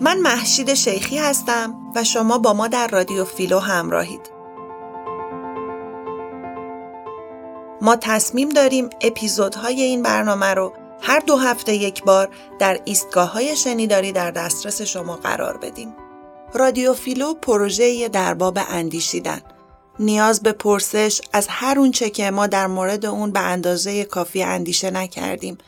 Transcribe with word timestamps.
من 0.00 0.18
محشید 0.18 0.74
شیخی 0.74 1.18
هستم 1.18 1.74
و 1.94 2.04
شما 2.04 2.38
با 2.38 2.52
ما 2.52 2.68
در 2.68 2.88
رادیو 2.88 3.24
فیلو 3.24 3.58
همراهید. 3.58 4.30
ما 7.80 7.96
تصمیم 7.96 8.48
داریم 8.48 8.90
اپیزودهای 9.00 9.82
این 9.82 10.02
برنامه 10.02 10.54
رو 10.54 10.72
هر 11.00 11.20
دو 11.20 11.36
هفته 11.36 11.74
یک 11.74 12.04
بار 12.04 12.28
در 12.58 12.80
ایستگاه 12.84 13.32
های 13.32 13.56
شنیداری 13.56 14.12
در 14.12 14.30
دسترس 14.30 14.82
شما 14.82 15.16
قرار 15.16 15.56
بدیم. 15.56 15.94
رادیو 16.54 16.94
فیلو 16.94 17.34
پروژه 17.34 18.08
در 18.08 18.34
باب 18.34 18.58
اندیشیدن. 18.68 19.40
نیاز 19.98 20.42
به 20.42 20.52
پرسش 20.52 21.20
از 21.32 21.46
هر 21.50 21.78
اونچه 21.78 22.10
که 22.10 22.30
ما 22.30 22.46
در 22.46 22.66
مورد 22.66 23.06
اون 23.06 23.30
به 23.30 23.40
اندازه 23.40 24.04
کافی 24.04 24.42
اندیشه 24.42 24.90
نکردیم 24.90 25.58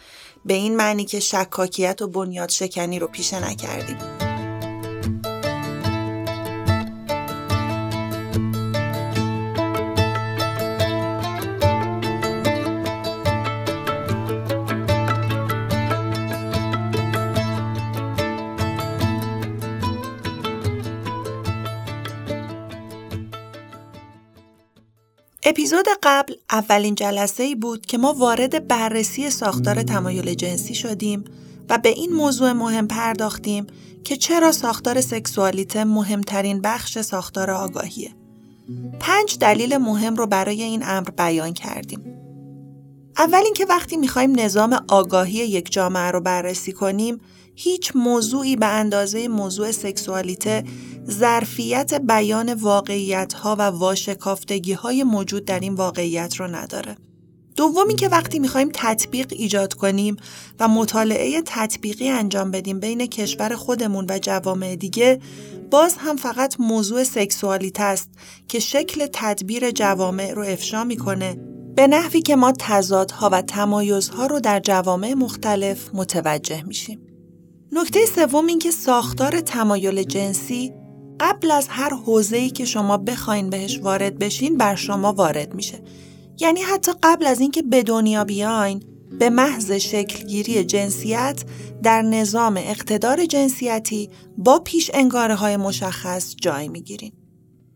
به 0.44 0.54
این 0.54 0.76
معنی 0.76 1.04
که 1.04 1.20
شکاکیت 1.20 2.02
و 2.02 2.08
بنیاد 2.08 2.48
شکنی 2.48 2.98
رو 2.98 3.06
پیشه 3.06 3.50
نکردیم. 3.50 4.17
اپیزود 25.48 25.86
قبل 26.02 26.34
اولین 26.50 26.94
جلسه 26.94 27.42
ای 27.42 27.54
بود 27.54 27.86
که 27.86 27.98
ما 27.98 28.12
وارد 28.12 28.68
بررسی 28.68 29.30
ساختار 29.30 29.82
تمایل 29.82 30.34
جنسی 30.34 30.74
شدیم 30.74 31.24
و 31.68 31.78
به 31.78 31.88
این 31.88 32.12
موضوع 32.12 32.52
مهم 32.52 32.88
پرداختیم 32.88 33.66
که 34.04 34.16
چرا 34.16 34.52
ساختار 34.52 35.00
سکسوالیته 35.00 35.84
مهمترین 35.84 36.60
بخش 36.60 36.98
ساختار 36.98 37.50
آگاهیه. 37.50 38.10
پنج 39.00 39.38
دلیل 39.38 39.76
مهم 39.76 40.16
رو 40.16 40.26
برای 40.26 40.62
این 40.62 40.82
امر 40.86 41.10
بیان 41.10 41.52
کردیم. 41.52 42.00
اول 43.18 43.42
اینکه 43.44 43.66
وقتی 43.66 43.96
می‌خوایم 43.96 44.40
نظام 44.40 44.84
آگاهی 44.88 45.38
یک 45.38 45.72
جامعه 45.72 46.10
رو 46.10 46.20
بررسی 46.20 46.72
کنیم 46.72 47.20
هیچ 47.54 47.92
موضوعی 47.94 48.56
به 48.56 48.66
اندازه 48.66 49.28
موضوع 49.28 49.70
سکسوالیته 49.70 50.64
ظرفیت 51.10 51.94
بیان 51.94 52.54
واقعیت 52.54 53.32
ها 53.32 53.56
و 53.58 53.62
واشکافتگی 53.62 54.72
های 54.72 55.04
موجود 55.04 55.44
در 55.44 55.60
این 55.60 55.74
واقعیت 55.74 56.36
رو 56.36 56.46
نداره. 56.46 56.96
دومی 57.56 57.94
که 57.94 58.08
وقتی 58.08 58.38
می‌خوایم 58.38 58.70
تطبیق 58.74 59.26
ایجاد 59.30 59.74
کنیم 59.74 60.16
و 60.60 60.68
مطالعه 60.68 61.42
تطبیقی 61.46 62.08
انجام 62.08 62.50
بدیم 62.50 62.80
بین 62.80 63.06
کشور 63.06 63.56
خودمون 63.56 64.06
و 64.08 64.18
جوامع 64.18 64.76
دیگه 64.76 65.20
باز 65.70 65.94
هم 65.98 66.16
فقط 66.16 66.60
موضوع 66.60 67.04
سکسوالیته 67.04 67.82
است 67.82 68.10
که 68.48 68.58
شکل 68.58 69.06
تدبیر 69.12 69.70
جوامع 69.70 70.32
رو 70.32 70.42
افشا 70.42 70.84
می‌کنه 70.84 71.36
به 71.76 71.86
نحوی 71.86 72.22
که 72.22 72.36
ما 72.36 72.52
تضادها 72.58 73.28
و 73.32 73.42
تمایزها 73.42 74.26
رو 74.26 74.40
در 74.40 74.60
جوامع 74.60 75.14
مختلف 75.14 75.90
متوجه 75.94 76.62
میشیم. 76.62 77.00
نکته 77.72 78.06
سوم 78.06 78.46
این 78.46 78.58
که 78.58 78.70
ساختار 78.70 79.40
تمایل 79.40 80.02
جنسی 80.02 80.72
قبل 81.20 81.50
از 81.50 81.66
هر 81.68 81.94
حوزه‌ای 81.94 82.50
که 82.50 82.64
شما 82.64 82.96
بخواین 82.96 83.50
بهش 83.50 83.80
وارد 83.82 84.18
بشین 84.18 84.56
بر 84.56 84.74
شما 84.74 85.12
وارد 85.12 85.54
میشه. 85.54 85.80
یعنی 86.40 86.60
حتی 86.60 86.92
قبل 87.02 87.26
از 87.26 87.40
اینکه 87.40 87.62
به 87.62 87.82
دنیا 87.82 88.24
بیاین 88.24 88.82
به 89.18 89.30
محض 89.30 89.72
شکلگیری 89.72 90.64
جنسیت 90.64 91.44
در 91.82 92.02
نظام 92.02 92.56
اقتدار 92.56 93.26
جنسیتی 93.26 94.10
با 94.38 94.58
پیش 94.58 94.90
انگاره 94.94 95.34
های 95.34 95.56
مشخص 95.56 96.34
جای 96.36 96.68
می‌گیرین. 96.68 97.12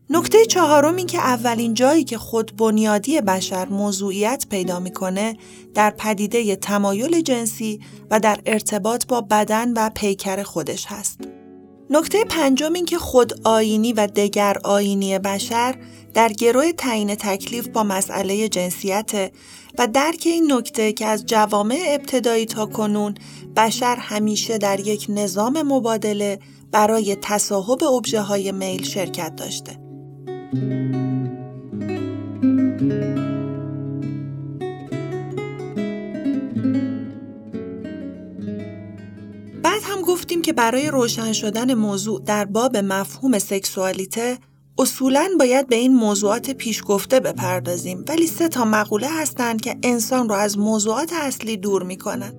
نکته 0.09 0.45
چهارم 0.45 0.95
این 0.95 1.07
که 1.07 1.17
اولین 1.17 1.73
جایی 1.73 2.03
که 2.03 2.17
خود 2.17 2.55
بنیادی 2.55 3.21
بشر 3.21 3.69
موضوعیت 3.69 4.45
پیدا 4.49 4.79
می‌کنه 4.79 5.37
در 5.73 5.93
پدیده 5.97 6.55
تمایل 6.55 7.21
جنسی 7.21 7.79
و 8.11 8.19
در 8.19 8.39
ارتباط 8.45 9.05
با 9.07 9.21
بدن 9.21 9.73
و 9.73 9.89
پیکر 9.95 10.43
خودش 10.43 10.85
هست. 10.85 11.19
نکته 11.95 12.25
پنجم 12.25 12.73
این 12.73 12.85
که 12.85 12.97
خود 12.97 13.33
آینی 13.43 13.93
و 13.93 14.07
دگر 14.07 14.57
آینی 14.63 15.19
بشر 15.19 15.75
در 16.13 16.33
گروه 16.33 16.71
تعیین 16.71 17.15
تکلیف 17.15 17.67
با 17.67 17.83
مسئله 17.83 18.49
جنسیت 18.49 19.31
و 19.77 19.87
درک 19.87 20.23
این 20.25 20.53
نکته 20.53 20.93
که 20.93 21.05
از 21.05 21.25
جوامع 21.25 21.79
ابتدایی 21.87 22.45
تا 22.45 22.65
کنون 22.65 23.15
بشر 23.55 23.95
همیشه 23.95 24.57
در 24.57 24.79
یک 24.79 25.05
نظام 25.09 25.61
مبادله 25.61 26.39
برای 26.71 27.17
تصاحب 27.21 27.83
ابژه 27.83 28.21
های 28.21 28.51
میل 28.51 28.83
شرکت 28.83 29.35
داشته. 29.35 29.79
گفتیم 40.03 40.41
که 40.41 40.53
برای 40.53 40.87
روشن 40.87 41.33
شدن 41.33 41.73
موضوع 41.73 42.21
در 42.25 42.45
باب 42.45 42.77
مفهوم 42.77 43.39
سکسوالیته 43.39 44.37
اصولا 44.77 45.29
باید 45.39 45.67
به 45.67 45.75
این 45.75 45.95
موضوعات 45.95 46.51
پیش 46.51 46.83
گفته 46.85 47.19
بپردازیم 47.19 48.05
ولی 48.07 48.27
سه 48.27 48.47
تا 48.47 48.65
مقوله 48.65 49.07
هستند 49.09 49.61
که 49.61 49.75
انسان 49.83 50.29
رو 50.29 50.35
از 50.35 50.57
موضوعات 50.57 51.13
اصلی 51.13 51.57
دور 51.57 51.83
می‌کنن. 51.83 52.33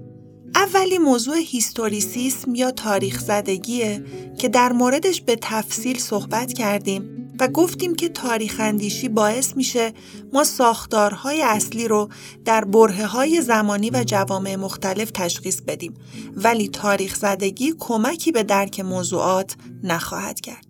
اولی 0.54 0.98
موضوع 0.98 1.36
هیستوریسیسم 1.36 2.54
یا 2.54 2.70
تاریخ 2.70 3.20
زدگیه 3.20 4.04
که 4.38 4.48
در 4.48 4.72
موردش 4.72 5.20
به 5.20 5.36
تفصیل 5.42 5.98
صحبت 5.98 6.52
کردیم 6.52 7.23
و 7.40 7.48
گفتیم 7.48 7.94
که 7.94 8.08
تاریخ 8.08 8.56
اندیشی 8.58 9.08
باعث 9.08 9.56
میشه 9.56 9.92
ما 10.32 10.44
ساختارهای 10.44 11.42
اصلی 11.42 11.88
رو 11.88 12.08
در 12.44 12.64
بره 12.64 13.06
های 13.06 13.40
زمانی 13.40 13.90
و 13.90 14.04
جوامع 14.06 14.56
مختلف 14.56 15.10
تشخیص 15.10 15.60
بدیم 15.60 15.94
ولی 16.36 16.68
تاریخ 16.68 17.16
زدگی 17.16 17.74
کمکی 17.78 18.32
به 18.32 18.42
درک 18.42 18.80
موضوعات 18.80 19.56
نخواهد 19.82 20.40
کرد. 20.40 20.66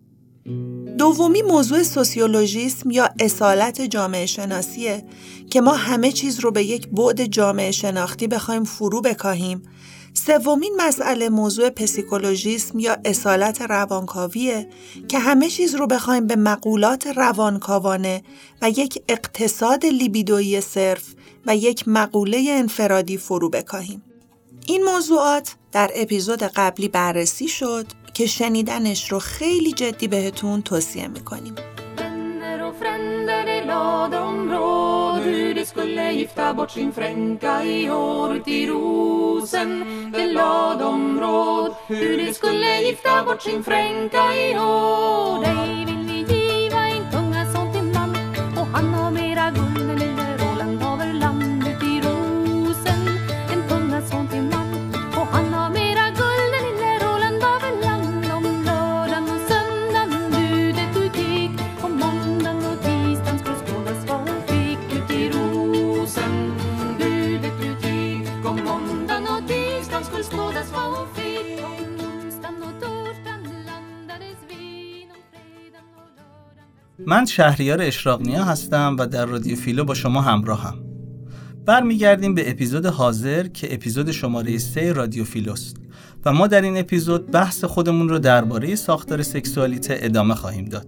دومی 0.98 1.42
موضوع 1.42 1.82
سوسیولوژیسم 1.82 2.90
یا 2.90 3.08
اصالت 3.20 3.80
جامعه 3.80 4.26
شناسیه 4.26 5.04
که 5.50 5.60
ما 5.60 5.72
همه 5.72 6.12
چیز 6.12 6.40
رو 6.40 6.50
به 6.50 6.64
یک 6.64 6.88
بعد 6.88 7.24
جامعه 7.24 7.70
شناختی 7.70 8.26
بخوایم 8.26 8.64
فرو 8.64 9.00
بکاهیم 9.00 9.62
سومین 10.14 10.74
مسئله 10.78 11.28
موضوع 11.28 11.70
پسیکولوژیسم 11.70 12.78
یا 12.78 12.96
اصالت 13.04 13.62
روانکاویه 13.62 14.68
که 15.08 15.18
همه 15.18 15.48
چیز 15.48 15.74
رو 15.74 15.86
بخوایم 15.86 16.26
به 16.26 16.36
مقولات 16.36 17.06
روانکاوانه 17.06 18.22
و 18.62 18.70
یک 18.70 19.02
اقتصاد 19.08 19.86
لیبیدویی 19.86 20.60
صرف 20.60 21.04
و 21.46 21.56
یک 21.56 21.88
مقوله 21.88 22.46
انفرادی 22.48 23.16
فرو 23.16 23.48
بکاهیم. 23.48 24.02
این 24.66 24.84
موضوعات 24.84 25.54
در 25.72 25.90
اپیزود 25.94 26.42
قبلی 26.42 26.88
بررسی 26.88 27.48
شد 27.48 27.86
که 28.14 28.26
şenidenش 28.26 29.12
رو 29.12 29.18
خیلی 29.18 29.72
جدی 29.72 30.08
بهتون 30.08 30.62
توصیه 30.62 31.08
می‌کنیم. 31.08 31.54
De 32.80 33.60
lade 33.66 34.18
om 34.18 34.50
råd 34.52 35.22
hur 35.22 35.54
de 35.54 35.66
skulle 35.66 36.12
gifta 36.12 36.54
bort 36.54 36.70
sin 36.70 36.92
fränka 36.92 37.64
i 37.64 37.90
år 37.90 38.38
till 38.44 38.68
rosen. 38.68 39.84
Det 40.12 40.26
lade 40.26 40.84
om 40.84 41.20
råd 41.20 41.74
hur 41.86 42.18
de 42.18 42.34
skulle 42.34 42.80
gifta 42.80 43.24
bort 43.24 43.42
sin 43.42 43.64
fränka 43.64 44.34
i 44.34 44.58
år. 44.58 45.44
Dig 45.44 45.84
vill 45.86 46.06
vi 46.06 46.34
giva 46.34 46.53
من 77.06 77.24
شهریار 77.24 77.82
اشراقنیا 77.82 78.44
هستم 78.44 78.96
و 78.98 79.06
در 79.06 79.26
رادیو 79.26 79.56
فیلو 79.56 79.84
با 79.84 79.94
شما 79.94 80.20
همراهم. 80.20 80.74
برمیگردیم 81.66 82.34
به 82.34 82.50
اپیزود 82.50 82.86
حاضر 82.86 83.46
که 83.48 83.74
اپیزود 83.74 84.10
شماره 84.10 84.58
3 84.58 84.92
رادیو 84.92 85.24
فیلوست 85.24 85.76
و 86.24 86.32
ما 86.32 86.46
در 86.46 86.62
این 86.62 86.76
اپیزود 86.76 87.30
بحث 87.30 87.64
خودمون 87.64 88.08
رو 88.08 88.18
درباره 88.18 88.74
ساختار 88.74 89.22
سکسوالیته 89.22 89.98
ادامه 90.00 90.34
خواهیم 90.34 90.64
داد. 90.64 90.86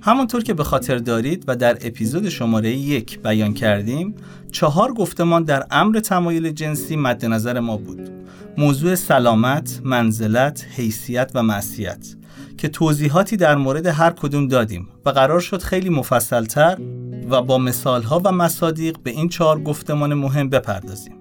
همانطور 0.00 0.42
که 0.42 0.54
به 0.54 0.64
خاطر 0.64 0.98
دارید 0.98 1.44
و 1.46 1.56
در 1.56 1.78
اپیزود 1.80 2.28
شماره 2.28 2.70
یک 2.70 3.22
بیان 3.22 3.54
کردیم 3.54 4.14
چهار 4.52 4.92
گفتمان 4.92 5.44
در 5.44 5.66
امر 5.70 6.00
تمایل 6.00 6.50
جنسی 6.50 6.96
مد 6.96 7.24
نظر 7.24 7.60
ما 7.60 7.76
بود 7.76 8.10
موضوع 8.58 8.94
سلامت، 8.94 9.80
منزلت، 9.84 10.66
حیثیت 10.76 11.30
و 11.34 11.42
معصیت 11.42 12.14
که 12.58 12.68
توضیحاتی 12.68 13.36
در 13.36 13.56
مورد 13.56 13.86
هر 13.86 14.10
کدوم 14.10 14.48
دادیم 14.48 14.88
و 15.06 15.10
قرار 15.10 15.40
شد 15.40 15.62
خیلی 15.62 15.88
مفصلتر 15.88 16.78
و 17.30 17.42
با 17.42 17.58
مثالها 17.58 18.20
و 18.24 18.32
مصادیق 18.32 18.98
به 19.02 19.10
این 19.10 19.28
چهار 19.28 19.62
گفتمان 19.62 20.14
مهم 20.14 20.48
بپردازیم. 20.48 21.14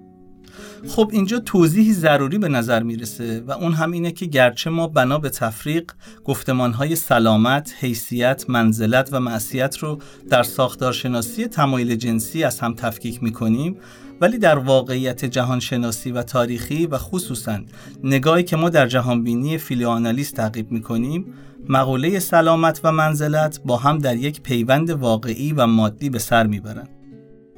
خب 0.88 1.10
اینجا 1.14 1.40
توضیحی 1.40 1.94
ضروری 1.94 2.38
به 2.38 2.48
نظر 2.48 2.84
می‌رسه 2.84 3.44
و 3.48 3.52
اون 3.52 3.74
هم 3.74 3.92
اینه 3.92 4.12
که 4.12 4.26
گرچه 4.26 4.70
ما 4.70 4.88
بنا 4.88 5.20
به 5.20 5.30
تفریق 5.30 5.92
گفتمانهای 6.26 6.96
سلامت، 6.96 7.74
حیثیت، 7.80 8.46
منزلت 8.50 9.10
و 9.12 9.20
معصیت 9.20 9.78
رو 9.78 10.00
در 10.30 10.44
ساختارشناسی 10.44 11.48
تمایل 11.48 11.96
جنسی 11.96 12.44
از 12.44 12.60
هم 12.60 12.74
تفکیک 12.74 13.24
می‌کنیم 13.24 13.78
ولی 14.22 14.38
در 14.38 14.58
واقعیت 14.58 15.26
جهانشناسی 15.26 16.12
و 16.12 16.24
تاریخی 16.24 16.88
و 16.88 16.98
خصوصا 16.98 17.60
نگاهی 18.04 18.44
که 18.44 18.56
ما 18.56 18.70
در 18.70 18.88
جهانبینی 18.88 19.58
فیلیوانالیست 19.58 20.36
تعقیب 20.36 20.72
می‌کنیم 20.72 21.26
مقوله 21.70 22.20
سلامت 22.20 22.82
و 22.84 22.92
منزلت 22.92 23.62
با 23.66 23.78
هم 23.78 23.98
در 23.98 24.16
یک 24.16 24.42
پیوند 24.42 24.90
واقعی 24.90 25.54
و 25.54 25.68
مادی 25.68 26.10
به 26.10 26.20
سر 26.20 26.48
می‌برند 26.48 26.90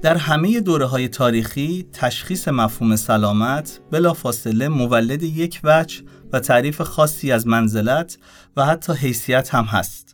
در 0.02 0.18
همه 0.18 0.60
دوره 0.60 0.86
های 0.86 1.08
تاریخی 1.08 1.88
تشخیص 1.94 2.48
مفهوم 2.48 2.96
سلامت 2.96 3.80
فاصله 4.16 4.68
مولد 4.68 5.24
یک 5.24 5.60
وجه 5.64 6.02
و 6.34 6.40
تعریف 6.40 6.82
خاصی 6.82 7.32
از 7.32 7.48
منزلت 7.48 8.18
و 8.58 8.66
حتی 8.66 8.94
حیثیت 8.94 9.56
هم 9.56 9.64
هست. 9.64 10.09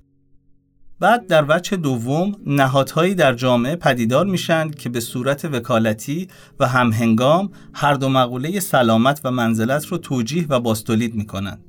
بعد 0.99 1.27
در 1.27 1.45
وجه 1.49 1.77
دوم 1.77 2.35
نهادهایی 2.45 3.15
در 3.15 3.33
جامعه 3.33 3.75
پدیدار 3.75 4.25
میشن 4.25 4.71
که 4.71 4.89
به 4.89 4.99
صورت 4.99 5.45
وکالتی 5.45 6.27
و 6.59 6.67
همهنگام 6.67 7.51
هر 7.73 7.93
دو 7.93 8.09
مقوله 8.09 8.59
سلامت 8.59 9.21
و 9.23 9.31
منزلت 9.31 9.85
رو 9.85 9.97
توجیه 9.97 10.45
و 10.49 10.59
باستولید 10.59 11.15
می‌کنند. 11.15 11.59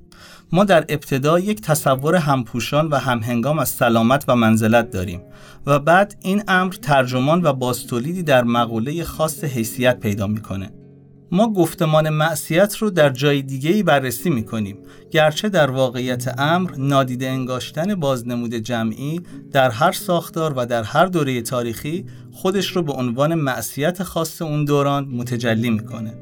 ما 0.52 0.64
در 0.64 0.84
ابتدا 0.88 1.38
یک 1.38 1.60
تصور 1.60 2.14
همپوشان 2.14 2.88
و 2.88 2.96
همهنگام 2.96 3.58
از 3.58 3.68
سلامت 3.68 4.24
و 4.28 4.36
منزلت 4.36 4.90
داریم 4.90 5.22
و 5.66 5.78
بعد 5.78 6.16
این 6.22 6.42
امر 6.48 6.72
ترجمان 6.72 7.44
و 7.44 7.52
باستولیدی 7.52 8.22
در 8.22 8.44
مقوله 8.44 9.04
خاص 9.04 9.44
حیثیت 9.44 10.00
پیدا 10.00 10.26
می‌کنه 10.26 10.70
ما 11.32 11.52
گفتمان 11.52 12.08
معصیت 12.08 12.76
رو 12.76 12.90
در 12.90 13.10
جای 13.10 13.42
دیگه 13.42 13.82
بررسی 13.82 14.30
می 14.30 14.44
کنیم 14.44 14.78
گرچه 15.10 15.48
در 15.48 15.70
واقعیت 15.70 16.40
امر 16.40 16.70
نادیده 16.78 17.28
انگاشتن 17.28 17.94
بازنمود 17.94 18.54
جمعی 18.54 19.20
در 19.52 19.70
هر 19.70 19.92
ساختار 19.92 20.52
و 20.56 20.66
در 20.66 20.82
هر 20.82 21.06
دوره 21.06 21.42
تاریخی 21.42 22.06
خودش 22.32 22.76
رو 22.76 22.82
به 22.82 22.92
عنوان 22.92 23.34
معصیت 23.34 24.02
خاص 24.02 24.42
اون 24.42 24.64
دوران 24.64 25.08
متجلی 25.08 25.70
می‌کنه. 25.70 26.14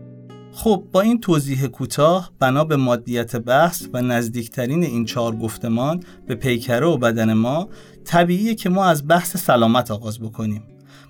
خب 0.53 0.85
با 0.93 1.01
این 1.01 1.21
توضیح 1.21 1.67
کوتاه 1.67 2.31
بنا 2.39 2.65
به 2.65 2.77
مادیت 2.77 3.37
بحث 3.37 3.87
و 3.93 4.03
نزدیکترین 4.03 4.85
این 4.85 5.05
چهار 5.05 5.37
گفتمان 5.37 6.03
به 6.27 6.35
پیکره 6.35 6.87
و 6.87 6.97
بدن 6.97 7.33
ما 7.33 7.69
طبیعیه 8.05 8.55
که 8.55 8.69
ما 8.69 8.85
از 8.85 9.09
بحث 9.09 9.37
سلامت 9.37 9.91
آغاز 9.91 10.21
بکنیم. 10.21 10.63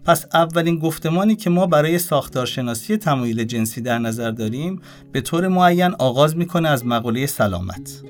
پس 0.05 0.27
اولین 0.35 0.79
گفتمانی 0.79 1.37
که 1.37 1.51
ما 1.51 1.67
برای 1.67 1.99
ساختارشناسی 1.99 2.97
تمایل 2.97 3.45
جنسی 3.45 3.81
در 3.81 3.99
نظر 3.99 4.31
داریم 4.31 4.81
به 5.13 5.21
طور 5.21 5.49
معین 5.49 5.95
آغاز 5.99 6.37
می‌کنه 6.37 6.69
از 6.69 6.87
مقوله 6.87 7.27
سلامت. 7.27 8.03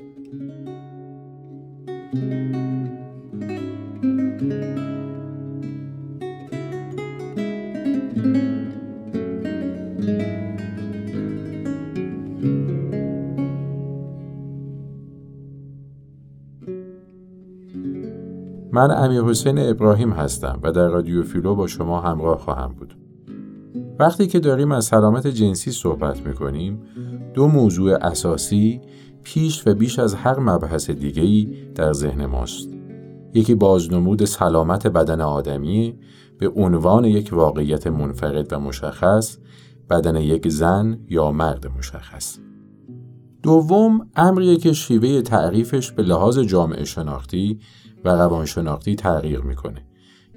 من 18.75 18.91
امیر 18.91 19.21
حسین 19.21 19.59
ابراهیم 19.59 20.11
هستم 20.11 20.59
و 20.63 20.71
در 20.71 20.87
رادیو 20.87 21.23
فیلو 21.23 21.55
با 21.55 21.67
شما 21.67 22.01
همراه 22.01 22.37
خواهم 22.37 22.73
بود. 22.73 22.97
وقتی 23.99 24.27
که 24.27 24.39
داریم 24.39 24.71
از 24.71 24.85
سلامت 24.85 25.27
جنسی 25.27 25.71
صحبت 25.71 26.27
می‌کنیم 26.27 26.81
دو 27.33 27.47
موضوع 27.47 27.95
اساسی 28.05 28.81
پیش 29.23 29.67
و 29.67 29.73
بیش 29.73 29.99
از 29.99 30.15
هر 30.15 30.39
مبحث 30.39 30.89
دیگهی 30.89 31.53
در 31.75 31.93
ذهن 31.93 32.25
ماست. 32.25 32.69
یکی 33.33 33.55
بازنمود 33.55 34.25
سلامت 34.25 34.87
بدن 34.87 35.21
آدمی 35.21 35.95
به 36.37 36.49
عنوان 36.49 37.05
یک 37.05 37.29
واقعیت 37.33 37.87
منفرد 37.87 38.53
و 38.53 38.59
مشخص 38.59 39.37
بدن 39.89 40.15
یک 40.15 40.49
زن 40.49 40.99
یا 41.09 41.31
مرد 41.31 41.67
مشخص. 41.77 42.37
دوم 43.43 44.07
امریه 44.15 44.57
که 44.57 44.73
شیوه 44.73 45.21
تعریفش 45.21 45.91
به 45.91 46.03
لحاظ 46.03 46.39
جامعه 46.39 46.85
شناختی 46.85 47.59
و 48.05 48.09
روانشناختی 48.09 48.95
تغییر 48.95 49.41
می‌کنه. 49.41 49.81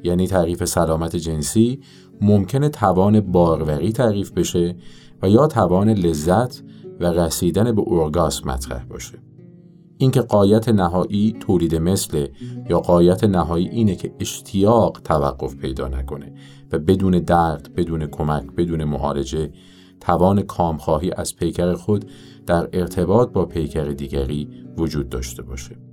یعنی 0.03 0.26
تعریف 0.26 0.65
سلامت 0.65 1.17
جنسی 1.17 1.81
ممکنه 2.20 2.69
توان 2.69 3.20
باروری 3.20 3.93
تعریف 3.93 4.31
بشه 4.31 4.76
و 5.23 5.29
یا 5.29 5.47
توان 5.47 5.88
لذت 5.88 6.62
و 7.00 7.06
رسیدن 7.06 7.73
به 7.73 7.82
ارگاسم 7.87 8.50
مطرح 8.50 8.85
باشه. 8.85 9.19
اینکه 9.99 10.20
قایت 10.20 10.69
نهایی 10.69 11.37
تولید 11.41 11.75
مثل 11.75 12.26
یا 12.69 12.81
قایت 12.81 13.25
نهایی 13.25 13.69
اینه 13.69 13.97
که 13.97 14.15
اشتیاق 14.20 15.00
توقف 15.05 15.56
پیدا 15.56 15.88
نکنه 15.88 16.32
و 16.73 16.79
بدون 16.79 17.19
درد 17.19 17.75
بدون 17.75 18.06
کمک 18.06 18.44
بدون 18.56 18.85
معالجه 18.85 19.50
توان 20.00 20.43
کامخواهی 20.43 21.12
از 21.17 21.37
پیکر 21.37 21.75
خود 21.75 22.05
در 22.47 22.69
ارتباط 22.73 23.32
با 23.32 23.47
پیکر 23.47 23.85
دیگری 23.85 24.49
وجود 24.76 25.09
داشته 25.09 25.43
باشه. 25.43 25.88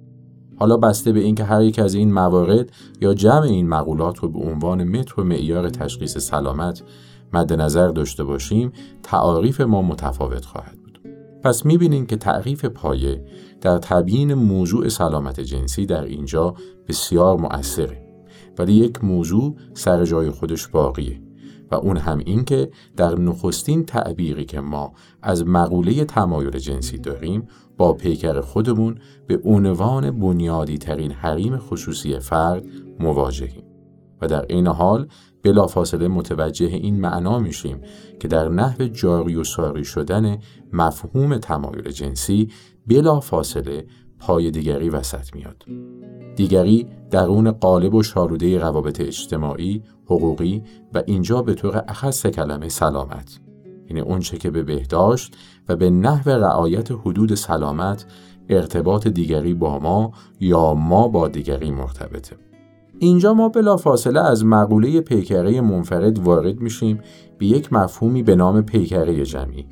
حالا 0.55 0.77
بسته 0.77 1.11
به 1.11 1.19
اینکه 1.19 1.43
هر 1.43 1.61
یک 1.61 1.79
از 1.79 1.93
این 1.93 2.13
موارد 2.13 2.71
یا 3.01 3.13
جمع 3.13 3.41
این 3.41 3.69
مقولات 3.69 4.17
رو 4.17 4.29
به 4.29 4.39
عنوان 4.39 4.83
متر 4.83 5.21
و 5.21 5.23
معیار 5.23 5.69
تشخیص 5.69 6.17
سلامت 6.17 6.83
مد 7.33 7.53
نظر 7.53 7.87
داشته 7.87 8.23
باشیم 8.23 8.71
تعاریف 9.03 9.61
ما 9.61 9.81
متفاوت 9.81 10.45
خواهد 10.45 10.77
بود. 10.83 10.99
پس 11.43 11.65
می‌بینیم 11.65 12.05
که 12.05 12.15
تعریف 12.15 12.65
پایه 12.65 13.25
در 13.61 13.77
تبیین 13.77 14.33
موضوع 14.33 14.89
سلامت 14.89 15.39
جنسی 15.39 15.85
در 15.85 16.03
اینجا 16.03 16.55
بسیار 16.87 17.37
مؤثره. 17.37 18.05
ولی 18.57 18.73
یک 18.73 19.03
موضوع 19.03 19.55
سر 19.73 20.05
جای 20.05 20.29
خودش 20.29 20.67
باقیه 20.67 21.21
و 21.71 21.75
اون 21.75 21.97
هم 21.97 22.17
این 22.17 22.45
که 22.45 22.69
در 22.97 23.15
نخستین 23.19 23.85
تعبیری 23.85 24.45
که 24.45 24.59
ما 24.59 24.93
از 25.21 25.47
مقوله 25.47 26.05
تمایل 26.05 26.59
جنسی 26.59 26.97
داریم 26.97 27.47
با 27.77 27.93
پیکر 27.93 28.41
خودمون 28.41 28.99
به 29.27 29.41
عنوان 29.45 30.19
بنیادی 30.19 30.77
ترین 30.77 31.11
حریم 31.11 31.57
خصوصی 31.57 32.19
فرد 32.19 32.65
مواجهیم 32.99 33.63
و 34.21 34.27
در 34.27 34.45
این 34.49 34.67
حال 34.67 35.07
بلافاصله 35.43 36.07
متوجه 36.07 36.65
این 36.65 36.99
معنا 36.99 37.39
میشیم 37.39 37.81
که 38.19 38.27
در 38.27 38.49
نحو 38.49 38.87
جاری 38.87 39.35
و 39.35 39.43
ساری 39.43 39.83
شدن 39.83 40.37
مفهوم 40.73 41.37
تمایل 41.37 41.91
جنسی 41.91 42.49
بلافاصله 42.87 43.85
پای 44.19 44.51
دیگری 44.51 44.89
وسط 44.89 45.35
میاد. 45.35 45.65
دیگری 46.35 46.87
درون 47.11 47.51
قالب 47.51 47.93
و 47.93 48.03
شاروده 48.03 48.59
روابط 48.59 49.01
اجتماعی، 49.01 49.83
حقوقی 50.05 50.63
و 50.93 51.03
اینجا 51.05 51.41
به 51.41 51.53
طور 51.53 51.83
اخص 51.87 52.25
کلمه 52.25 52.69
سلامت. 52.69 53.44
یعنی 53.89 54.01
اونچه 54.01 54.37
که 54.37 54.51
به 54.51 54.63
بهداشت 54.63 55.37
و 55.69 55.75
به 55.75 55.89
نحو 55.89 56.29
رعایت 56.29 56.91
حدود 56.91 57.35
سلامت 57.35 58.05
ارتباط 58.49 59.07
دیگری 59.07 59.53
با 59.53 59.79
ما 59.79 60.11
یا 60.39 60.73
ما 60.73 61.07
با 61.07 61.27
دیگری 61.27 61.71
مرتبطه. 61.71 62.35
اینجا 62.99 63.33
ما 63.33 63.49
بلا 63.49 63.77
فاصله 63.77 64.19
از 64.19 64.45
مقوله 64.45 65.01
پیکره 65.01 65.61
منفرد 65.61 66.19
وارد 66.19 66.59
میشیم 66.59 66.99
به 67.37 67.45
یک 67.45 67.73
مفهومی 67.73 68.23
به 68.23 68.35
نام 68.35 68.61
پیکره 68.61 69.25
جمعی. 69.25 69.65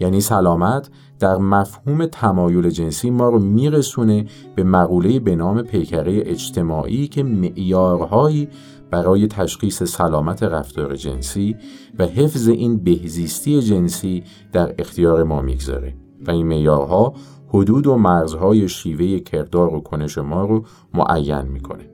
یعنی 0.00 0.20
سلامت 0.20 0.90
در 1.18 1.36
مفهوم 1.36 2.06
تمایل 2.06 2.70
جنسی 2.70 3.10
ما 3.10 3.28
رو 3.28 3.38
میرسونه 3.38 4.26
به 4.54 4.64
مقوله 4.64 5.20
به 5.20 5.36
نام 5.36 5.62
پیکره 5.62 6.22
اجتماعی 6.26 7.08
که 7.08 7.22
معیارهایی 7.22 8.48
برای 8.90 9.26
تشخیص 9.26 9.82
سلامت 9.82 10.42
رفتار 10.42 10.96
جنسی 10.96 11.56
و 11.98 12.06
حفظ 12.06 12.48
این 12.48 12.76
بهزیستی 12.76 13.62
جنسی 13.62 14.24
در 14.52 14.74
اختیار 14.78 15.24
ما 15.24 15.42
می‌گذاره 15.42 15.94
و 16.26 16.30
این 16.30 16.46
معیارها 16.46 17.14
حدود 17.48 17.86
و 17.86 17.96
مرزهای 17.96 18.68
شیوه 18.68 19.18
کردار 19.18 19.74
و 19.74 19.80
کنش 19.80 20.18
ما 20.18 20.44
رو 20.44 20.64
معین 20.94 21.42
می‌کنه. 21.42 21.90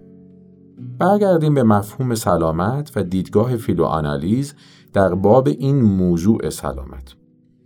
برگردیم 0.99 1.55
به 1.55 1.63
مفهوم 1.63 2.15
سلامت 2.15 2.93
و 2.97 3.03
دیدگاه 3.03 3.57
فیلوآنالیز 3.57 4.55
در 4.93 5.15
باب 5.15 5.49
این 5.49 5.83
موضوع 5.83 6.51
سلامت. 6.51 7.15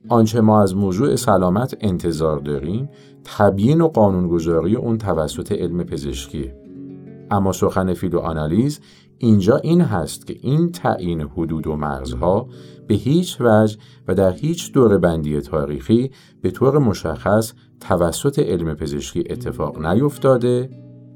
آنچه 0.08 0.40
ما 0.40 0.62
از 0.62 0.76
موضوع 0.76 1.16
سلامت 1.16 1.76
انتظار 1.80 2.38
داریم 2.38 2.88
تبیین 3.24 3.80
و 3.80 3.88
قانونگذاری 3.88 4.76
اون 4.76 4.98
توسط 4.98 5.52
علم 5.52 5.82
پزشکیه 5.82 6.57
اما 7.30 7.52
سخن 7.52 7.94
فیلوآنالیز 7.94 8.80
اینجا 9.18 9.56
این 9.56 9.80
هست 9.80 10.26
که 10.26 10.36
این 10.42 10.72
تعیین 10.72 11.20
حدود 11.20 11.66
و 11.66 11.76
مرزها 11.76 12.48
به 12.86 12.94
هیچ 12.94 13.36
وجه 13.40 13.78
و 14.08 14.14
در 14.14 14.32
هیچ 14.32 14.72
دور 14.72 14.98
بندی 14.98 15.40
تاریخی 15.40 16.10
به 16.42 16.50
طور 16.50 16.78
مشخص 16.78 17.52
توسط 17.80 18.38
علم 18.38 18.74
پزشکی 18.74 19.24
اتفاق 19.30 19.86
نیفتاده 19.86 20.70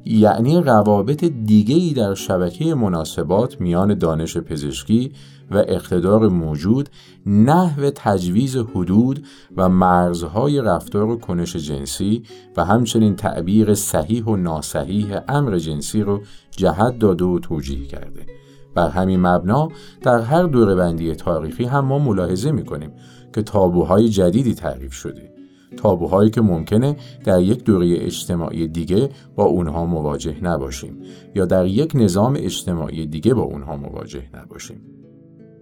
یعنی 0.04 0.60
روابط 0.60 1.24
دیگهی 1.24 1.92
در 1.92 2.14
شبکه 2.14 2.74
مناسبات 2.74 3.60
میان 3.60 3.98
دانش 3.98 4.36
پزشکی 4.36 5.12
و 5.50 5.56
اقتدار 5.56 6.28
موجود 6.28 6.88
نحو 7.26 7.90
تجویز 7.94 8.56
حدود 8.56 9.26
و 9.56 9.68
مرزهای 9.68 10.60
رفتار 10.60 11.10
و 11.10 11.16
کنش 11.16 11.56
جنسی 11.56 12.22
و 12.56 12.64
همچنین 12.64 13.16
تعبیر 13.16 13.74
صحیح 13.74 14.24
و 14.24 14.36
ناصحیح 14.36 15.18
امر 15.28 15.58
جنسی 15.58 16.02
رو 16.02 16.20
جهت 16.50 16.98
داده 16.98 17.24
و 17.24 17.38
توجیه 17.38 17.86
کرده. 17.86 18.26
بر 18.74 18.88
همین 18.88 19.20
مبنا 19.20 19.68
در 20.02 20.20
هر 20.20 20.46
بندی 20.46 21.14
تاریخی 21.14 21.64
هم 21.64 21.84
ما 21.84 21.98
ملاحظه 21.98 22.52
می‌کنیم 22.52 22.92
که 23.34 23.42
تابوهای 23.42 24.08
جدیدی 24.08 24.54
تعریف 24.54 24.92
شده. 24.92 25.31
تابوهایی 25.76 26.30
که 26.30 26.40
ممکنه 26.40 26.96
در 27.24 27.40
یک 27.40 27.64
دوره 27.64 27.96
اجتماعی 28.00 28.68
دیگه 28.68 29.08
با 29.36 29.44
اونها 29.44 29.86
مواجه 29.86 30.36
نباشیم 30.42 30.98
یا 31.34 31.46
در 31.46 31.66
یک 31.66 31.92
نظام 31.94 32.36
اجتماعی 32.36 33.06
دیگه 33.06 33.34
با 33.34 33.42
اونها 33.42 33.76
مواجه 33.76 34.22
نباشیم. 34.34 34.80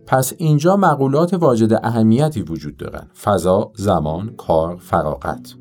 پس 0.07 0.33
اینجا 0.38 0.76
مقولات 0.76 1.35
واجد 1.35 1.73
اهمیتی 1.73 2.43
وجود 2.43 2.76
دارن. 2.76 3.07
فضا، 3.23 3.73
زمان، 3.76 4.35
کار، 4.37 4.76
فراغت. 4.76 5.55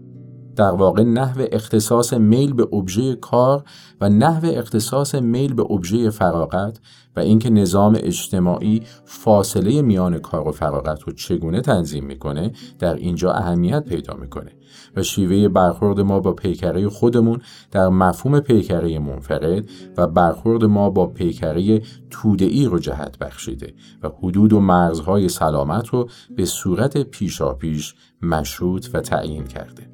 در 0.60 0.72
واقع 0.72 1.04
نحو 1.04 1.46
اختصاص 1.52 2.14
میل 2.14 2.54
به 2.54 2.68
ابژه 2.74 3.16
کار 3.16 3.64
و 4.02 4.10
نحو 4.10 4.46
اختصاص 4.46 5.16
میل 5.16 5.54
به 5.54 5.64
ابژه 5.72 6.10
فراغت 6.10 6.80
و 7.16 7.20
اینکه 7.20 7.50
نظام 7.50 7.98
اجتماعی 8.00 8.82
فاصله 9.06 9.82
میان 9.82 10.20
کار 10.20 10.48
و 10.48 10.52
فراغت 10.52 11.02
رو 11.02 11.14
چگونه 11.14 11.62
تنظیم 11.62 12.06
می‌کنه 12.06 12.52
در 12.80 12.94
اینجا 12.94 13.32
اهمیت 13.32 13.86
پیدا 13.86 14.14
می‌کنه 14.14 14.52
و 14.96 15.04
شیوه 15.04 15.48
برخورد 15.48 16.00
ما 16.00 16.20
با 16.20 16.34
پیکره 16.34 16.90
خودمون 16.90 17.42
در 17.72 17.90
مفهوم 17.90 18.40
پیکره 18.40 19.00
منفرد 19.00 19.70
و 19.98 20.08
برخورد 20.08 20.66
ما 20.66 20.90
با 20.90 21.08
پیکره 21.08 21.82
تودعی 22.10 22.66
رو 22.66 22.80
جهت 22.80 23.18
بخشیده 23.18 23.74
و 24.04 24.10
حدود 24.10 24.54
و 24.54 24.60
مرزهای 24.60 25.30
سلامت 25.30 25.88
رو 25.88 26.10
به 26.36 26.46
صورت 26.46 26.98
پیشاپیش 26.98 27.96
مشروط 28.22 28.88
و 28.94 29.02
تعیین 29.02 29.48
کرده. 29.48 29.89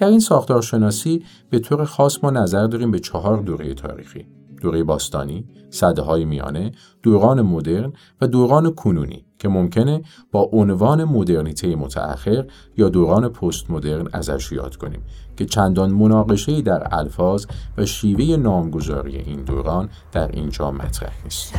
در 0.00 0.06
این 0.06 0.20
ساختارشناسی 0.20 1.24
به 1.50 1.58
طور 1.58 1.84
خاص 1.84 2.18
ما 2.22 2.30
نظر 2.30 2.66
داریم 2.66 2.90
به 2.90 2.98
چهار 2.98 3.38
دوره 3.38 3.74
تاریخی 3.74 4.26
دوره 4.60 4.84
باستانی، 4.84 5.44
صده 5.70 6.02
های 6.02 6.24
میانه، 6.24 6.72
دوران 7.02 7.42
مدرن 7.42 7.92
و 8.20 8.26
دوران 8.26 8.74
کنونی 8.74 9.24
که 9.38 9.48
ممکنه 9.48 10.02
با 10.32 10.50
عنوان 10.52 11.04
مدرنیته 11.04 11.76
متأخر 11.76 12.44
یا 12.76 12.88
دوران 12.88 13.28
پست 13.28 13.70
مدرن 13.70 14.08
ازش 14.12 14.52
یاد 14.52 14.76
کنیم 14.76 15.02
که 15.36 15.46
چندان 15.46 15.90
مناقشه 15.90 16.60
در 16.60 16.88
الفاظ 16.90 17.46
و 17.78 17.86
شیوه 17.86 18.36
نامگذاری 18.36 19.16
این 19.16 19.42
دوران 19.42 19.88
در 20.12 20.28
اینجا 20.28 20.70
مطرح 20.70 21.24
نیست. 21.24 21.54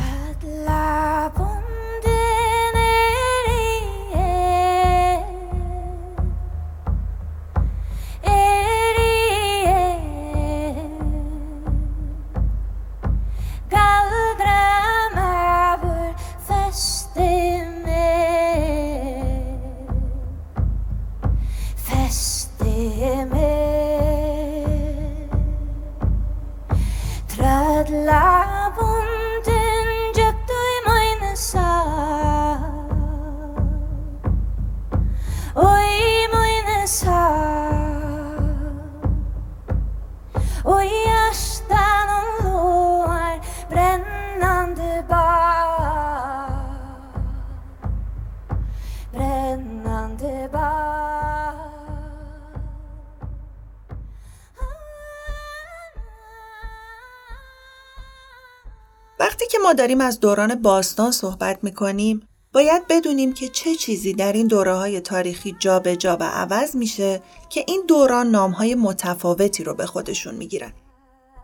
داریم 59.90 60.00
از 60.00 60.20
دوران 60.20 60.54
باستان 60.54 61.12
صحبت 61.12 61.58
می‌کنیم 61.62 62.28
باید 62.52 62.82
بدونیم 62.88 63.32
که 63.32 63.48
چه 63.48 63.74
چیزی 63.74 64.14
در 64.14 64.32
این 64.32 64.46
دوره 64.46 64.74
های 64.74 65.00
تاریخی 65.00 65.56
جابجا 65.58 65.94
جا 65.94 66.16
و 66.20 66.22
عوض 66.22 66.76
میشه 66.76 67.22
که 67.48 67.64
این 67.68 67.82
دوران 67.88 68.30
نام 68.30 68.50
های 68.50 68.74
متفاوتی 68.74 69.64
رو 69.64 69.74
به 69.74 69.86
خودشون 69.86 70.34
می‌گیرن. 70.34 70.72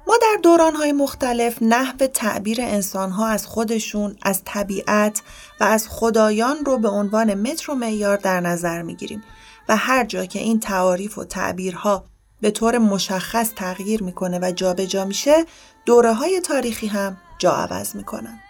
ما 0.06 0.14
در 0.22 0.38
دوران 0.42 0.74
های 0.76 0.92
مختلف 0.92 1.58
نحو 1.62 1.96
تعبیر 1.96 2.60
انسان 2.60 3.10
ها 3.10 3.26
از 3.26 3.46
خودشون، 3.46 4.16
از 4.22 4.42
طبیعت 4.44 5.22
و 5.60 5.64
از 5.64 5.88
خدایان 5.88 6.56
رو 6.64 6.78
به 6.78 6.88
عنوان 6.88 7.34
متر 7.34 7.72
و 7.72 7.74
معیار 7.74 8.16
در 8.16 8.40
نظر 8.40 8.82
می‌گیریم 8.82 9.22
و 9.68 9.76
هر 9.76 10.04
جا 10.04 10.24
که 10.24 10.38
این 10.38 10.60
تعاریف 10.60 11.18
و 11.18 11.24
تعبیرها 11.24 12.04
به 12.40 12.50
طور 12.50 12.78
مشخص 12.78 13.50
تغییر 13.56 14.02
می‌کنه 14.02 14.38
و 14.42 14.52
جابجا 14.52 14.84
جا 14.84 15.04
میشه 15.04 15.44
دوره 15.86 16.12
های 16.12 16.40
تاریخی 16.40 16.86
هم 16.86 17.16
جا 17.38 17.52
عوض 17.52 17.96
می‌کنن. 17.96 18.40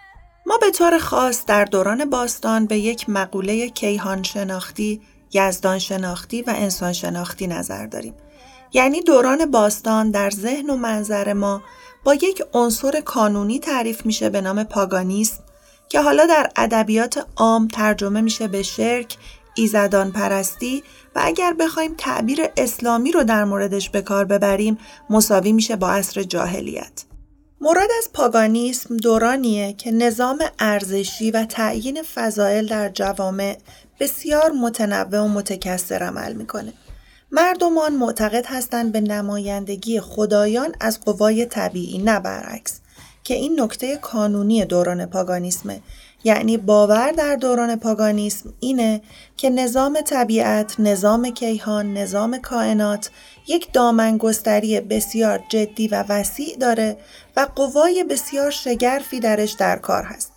ما 0.46 0.58
به 0.58 0.70
طور 0.70 0.98
خاص 0.98 1.44
در 1.46 1.64
دوران 1.64 2.10
باستان 2.10 2.66
به 2.66 2.78
یک 2.78 3.10
مقوله 3.10 3.68
کیهان 3.68 4.22
شناختی، 4.22 5.00
یزدان 5.32 5.78
شناختی 5.78 6.42
و 6.42 6.50
انسان 6.56 6.92
شناختی 6.92 7.46
نظر 7.46 7.86
داریم. 7.86 8.14
یعنی 8.72 9.02
دوران 9.02 9.50
باستان 9.50 10.10
در 10.10 10.30
ذهن 10.30 10.70
و 10.70 10.76
منظر 10.76 11.32
ما 11.32 11.62
با 12.04 12.14
یک 12.14 12.42
عنصر 12.52 13.00
کانونی 13.00 13.58
تعریف 13.58 14.06
میشه 14.06 14.30
به 14.30 14.40
نام 14.40 14.64
پاگانیسم 14.64 15.42
که 15.88 16.00
حالا 16.00 16.26
در 16.26 16.50
ادبیات 16.56 17.26
عام 17.36 17.68
ترجمه 17.68 18.20
میشه 18.20 18.48
به 18.48 18.62
شرک، 18.62 19.16
ایزدان 19.54 20.12
پرستی 20.12 20.82
و 21.14 21.20
اگر 21.24 21.52
بخوایم 21.52 21.94
تعبیر 21.98 22.40
اسلامی 22.56 23.12
رو 23.12 23.24
در 23.24 23.44
موردش 23.44 23.90
به 23.90 24.02
کار 24.02 24.24
ببریم 24.24 24.78
مساوی 25.10 25.52
میشه 25.52 25.76
با 25.76 25.90
عصر 25.90 26.22
جاهلیت. 26.22 27.05
مراد 27.60 27.88
از 27.98 28.08
پاگانیسم 28.12 28.96
دورانیه 28.96 29.72
که 29.72 29.90
نظام 29.90 30.38
ارزشی 30.58 31.30
و 31.30 31.44
تعیین 31.44 32.02
فضائل 32.02 32.66
در 32.66 32.88
جوامع 32.88 33.58
بسیار 34.00 34.50
متنوع 34.50 35.20
و 35.20 35.28
متکثر 35.28 36.02
عمل 36.02 36.32
می‌کنه. 36.32 36.72
مردمان 37.32 37.94
معتقد 37.96 38.46
هستند 38.46 38.92
به 38.92 39.00
نمایندگی 39.00 40.00
خدایان 40.00 40.74
از 40.80 41.00
قوای 41.00 41.46
طبیعی 41.46 41.98
نه 41.98 42.20
برعکس 42.20 42.80
که 43.24 43.34
این 43.34 43.60
نکته 43.60 43.96
کانونی 43.96 44.64
دوران 44.64 45.06
پاگانیسمه 45.06 45.80
یعنی 46.24 46.56
باور 46.56 47.12
در 47.12 47.36
دوران 47.36 47.76
پاگانیسم 47.76 48.54
اینه 48.60 49.00
که 49.36 49.50
نظام 49.50 50.00
طبیعت، 50.00 50.80
نظام 50.80 51.30
کیهان، 51.30 51.96
نظام 51.96 52.38
کائنات 52.38 53.10
یک 53.48 53.72
دامنگستری 53.72 54.80
بسیار 54.80 55.40
جدی 55.48 55.88
و 55.88 56.04
وسیع 56.08 56.56
داره 56.56 56.96
و 57.36 57.46
قوای 57.56 58.04
بسیار 58.04 58.50
شگرفی 58.50 59.20
درش 59.20 59.52
در 59.52 59.76
کار 59.76 60.02
هست. 60.02 60.32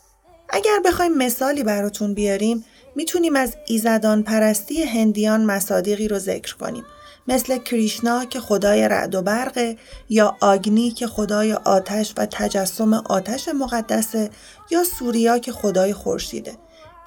اگر 0.50 0.80
بخوایم 0.86 1.18
مثالی 1.18 1.64
براتون 1.64 2.14
بیاریم 2.14 2.66
می‌تونیم 2.96 3.36
از 3.36 3.56
ایزدان 3.68 4.24
پرستی 4.24 4.84
هندیان 4.84 5.46
مصادیقی 5.46 6.08
رو 6.08 6.20
ذکر 6.20 6.56
کنیم 6.56 6.84
مثل 7.30 7.58
کریشنا 7.58 8.26
که 8.26 8.40
خدای 8.40 8.88
رعد 8.88 9.16
و 9.16 9.22
برقه 9.22 9.78
یا 10.10 10.38
آگنی 10.40 10.92
که 10.92 11.08
خدای 11.08 11.54
آتش 11.54 12.14
و 12.18 12.26
تجسم 12.26 12.94
آتش 12.94 13.50
مقدسه 13.50 14.30
یا 14.72 14.84
سوریا 14.84 15.38
که 15.38 15.52
خدای 15.52 15.94
خورشیده. 15.94 16.54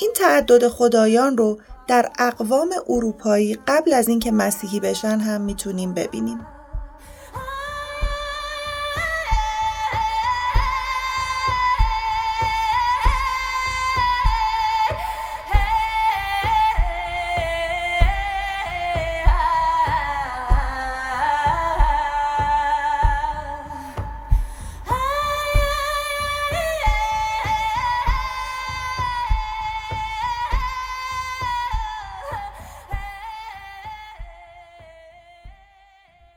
این 0.01 0.11
تعدد 0.17 0.69
خدایان 0.69 1.37
رو 1.37 1.59
در 1.89 2.09
اقوام 2.19 2.71
اروپایی 2.89 3.59
قبل 3.69 3.93
از 3.93 4.09
اینکه 4.09 4.33
مسیحی 4.33 4.81
بشن 4.81 5.19
هم 5.19 5.41
می‌تونیم 5.41 5.95
ببینیم. 5.95 6.47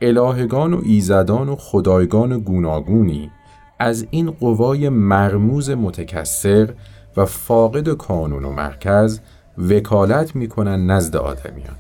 الهگان 0.06 0.74
و 0.74 0.82
ایزدان 0.86 1.50
و 1.50 1.56
خدایگان 1.56 2.40
گوناگونی. 2.40 3.32
از 3.80 4.08
این 4.10 4.32
قوای 4.32 4.90
مرموز 4.90 5.70
متکسر 5.70 6.70
و 7.18 7.26
فاقد 7.26 7.90
کانون 7.90 8.46
و 8.46 8.52
مرکز 8.52 9.20
وکالت 9.58 10.36
می‌کنن 10.36 10.86
نزد 10.86 11.16
آدمیان. 11.16 11.76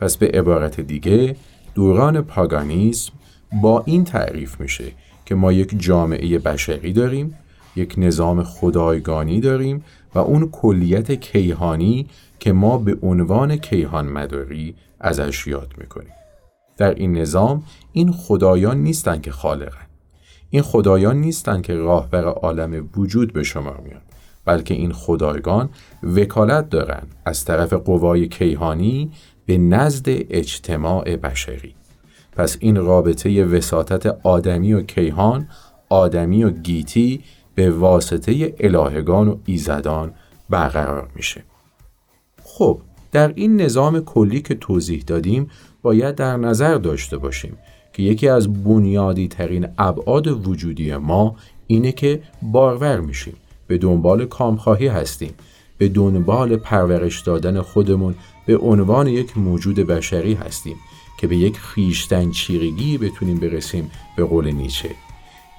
پس 0.00 0.16
به 0.16 0.26
عبارت 0.26 0.80
دیگه 0.80 1.36
دوران 1.74 2.20
پاگانیسم 2.22 3.12
با 3.62 3.82
این 3.86 4.04
تعریف 4.04 4.60
میشه 4.60 4.92
که 5.26 5.34
ما 5.34 5.52
یک 5.52 5.74
جامعه 5.78 6.38
بشری 6.38 6.92
داریم 6.92 7.34
یک 7.76 7.94
نظام 7.98 8.42
خدایگانی 8.42 9.40
داریم 9.40 9.84
و 10.14 10.18
اون 10.18 10.48
کلیت 10.50 11.12
کیهانی 11.12 12.06
که 12.38 12.52
ما 12.52 12.78
به 12.78 12.98
عنوان 13.02 13.56
کیهان 13.56 14.08
مداری 14.08 14.74
ازش 15.00 15.46
یاد 15.46 15.74
می‌کنیم. 15.78 16.17
در 16.78 16.94
این 16.94 17.18
نظام 17.18 17.62
این 17.92 18.12
خدایان 18.12 18.82
نیستند 18.82 19.22
که 19.22 19.32
خالقن. 19.32 19.86
این 20.50 20.62
خدایان 20.62 21.16
نیستند 21.16 21.62
که 21.62 21.74
راهبر 21.74 22.24
عالم 22.24 22.88
وجود 22.96 23.32
به 23.32 23.42
شما 23.42 23.74
میان 23.84 24.00
بلکه 24.44 24.74
این 24.74 24.92
خدایگان 24.92 25.68
وکالت 26.02 26.70
دارند 26.70 27.14
از 27.24 27.44
طرف 27.44 27.72
قوای 27.72 28.28
کیهانی 28.28 29.10
به 29.46 29.58
نزد 29.58 30.04
اجتماع 30.08 31.16
بشری. 31.16 31.74
پس 32.32 32.56
این 32.60 32.76
رابطه 32.76 33.44
وساطت 33.44 34.06
آدمی 34.22 34.72
و 34.72 34.82
کیهان 34.82 35.48
آدمی 35.88 36.44
و 36.44 36.50
گیتی 36.50 37.20
به 37.54 37.70
واسطه 37.70 38.54
الهگان 38.60 39.28
و 39.28 39.36
ایزدان 39.44 40.12
برقرار 40.50 41.08
میشه. 41.14 41.44
خب 42.44 42.80
در 43.12 43.32
این 43.34 43.60
نظام 43.60 44.00
کلی 44.00 44.40
که 44.40 44.54
توضیح 44.54 45.02
دادیم 45.06 45.50
باید 45.82 46.14
در 46.14 46.36
نظر 46.36 46.74
داشته 46.74 47.18
باشیم 47.18 47.58
که 47.92 48.02
یکی 48.02 48.28
از 48.28 48.64
بنیادی 48.64 49.28
ترین 49.28 49.68
ابعاد 49.78 50.48
وجودی 50.48 50.96
ما 50.96 51.36
اینه 51.66 51.92
که 51.92 52.22
بارور 52.42 53.00
میشیم 53.00 53.34
به 53.66 53.78
دنبال 53.78 54.26
کامخواهی 54.26 54.86
هستیم 54.86 55.34
به 55.78 55.88
دنبال 55.88 56.56
پرورش 56.56 57.20
دادن 57.20 57.60
خودمون 57.60 58.14
به 58.46 58.56
عنوان 58.56 59.06
یک 59.06 59.38
موجود 59.38 59.76
بشری 59.76 60.34
هستیم 60.34 60.76
که 61.20 61.26
به 61.26 61.36
یک 61.36 61.58
خیشتن 61.58 62.30
چیرگی 62.30 62.98
بتونیم 62.98 63.40
برسیم 63.40 63.90
به 64.16 64.24
قول 64.24 64.50
نیچه. 64.50 64.90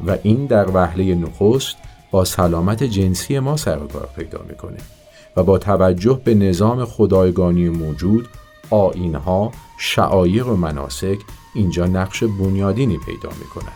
و 0.06 0.18
این 0.24 0.46
در 0.46 0.70
وهله 0.74 1.16
نخست 1.16 1.76
با 2.12 2.26
سلامت 2.26 2.84
جنسی 2.84 3.40
ما 3.40 3.58
سر 3.58 3.78
کار 3.78 4.10
پیدا 4.16 4.46
می‌کنه 4.50 4.78
و 5.36 5.44
با 5.44 5.58
توجه 5.58 6.22
به 6.24 6.34
نظام 6.34 6.86
خدایگانی 6.86 7.70
موجود 7.70 8.28
آینها، 8.70 9.52
شعایق 9.78 10.48
و 10.48 10.56
مناسک 10.56 11.20
اینجا 11.54 11.86
نقش 11.86 12.24
بنیادینی 12.24 12.98
پیدا 12.98 13.30
می‌کنن 13.40 13.74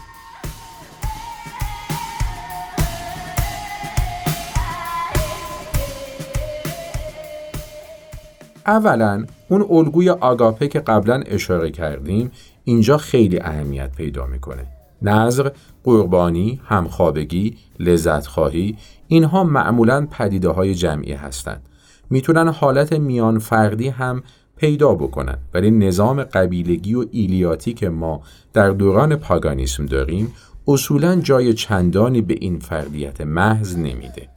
اولا 8.66 9.26
اون 9.50 9.66
الگوی 9.70 10.10
آگاپه 10.10 10.68
که 10.68 10.80
قبلا 10.80 11.24
اشاره 11.26 11.72
کردیم 11.72 12.32
اینجا 12.64 12.98
خیلی 12.98 13.40
اهمیت 13.40 13.92
پیدا 13.96 14.26
می‌کنه 14.26 14.66
نظر، 15.02 15.50
قربانی، 15.84 16.62
همخوابگی، 16.66 17.58
لذتخواهی 17.80 18.78
اینها 19.08 19.44
معمولا 19.44 20.08
پدیده 20.12 20.50
های 20.50 20.76
جمعی 20.76 21.14
هستند. 21.14 21.70
می‌تونن 22.10 22.48
حالت 22.48 22.94
میان 22.94 23.40
فردی 23.40 23.90
هم 23.90 24.24
پیدا 24.58 24.94
بکنن 24.94 25.38
ولی 25.54 25.72
نظام 25.72 26.24
قبیلگی 26.24 26.96
و 26.96 27.06
ایلیاتی 27.12 27.74
که 27.74 27.90
ما 27.90 28.22
در 28.54 28.70
دوران 28.70 29.16
پاگانیسم 29.16 29.86
داریم 29.86 30.34
اصولا 30.68 31.16
جای 31.16 31.54
چندانی 31.54 32.22
به 32.22 32.36
این 32.40 32.60
فردیت 32.60 33.22
محض 33.22 33.78
نمیده. 33.78 34.30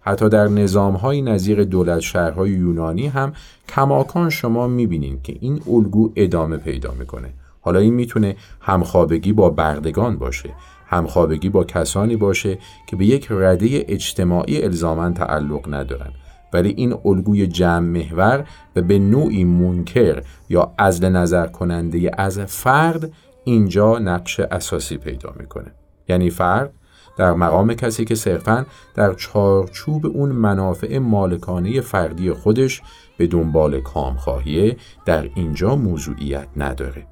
حتی 0.00 0.28
در 0.28 0.48
نظامهای 0.48 1.22
نظیر 1.22 1.64
دولت 1.64 2.00
شهرهای 2.00 2.50
یونانی 2.50 3.06
هم 3.06 3.32
کماکان 3.68 4.30
شما 4.30 4.68
می‌بینید 4.68 5.22
که 5.22 5.36
این 5.40 5.60
الگو 5.70 6.12
ادامه 6.16 6.56
پیدا 6.56 6.94
می‌کنه. 6.98 7.32
حالا 7.60 7.78
این 7.78 7.94
می‌تونه 7.94 8.36
همخوابگی 8.60 9.32
با 9.32 9.50
بردگان 9.50 10.18
باشه 10.18 10.50
همخوابگی 10.86 11.48
با 11.48 11.64
کسانی 11.64 12.16
باشه 12.16 12.58
که 12.86 12.96
به 12.96 13.06
یک 13.06 13.26
رده 13.30 13.84
اجتماعی 13.88 14.62
الزامن 14.62 15.14
تعلق 15.14 15.74
ندارن 15.74 16.12
ولی 16.54 16.68
این 16.76 16.94
الگوی 17.04 17.46
جمع 17.46 17.78
محور 17.78 18.44
و 18.76 18.82
به 18.82 18.98
نوعی 18.98 19.44
منکر 19.44 20.22
یا 20.48 20.72
ازل 20.78 21.08
نظر 21.08 21.46
کننده 21.46 22.10
از 22.18 22.38
فرد 22.38 23.12
اینجا 23.44 23.98
نقش 23.98 24.40
اساسی 24.40 24.96
پیدا 24.96 25.34
می‌کنه. 25.38 25.72
یعنی 26.08 26.30
فرد 26.30 26.72
در 27.16 27.32
مقام 27.32 27.74
کسی 27.74 28.04
که 28.04 28.14
صرفا 28.14 28.66
در 28.94 29.14
چارچوب 29.14 30.06
اون 30.06 30.32
منافع 30.32 30.98
مالکانه 30.98 31.80
فردی 31.80 32.32
خودش 32.32 32.82
به 33.16 33.26
دنبال 33.26 33.80
کامخواهیه 33.80 34.76
در 35.04 35.28
اینجا 35.34 35.76
موضوعیت 35.76 36.48
نداره. 36.56 37.06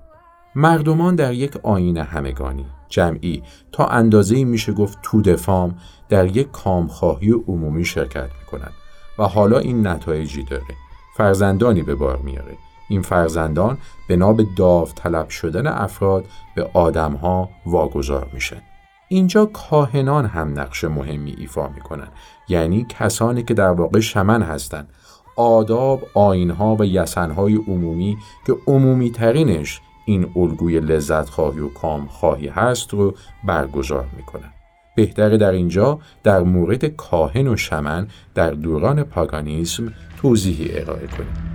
مردمان 0.55 1.15
در 1.15 1.33
یک 1.33 1.57
آین 1.63 1.97
همگانی 1.97 2.67
جمعی 2.89 3.43
تا 3.73 3.87
اندازه 3.87 4.45
میشه 4.45 4.73
گفت 4.73 4.99
تو 5.03 5.23
دفام 5.23 5.75
در 6.09 6.37
یک 6.37 6.51
کامخواهی 6.51 7.31
عمومی 7.31 7.85
شرکت 7.85 8.29
می‌کنن 8.41 8.71
و 9.23 9.25
حالا 9.25 9.59
این 9.59 9.87
نتایجی 9.87 10.43
داره. 10.43 10.75
فرزندانی 11.17 11.83
به 11.83 11.95
بار 11.95 12.17
میاره. 12.17 12.57
این 12.89 13.03
فرزندان 13.03 13.79
به 14.09 14.17
ناب 14.17 14.55
داوطلب 14.57 15.29
شدن 15.29 15.67
افراد 15.67 16.25
به 16.55 16.71
آدمها 16.75 17.49
واگذار 17.67 18.31
میشن. 18.33 18.63
اینجا 19.09 19.47
کاهنان 19.47 20.27
هم 20.27 20.61
نقش 20.61 20.85
مهمی 20.85 21.35
ایفا 21.39 21.69
می‌کنن. 21.69 22.09
یعنی 22.49 22.87
کسانی 22.89 23.43
که 23.43 23.55
در 23.55 23.71
واقع 23.71 24.01
شمن 24.01 24.43
هستند 24.43 24.89
آداب، 25.37 26.03
آینها 26.15 26.77
و 26.79 26.85
یسنهای 26.85 27.55
عمومی 27.55 28.19
که 28.47 28.57
عمومی 28.67 29.11
ترینش 29.11 29.81
این 30.05 30.33
الگوی 30.37 30.81
لذت 30.81 31.29
خواهی 31.29 31.61
و 31.61 31.69
کام 31.69 32.07
خواهی 32.07 32.49
هست 32.49 32.95
رو 32.95 33.15
برگزار 33.45 34.07
می‌کنن. 34.17 34.53
بهتره 34.95 35.37
در 35.37 35.51
اینجا 35.53 35.99
در 36.23 36.41
مورد 36.41 36.85
کاهن 36.85 37.49
و 37.49 37.57
شمن 37.57 38.07
در 38.35 38.51
دوران 38.51 39.03
پاگانیسم 39.03 39.93
توضیحی 40.17 40.79
ارائه 40.79 41.07
کنیم. 41.07 41.53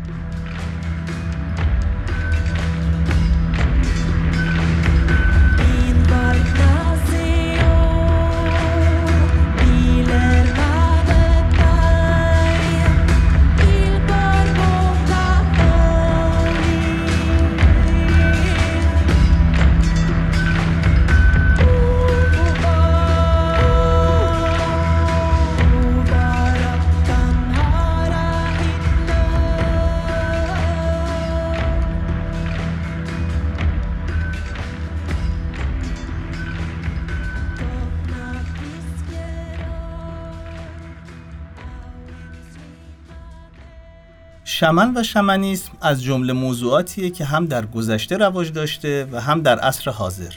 شمن 44.59 44.97
و 44.97 45.03
شمنیسم 45.03 45.71
از 45.81 46.03
جمله 46.03 46.33
موضوعاتیه 46.33 47.09
که 47.09 47.25
هم 47.25 47.45
در 47.45 47.65
گذشته 47.65 48.17
رواج 48.17 48.53
داشته 48.53 49.07
و 49.11 49.21
هم 49.21 49.41
در 49.41 49.59
عصر 49.59 49.91
حاضر. 49.91 50.33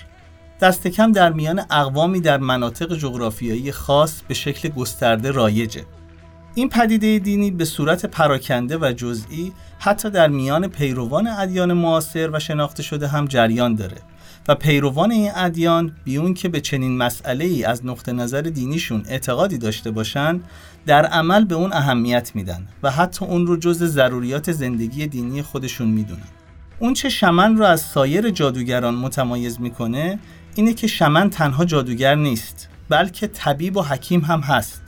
دست 0.60 0.86
کم 0.86 1.12
در 1.12 1.32
میان 1.32 1.62
اقوامی 1.70 2.20
در 2.20 2.38
مناطق 2.38 2.94
جغرافیایی 2.96 3.72
خاص 3.72 4.22
به 4.28 4.34
شکل 4.34 4.68
گسترده 4.68 5.30
رایجه. 5.30 5.84
این 6.54 6.68
پدیده 6.68 7.18
دینی 7.18 7.50
به 7.50 7.64
صورت 7.64 8.06
پراکنده 8.06 8.78
و 8.78 8.92
جزئی 8.92 9.52
حتی 9.78 10.10
در 10.10 10.28
میان 10.28 10.68
پیروان 10.68 11.26
ادیان 11.26 11.72
معاصر 11.72 12.30
و 12.32 12.38
شناخته 12.38 12.82
شده 12.82 13.08
هم 13.08 13.26
جریان 13.26 13.74
داره 13.74 13.96
و 14.48 14.54
پیروان 14.54 15.10
این 15.10 15.30
ادیان 15.34 15.92
بیون 16.04 16.34
که 16.34 16.48
به 16.48 16.60
چنین 16.60 16.96
مسئله 16.96 17.44
ای 17.44 17.64
از 17.64 17.86
نقطه 17.86 18.12
نظر 18.12 18.40
دینیشون 18.40 19.02
اعتقادی 19.08 19.58
داشته 19.58 19.90
باشن 19.90 20.40
در 20.86 21.06
عمل 21.06 21.44
به 21.44 21.54
اون 21.54 21.72
اهمیت 21.72 22.30
میدن 22.34 22.66
و 22.82 22.90
حتی 22.90 23.24
اون 23.24 23.46
رو 23.46 23.56
جز 23.56 23.84
ضروریات 23.84 24.52
زندگی 24.52 25.06
دینی 25.06 25.42
خودشون 25.42 25.88
می‌دونن. 25.88 26.28
اون 26.78 26.94
چه 26.94 27.08
شمن 27.08 27.56
رو 27.56 27.64
از 27.64 27.80
سایر 27.80 28.30
جادوگران 28.30 28.94
متمایز 28.94 29.60
می‌کنه 29.60 30.18
اینه 30.54 30.74
که 30.74 30.86
شمن 30.86 31.30
تنها 31.30 31.64
جادوگر 31.64 32.14
نیست 32.14 32.68
بلکه 32.88 33.26
طبیب 33.26 33.76
و 33.76 33.82
حکیم 33.82 34.20
هم 34.20 34.40
هست. 34.40 34.82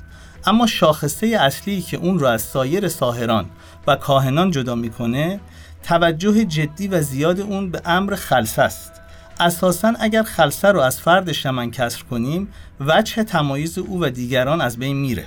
اما 0.46 0.66
شاخصه 0.66 1.26
اصلی 1.26 1.82
که 1.82 1.96
اون 1.96 2.18
رو 2.18 2.26
از 2.26 2.42
سایر 2.42 2.88
ساهران 2.88 3.44
و 3.86 3.96
کاهنان 3.96 4.50
جدا 4.50 4.74
می‌کنه 4.74 5.40
توجه 5.82 6.44
جدی 6.44 6.88
و 6.88 7.02
زیاد 7.02 7.40
اون 7.40 7.70
به 7.70 7.82
امر 7.84 8.14
خلص 8.14 8.58
است. 8.58 8.92
اساسا 9.40 9.92
اگر 10.00 10.22
خلصه 10.22 10.68
رو 10.68 10.80
از 10.80 11.00
فرد 11.00 11.32
شمن 11.32 11.70
کسر 11.70 12.02
کنیم 12.02 12.48
وجه 12.80 13.24
تمایز 13.24 13.78
او 13.78 14.02
و 14.02 14.10
دیگران 14.10 14.60
از 14.60 14.78
بین 14.78 14.96
میره. 14.96 15.24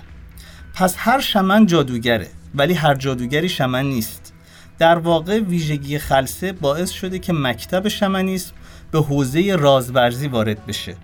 پس 0.75 0.95
هر 0.97 1.19
شمن 1.19 1.65
جادوگره 1.65 2.27
ولی 2.55 2.73
هر 2.73 2.95
جادوگری 2.95 3.49
شمن 3.49 3.85
نیست. 3.85 4.33
در 4.79 4.97
واقع 4.97 5.39
ویژگی 5.39 5.99
خلصه 5.99 6.51
باعث 6.51 6.89
شده 6.89 7.19
که 7.19 7.33
مکتب 7.33 7.87
شمنیسم 7.87 8.53
به 8.91 9.01
حوزه 9.01 9.55
رازورزی 9.55 10.27
وارد 10.27 10.65
بشه. 10.65 10.95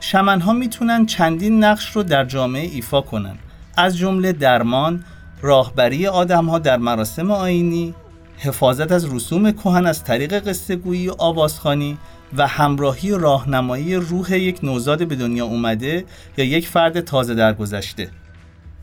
شمن 0.00 0.40
ها 0.40 0.52
می‌تونن 0.52 1.06
چندین 1.06 1.64
نقش 1.64 1.96
رو 1.96 2.02
در 2.02 2.24
جامعه 2.24 2.62
ایفا 2.62 3.00
کنن. 3.00 3.36
از 3.76 3.96
جمله 3.96 4.32
درمان، 4.32 5.04
راهبری 5.42 6.06
آدم 6.06 6.46
ها 6.46 6.58
در 6.58 6.76
مراسم 6.76 7.30
آینی، 7.30 7.94
حفاظت 8.38 8.92
از 8.92 9.14
رسوم 9.14 9.52
کهن 9.52 9.86
از 9.86 10.04
طریق 10.04 10.48
قصه 10.48 10.76
گویی 10.76 11.08
و 11.08 11.14
آوازخانی 11.18 11.98
و 12.36 12.46
همراهی 12.46 13.10
راهنمایی 13.10 13.94
روح 13.94 14.36
یک 14.36 14.58
نوزاد 14.62 15.08
به 15.08 15.16
دنیا 15.16 15.46
اومده 15.46 16.04
یا 16.36 16.44
یک 16.44 16.68
فرد 16.68 17.00
تازه 17.00 17.34
درگذشته. 17.34 18.10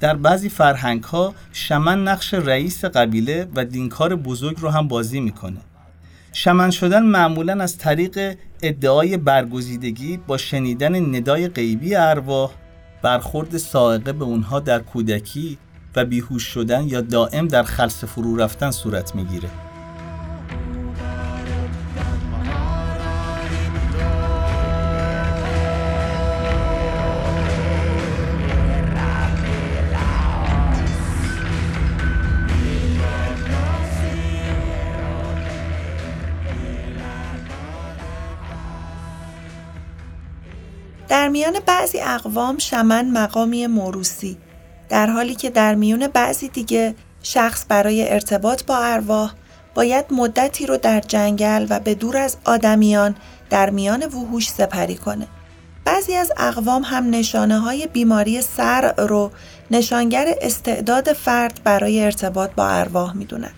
در 0.04 0.16
بعضی 0.16 0.50
فرهنگ 0.50 1.04
ها 1.04 1.34
شمن 1.52 2.04
نقش 2.04 2.34
رئیس 2.34 2.86
قبیله 2.86 3.48
و 3.56 3.66
دینکار 3.66 4.16
بزرگ 4.16 4.60
رو 4.60 4.70
هم 4.70 4.88
بازی 4.88 5.20
می‌کنه. 5.20 5.58
شمن 6.34 6.72
شدن 6.72 7.04
معمولا 7.04 7.63
از 7.63 7.78
طریق 7.78 8.38
ادعای 8.63 9.18
برگزیدگی 9.18 10.18
با 10.28 10.38
شنیدن 10.38 11.16
ندای 11.16 11.48
غیبی 11.48 11.96
ارواح 11.96 12.52
برخورد 13.02 13.58
سائقه 13.58 14.13
به 14.13 14.26
اونها 14.26 14.60
در 14.60 14.80
کودکی 14.80 15.58
و 15.96 16.06
بیهوش 16.06 16.44
شدن 16.44 16.88
یا 16.88 17.02
دائم 17.02 17.48
در 17.48 17.63
خلص 17.63 18.04
فرو 18.04 18.36
رفتن 18.36 18.72
صورت 18.72 19.16
می‌گیره 19.16 19.50
در 41.24 41.30
میان 41.30 41.60
بعضی 41.66 42.00
اقوام 42.02 42.58
شمن 42.58 43.12
مقامی 43.12 43.68
موروسی 43.68 44.38
در 44.90 45.08
حالی 45.08 45.36
که 45.36 45.50
در 45.50 45.76
میون 45.76 46.08
بعضی 46.08 46.48
دیگه 46.48 46.96
شخص 47.22 47.66
برای 47.70 48.14
ارتباط 48.14 48.64
با 48.64 48.78
ارواح 48.78 49.34
باید 49.76 50.06
مدتی 50.12 50.66
رو 50.66 50.78
در 50.78 51.00
جنگل 51.00 51.68
و 51.70 51.80
به 51.80 51.96
دور 51.96 52.18
از 52.18 52.38
آدمیان 52.46 53.16
در 53.50 53.70
میان 53.70 54.06
وحوش 54.06 54.50
سپری 54.50 54.96
کنه. 54.96 55.28
بعضی 55.86 56.16
از 56.16 56.32
اقوام 56.38 56.82
هم 56.82 57.10
نشانه 57.10 57.60
های 57.60 57.88
بیماری 57.88 58.42
سر 58.42 58.94
رو 58.98 59.32
نشانگر 59.72 60.36
استعداد 60.42 61.14
فرد 61.14 61.62
برای 61.64 62.04
ارتباط 62.04 62.52
با 62.52 62.68
ارواح 62.68 63.16
می‌دونن. 63.16 63.54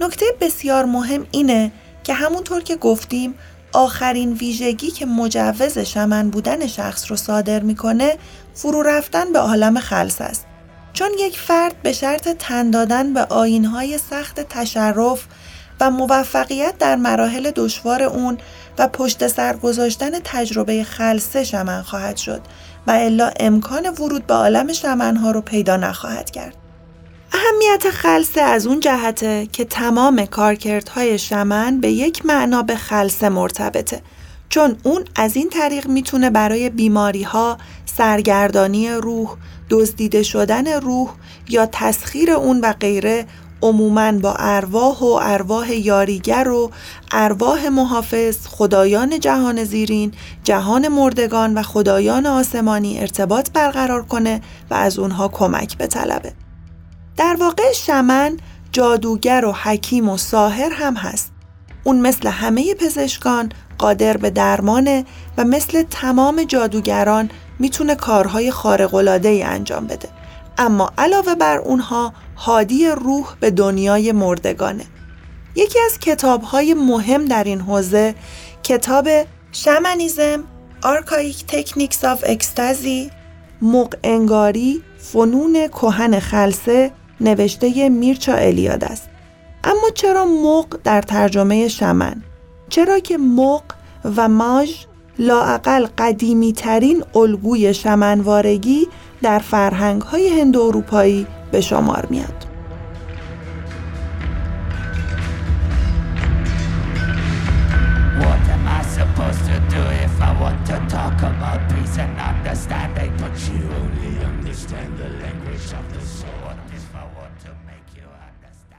نکته 0.00 0.26
بسیار 0.40 0.84
مهم 0.84 1.26
اینه 1.30 1.72
که 2.04 2.14
همونطور 2.14 2.62
که 2.62 2.76
گفتیم 2.76 3.34
آخرین 3.72 4.32
ویژگی 4.32 4.90
که 4.90 5.06
مجوز 5.06 5.78
شمن 5.78 6.30
بودن 6.30 6.66
شخص 6.66 7.10
رو 7.10 7.16
صادر 7.16 7.60
می‌کنه 7.60 8.18
فرو 8.54 8.82
رفتن 8.82 9.32
به 9.32 9.38
عالم 9.38 9.80
خلص 9.80 10.20
است. 10.20 10.46
چون 10.92 11.08
یک 11.18 11.38
فرد 11.38 11.82
به 11.82 11.92
شرط 11.92 12.28
تن 12.28 12.70
دادن 12.70 13.14
به 13.14 13.24
آینهای 13.24 13.98
سخت 13.98 14.40
تشرف 14.40 15.26
و 15.80 15.90
موفقیت 15.90 16.78
در 16.78 16.96
مراحل 16.96 17.50
دشوار 17.50 18.02
اون 18.02 18.38
و 18.78 18.88
پشت 18.88 19.26
سر 19.26 19.56
گذاشتن 19.56 20.10
تجربه 20.24 20.84
خلصه 20.84 21.44
شمن 21.44 21.82
خواهد 21.82 22.16
شد 22.16 22.40
و 22.86 22.90
الا 22.90 23.30
امکان 23.40 23.88
ورود 23.88 24.26
به 24.26 24.34
عالم 24.34 24.72
شمنها 24.72 25.30
رو 25.30 25.40
پیدا 25.40 25.76
نخواهد 25.76 26.30
کرد. 26.30 26.61
اهمیت 27.34 27.90
خلصه 27.90 28.40
از 28.40 28.66
اون 28.66 28.80
جهته 28.80 29.48
که 29.52 29.64
تمام 29.64 30.24
کارکردهای 30.24 31.18
شمن 31.18 31.80
به 31.80 31.90
یک 31.90 32.26
معنا 32.26 32.62
به 32.62 32.76
خلصه 32.76 33.28
مرتبطه. 33.28 34.00
چون 34.48 34.76
اون 34.82 35.04
از 35.16 35.36
این 35.36 35.48
طریق 35.48 35.86
می‌تونه 35.86 36.30
برای 36.30 36.70
بیماری 36.70 37.22
ها، 37.22 37.58
سرگردانی 37.96 38.90
روح، 38.90 39.36
دزدیده 39.70 40.22
شدن 40.22 40.80
روح 40.80 41.10
یا 41.48 41.68
تسخیر 41.72 42.30
اون 42.30 42.60
و 42.60 42.72
غیره 42.72 43.26
عموما 43.62 44.12
با 44.12 44.34
ارواح 44.38 44.98
و 44.98 45.18
ارواح 45.22 45.72
یاریگر 45.72 46.48
و 46.48 46.70
ارواح 47.12 47.68
محافظ 47.68 48.46
خدایان 48.46 49.20
جهان 49.20 49.64
زیرین 49.64 50.12
جهان 50.44 50.88
مردگان 50.88 51.54
و 51.54 51.62
خدایان 51.62 52.26
آسمانی 52.26 53.00
ارتباط 53.00 53.50
برقرار 53.50 54.02
کنه 54.02 54.40
و 54.70 54.74
از 54.74 54.98
اونها 54.98 55.28
کمک 55.28 55.78
بطلبه 55.78 56.41
در 57.16 57.36
واقع 57.40 57.72
شمن 57.72 58.36
جادوگر 58.72 59.44
و 59.44 59.52
حکیم 59.52 60.08
و 60.08 60.16
ساهر 60.16 60.72
هم 60.72 60.94
هست. 60.94 61.32
اون 61.84 62.00
مثل 62.00 62.28
همه 62.28 62.74
پزشکان 62.74 63.52
قادر 63.78 64.16
به 64.16 64.30
درمانه 64.30 65.04
و 65.36 65.44
مثل 65.44 65.82
تمام 65.82 66.44
جادوگران 66.44 67.30
می‌تونه 67.58 67.94
کارهای 67.94 68.50
خارق‌العاده 68.50 69.28
ای 69.28 69.42
انجام 69.42 69.86
بده. 69.86 70.08
اما 70.58 70.92
علاوه 70.98 71.34
بر 71.34 71.58
اونها 71.58 72.12
هادی 72.36 72.86
روح 72.86 73.26
به 73.40 73.50
دنیای 73.50 74.12
مردگانه. 74.12 74.84
یکی 75.56 75.78
از 75.86 75.98
کتابهای 75.98 76.74
مهم 76.74 77.24
در 77.24 77.44
این 77.44 77.60
حوزه 77.60 78.14
کتاب 78.62 79.08
شمنیزم 79.52 80.44
Archaic 80.82 81.44
Techniques 81.46 82.04
of 82.04 82.24
Ecstasy 82.26 83.10
مغ 83.62 83.94
انگاری 84.04 84.82
فنون 84.98 85.68
کهن 85.68 86.20
خلسه 86.20 86.90
نوشته 87.22 87.88
میرچا 87.88 88.34
الیاده 88.34 88.84
است 88.84 89.08
اما 89.64 89.90
چرا 89.94 90.24
مغ 90.24 90.78
در 90.84 91.02
ترجمه 91.02 91.68
شمن 91.68 92.22
چرا 92.68 92.98
که 92.98 93.18
مغ 93.18 93.62
و 94.16 94.28
ماژ 94.28 94.70
لااقل 95.18 95.86
قدیمی 95.98 96.52
ترین 96.52 97.04
الگوی 97.14 97.74
شمنوارگی 97.74 98.88
در 99.22 99.38
فرهنگ 99.38 100.02
های 100.02 100.40
هند 100.40 100.56
اروپایی 100.56 101.26
به 101.52 101.60
شمار 101.60 102.06
میاد. 102.10 102.51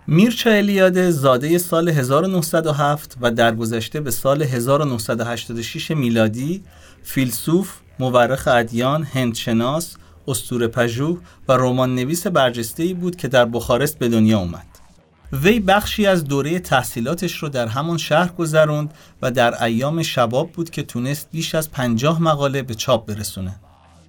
میرچا 0.08 0.50
الیاده 0.50 1.12
زاده 1.12 1.58
سال 1.58 1.90
1907 1.90 3.18
و 3.22 3.32
در 3.32 3.56
گذشته 3.56 4.02
به 4.02 4.12
سال 4.12 4.42
1986 4.42 5.92
میلادی 5.92 6.64
فیلسوف، 7.04 7.74
مورخ 8.00 8.48
ادیان، 8.48 9.04
هندشناس، 9.04 9.96
استور 10.28 10.68
و 11.48 11.54
رمان 11.54 11.96
نویس 11.96 12.28
برجسته 12.28 12.94
بود 12.94 13.16
که 13.16 13.28
در 13.28 13.46
بخارست 13.46 14.00
به 14.00 14.10
دنیا 14.10 14.40
اومد. 14.40 14.66
وی 15.34 15.60
بخشی 15.60 16.06
از 16.06 16.24
دوره 16.24 16.60
تحصیلاتش 16.60 17.38
رو 17.38 17.50
در 17.50 17.68
همان 17.68 17.98
شهر 17.98 18.32
گذروند 18.32 18.94
و 19.22 19.32
در 19.32 19.64
ایام 19.64 20.04
شباب 20.04 20.52
بود 20.52 20.70
که 20.70 20.84
تونست 20.84 21.28
بیش 21.32 21.56
از 21.56 21.72
پنجاه 21.72 22.22
مقاله 22.22 22.62
به 22.62 22.76
چاپ 22.76 23.08
برسونه. 23.08 23.56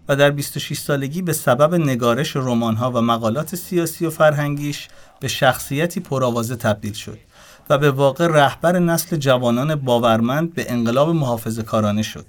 و 0.08 0.16
در 0.16 0.30
26 0.30 0.78
سالگی 0.78 1.22
به 1.22 1.32
سبب 1.32 1.74
نگارش 1.74 2.36
رمان‌ها 2.36 2.90
و 2.90 3.00
مقالات 3.00 3.56
سیاسی 3.56 4.06
و 4.06 4.10
فرهنگیش 4.10 4.88
به 5.20 5.28
شخصیتی 5.28 6.00
پرآوازه 6.00 6.56
تبدیل 6.56 6.92
شد 6.92 7.18
و 7.70 7.78
به 7.78 7.90
واقع 7.90 8.26
رهبر 8.26 8.78
نسل 8.78 9.16
جوانان 9.16 9.74
باورمند 9.74 10.54
به 10.54 10.72
انقلاب 10.72 11.08
محافظه 11.08 11.62
کارانه 11.62 12.02
شد. 12.02 12.26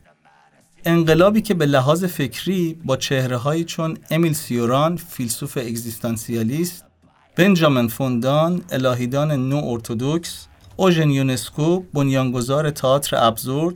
انقلابی 0.86 1.42
که 1.42 1.54
به 1.54 1.66
لحاظ 1.66 2.06
فکری 2.06 2.80
با 2.86 2.98
چهره 2.98 3.64
چون 3.64 3.98
امیل 4.12 4.34
سیوران 4.34 4.98
فیلسوف 4.98 5.58
اگزیستانسیالیست، 5.58 6.86
بنجامین 7.36 7.88
فوندان 7.88 8.62
الهیدان 8.72 9.32
نو 9.32 9.62
ارتودکس، 9.66 10.48
اوژن 10.76 11.10
یونسکو 11.10 11.80
بنیانگذار 11.94 12.70
تئاتر 12.70 13.18
ابزورد 13.28 13.76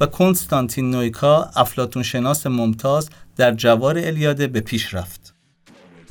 و 0.00 0.06
کنستانتین 0.06 0.90
نویکا 0.90 1.50
افلاتون 1.56 2.02
شناس 2.02 2.46
ممتاز 2.46 3.10
در 3.36 3.52
جوار 3.52 3.98
الیاده 3.98 4.46
به 4.46 4.60
پیش 4.60 4.94
رفت. 4.94 5.34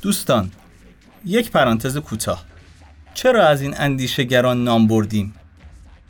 دوستان، 0.02 0.52
یک 1.26 1.52
پرانتز 1.52 1.98
کوتاه. 1.98 2.46
چرا 3.14 3.48
از 3.48 3.62
این 3.62 3.76
اندیشگران 3.78 4.64
نام 4.64 4.88
بردیم؟ 4.88 5.34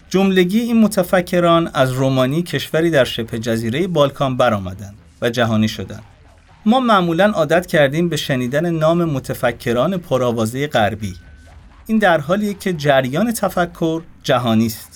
جملگی 0.09 0.59
این 0.59 0.81
متفکران 0.81 1.71
از 1.73 1.91
رومانی 1.91 2.43
کشوری 2.43 2.89
در 2.89 3.03
شبه 3.03 3.39
جزیره 3.39 3.87
بالکان 3.87 4.37
برآمدند 4.37 4.95
و 5.21 5.29
جهانی 5.29 5.67
شدند. 5.67 6.03
ما 6.65 6.79
معمولا 6.79 7.29
عادت 7.29 7.65
کردیم 7.65 8.09
به 8.09 8.17
شنیدن 8.17 8.69
نام 8.69 9.05
متفکران 9.05 9.97
پرآوازه 9.97 10.67
غربی. 10.67 11.15
این 11.87 11.97
در 11.97 12.19
حالیه 12.19 12.53
که 12.53 12.73
جریان 12.73 13.33
تفکر 13.33 14.01
جهانی 14.23 14.65
است 14.65 14.90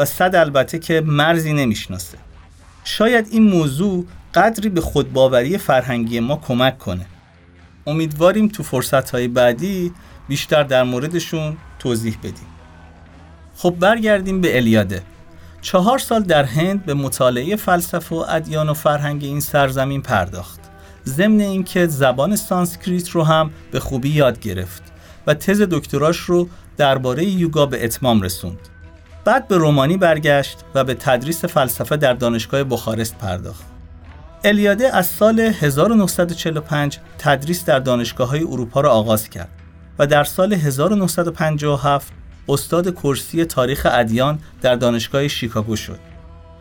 و 0.00 0.04
صد 0.04 0.34
البته 0.34 0.78
که 0.78 1.00
مرزی 1.00 1.52
نمی‌شناسه. 1.52 2.18
شاید 2.84 3.28
این 3.30 3.42
موضوع 3.42 4.06
قدری 4.34 4.68
به 4.68 4.80
خودباوری 4.80 5.58
فرهنگی 5.58 6.20
ما 6.20 6.36
کمک 6.36 6.78
کنه. 6.78 7.06
امیدواریم 7.86 8.48
تو 8.48 8.62
فرصتهای 8.62 9.28
بعدی 9.28 9.92
بیشتر 10.28 10.62
در 10.62 10.82
موردشون 10.82 11.56
توضیح 11.78 12.16
بدیم. 12.18 12.46
خب 13.56 13.76
برگردیم 13.80 14.40
به 14.40 14.56
الیاده. 14.56 15.02
چهار 15.60 15.98
سال 15.98 16.22
در 16.22 16.44
هند 16.44 16.84
به 16.84 16.94
مطالعه 16.94 17.56
فلسفه 17.56 18.14
و 18.14 18.24
ادیان 18.28 18.68
و 18.68 18.74
فرهنگ 18.74 19.24
این 19.24 19.40
سرزمین 19.40 20.02
پرداخت. 20.02 20.60
ضمن 21.06 21.40
اینکه 21.40 21.86
زبان 21.86 22.36
سانسکریت 22.36 23.10
رو 23.10 23.24
هم 23.24 23.50
به 23.70 23.80
خوبی 23.80 24.10
یاد 24.10 24.40
گرفت 24.40 24.82
و 25.26 25.34
تز 25.34 25.62
دکتراش 25.62 26.16
رو 26.16 26.48
درباره 26.76 27.24
یوگا 27.24 27.66
به 27.66 27.84
اتمام 27.84 28.22
رسوند. 28.22 28.58
بعد 29.24 29.48
به 29.48 29.56
رومانی 29.56 29.96
برگشت 29.96 30.58
و 30.74 30.84
به 30.84 30.94
تدریس 30.94 31.44
فلسفه 31.44 31.96
در 31.96 32.12
دانشگاه 32.12 32.64
بخارست 32.64 33.18
پرداخت 33.18 33.64
الیاده 34.44 34.96
از 34.96 35.06
سال 35.06 35.40
1945 35.40 36.98
تدریس 37.18 37.64
در 37.64 37.78
دانشگاه 37.78 38.28
های 38.28 38.42
اروپا 38.42 38.80
را 38.80 38.90
آغاز 38.90 39.28
کرد 39.28 39.48
و 39.98 40.06
در 40.06 40.24
سال 40.24 40.52
1957 40.52 42.12
استاد 42.48 42.94
کرسی 42.94 43.44
تاریخ 43.44 43.86
ادیان 43.90 44.38
در 44.62 44.74
دانشگاه 44.74 45.28
شیکاگو 45.28 45.76
شد. 45.76 45.98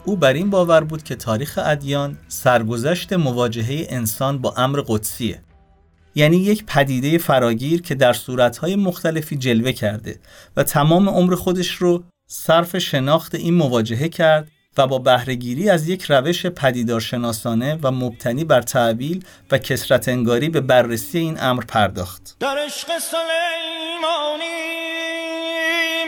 او 0.05 0.15
بر 0.15 0.33
این 0.33 0.49
باور 0.49 0.83
بود 0.83 1.03
که 1.03 1.15
تاریخ 1.15 1.59
ادیان 1.65 2.17
سرگذشت 2.27 3.13
مواجهه 3.13 3.87
انسان 3.89 4.37
با 4.37 4.53
امر 4.57 4.83
قدسیه. 4.87 5.41
یعنی 6.15 6.37
یک 6.37 6.65
پدیده 6.65 7.17
فراگیر 7.17 7.81
که 7.81 7.95
در 7.95 8.13
صورتهای 8.13 8.75
مختلفی 8.75 9.37
جلوه 9.37 9.71
کرده 9.71 10.19
و 10.57 10.63
تمام 10.63 11.09
عمر 11.09 11.35
خودش 11.35 11.71
رو 11.71 12.03
صرف 12.31 12.77
شناخت 12.77 13.35
این 13.35 13.53
مواجهه 13.53 14.09
کرد 14.09 14.51
و 14.77 14.87
با 14.87 14.99
بهرهگیری 14.99 15.69
از 15.69 15.87
یک 15.87 16.03
روش 16.03 16.45
پدیدارشناسانه 16.45 17.79
و 17.83 17.91
مبتنی 17.91 18.43
بر 18.43 18.61
تعبیل 18.61 19.25
و 19.51 19.57
کسرت 19.57 20.07
انگاری 20.07 20.49
به 20.49 20.61
بررسی 20.61 21.19
این 21.19 21.37
امر 21.41 21.63
پرداخت. 21.63 22.35
در 22.39 22.57
عشق 22.57 22.87
سلیمانی 22.99 24.45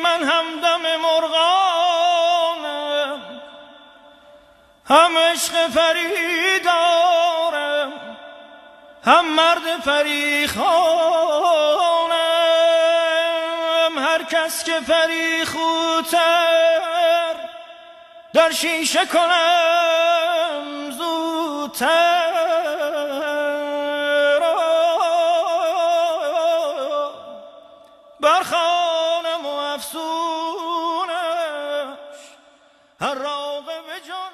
من 0.03 0.23
همدم 0.23 0.81
مرغانم 1.01 1.31
هم 4.85 5.11
عشق 5.31 5.53
فریدارم 5.69 7.11
هم 9.03 9.35
مرد 9.35 9.81
فریخانم 9.83 11.70
کس 14.51 14.63
که 14.63 14.79
فریخوتر. 14.87 16.41
در 18.33 18.51
شیشه 18.51 19.05
کنم 19.05 20.91
زودتر 20.97 22.31
برخانم 28.19 29.45
و 29.45 29.49
افسونش 29.49 29.91
هر 33.01 33.13
راقب 33.13 33.99
جان 34.07 34.31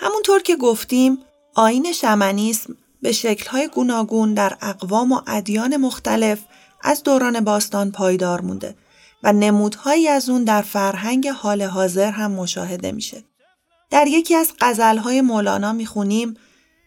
همونطور 0.00 0.42
که 0.42 0.56
گفتیم 0.56 1.24
آین 1.54 1.92
شمنیسم 1.92 2.76
به 3.02 3.12
شکلهای 3.12 3.68
گوناگون 3.68 4.34
در 4.34 4.56
اقوام 4.62 5.12
و 5.12 5.20
ادیان 5.26 5.76
مختلف 5.76 6.38
از 6.82 7.02
دوران 7.02 7.40
باستان 7.40 7.90
پایدار 7.90 8.40
مونده 8.40 8.74
و 9.22 9.32
نمودهایی 9.32 10.08
از 10.08 10.28
اون 10.28 10.44
در 10.44 10.62
فرهنگ 10.62 11.28
حال 11.28 11.62
حاضر 11.62 12.10
هم 12.10 12.30
مشاهده 12.30 12.92
میشه. 12.92 13.24
در 13.90 14.06
یکی 14.06 14.34
از 14.34 14.52
غزلهای 14.60 15.20
مولانا 15.20 15.72
می‌خونیم 15.72 16.36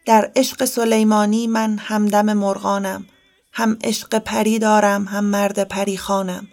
در 0.06 0.32
عشق 0.36 0.66
سلیمانی 0.66 1.48
من 1.48 1.78
همدم 1.78 2.34
مرغانم 2.34 3.06
هم 3.54 3.78
عشق 3.84 4.18
پری 4.18 4.60
دارم 4.60 5.06
هم 5.06 5.24
مرد 5.24 5.64
پری 5.64 5.98
خانم 5.98 6.48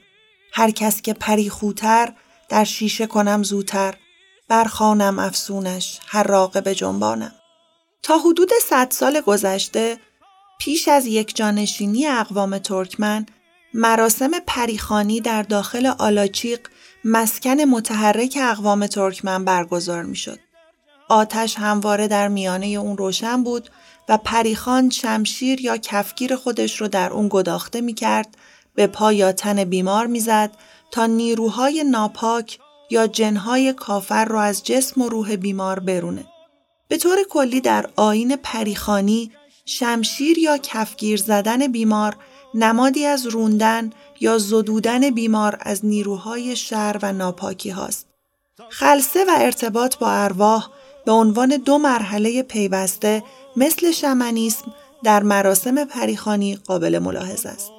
هر 0.52 0.70
کس 0.70 1.02
که 1.02 1.12
پری 1.12 1.50
خوتر 1.50 2.12
در 2.48 2.64
شیشه 2.64 3.06
کنم 3.06 3.42
زوتر 3.42 3.94
برخانم 4.48 5.18
افسونش 5.18 6.00
هر 6.06 6.22
راقب 6.22 6.72
جنبانم 6.72 7.32
تا 8.02 8.18
حدود 8.18 8.50
صد 8.68 8.90
سال 8.90 9.20
گذشته 9.20 9.98
پیش 10.58 10.88
از 10.88 11.06
یک 11.06 11.36
جانشینی 11.36 12.06
اقوام 12.06 12.58
ترکمن 12.58 13.26
مراسم 13.74 14.30
پریخانی 14.46 15.20
در 15.20 15.42
داخل 15.42 15.86
آلاچیق 15.86 16.60
مسکن 17.04 17.60
متحرک 17.60 18.38
اقوام 18.40 18.86
ترکمن 18.86 19.44
برگزار 19.44 20.02
می 20.02 20.16
شد. 20.16 20.38
آتش 21.08 21.58
همواره 21.58 22.08
در 22.08 22.28
میانه 22.28 22.66
اون 22.66 22.96
روشن 22.96 23.44
بود 23.44 23.70
و 24.08 24.18
پریخان 24.18 24.90
شمشیر 24.90 25.60
یا 25.60 25.76
کفگیر 25.76 26.36
خودش 26.36 26.80
رو 26.80 26.88
در 26.88 27.10
اون 27.12 27.28
گداخته 27.30 27.80
می 27.80 27.94
کرد 27.94 28.36
به 28.74 28.86
پا 28.86 29.12
یا 29.12 29.32
تن 29.32 29.64
بیمار 29.64 30.06
می‌زد 30.06 30.50
تا 30.90 31.06
نیروهای 31.06 31.84
ناپاک 31.84 32.58
یا 32.90 33.06
جنهای 33.06 33.72
کافر 33.72 34.24
رو 34.24 34.38
از 34.38 34.62
جسم 34.64 35.02
و 35.02 35.08
روح 35.08 35.36
بیمار 35.36 35.80
برونه. 35.80 36.31
به 36.92 36.98
طور 36.98 37.18
کلی 37.30 37.60
در 37.60 37.86
آین 37.96 38.36
پریخانی 38.36 39.30
شمشیر 39.66 40.38
یا 40.38 40.58
کفگیر 40.58 41.18
زدن 41.18 41.66
بیمار 41.66 42.16
نمادی 42.54 43.06
از 43.06 43.26
روندن 43.26 43.90
یا 44.20 44.38
زدودن 44.38 45.10
بیمار 45.10 45.58
از 45.60 45.86
نیروهای 45.86 46.56
شر 46.56 46.96
و 47.02 47.12
ناپاکی 47.12 47.70
هاست. 47.70 48.06
خلصه 48.68 49.24
و 49.24 49.30
ارتباط 49.36 49.96
با 49.96 50.10
ارواح 50.10 50.68
به 51.06 51.12
عنوان 51.12 51.48
دو 51.56 51.78
مرحله 51.78 52.42
پیوسته 52.42 53.22
مثل 53.56 53.90
شمنیسم 53.90 54.74
در 55.04 55.22
مراسم 55.22 55.84
پریخانی 55.84 56.56
قابل 56.56 56.98
ملاحظه 56.98 57.48
است. 57.48 57.70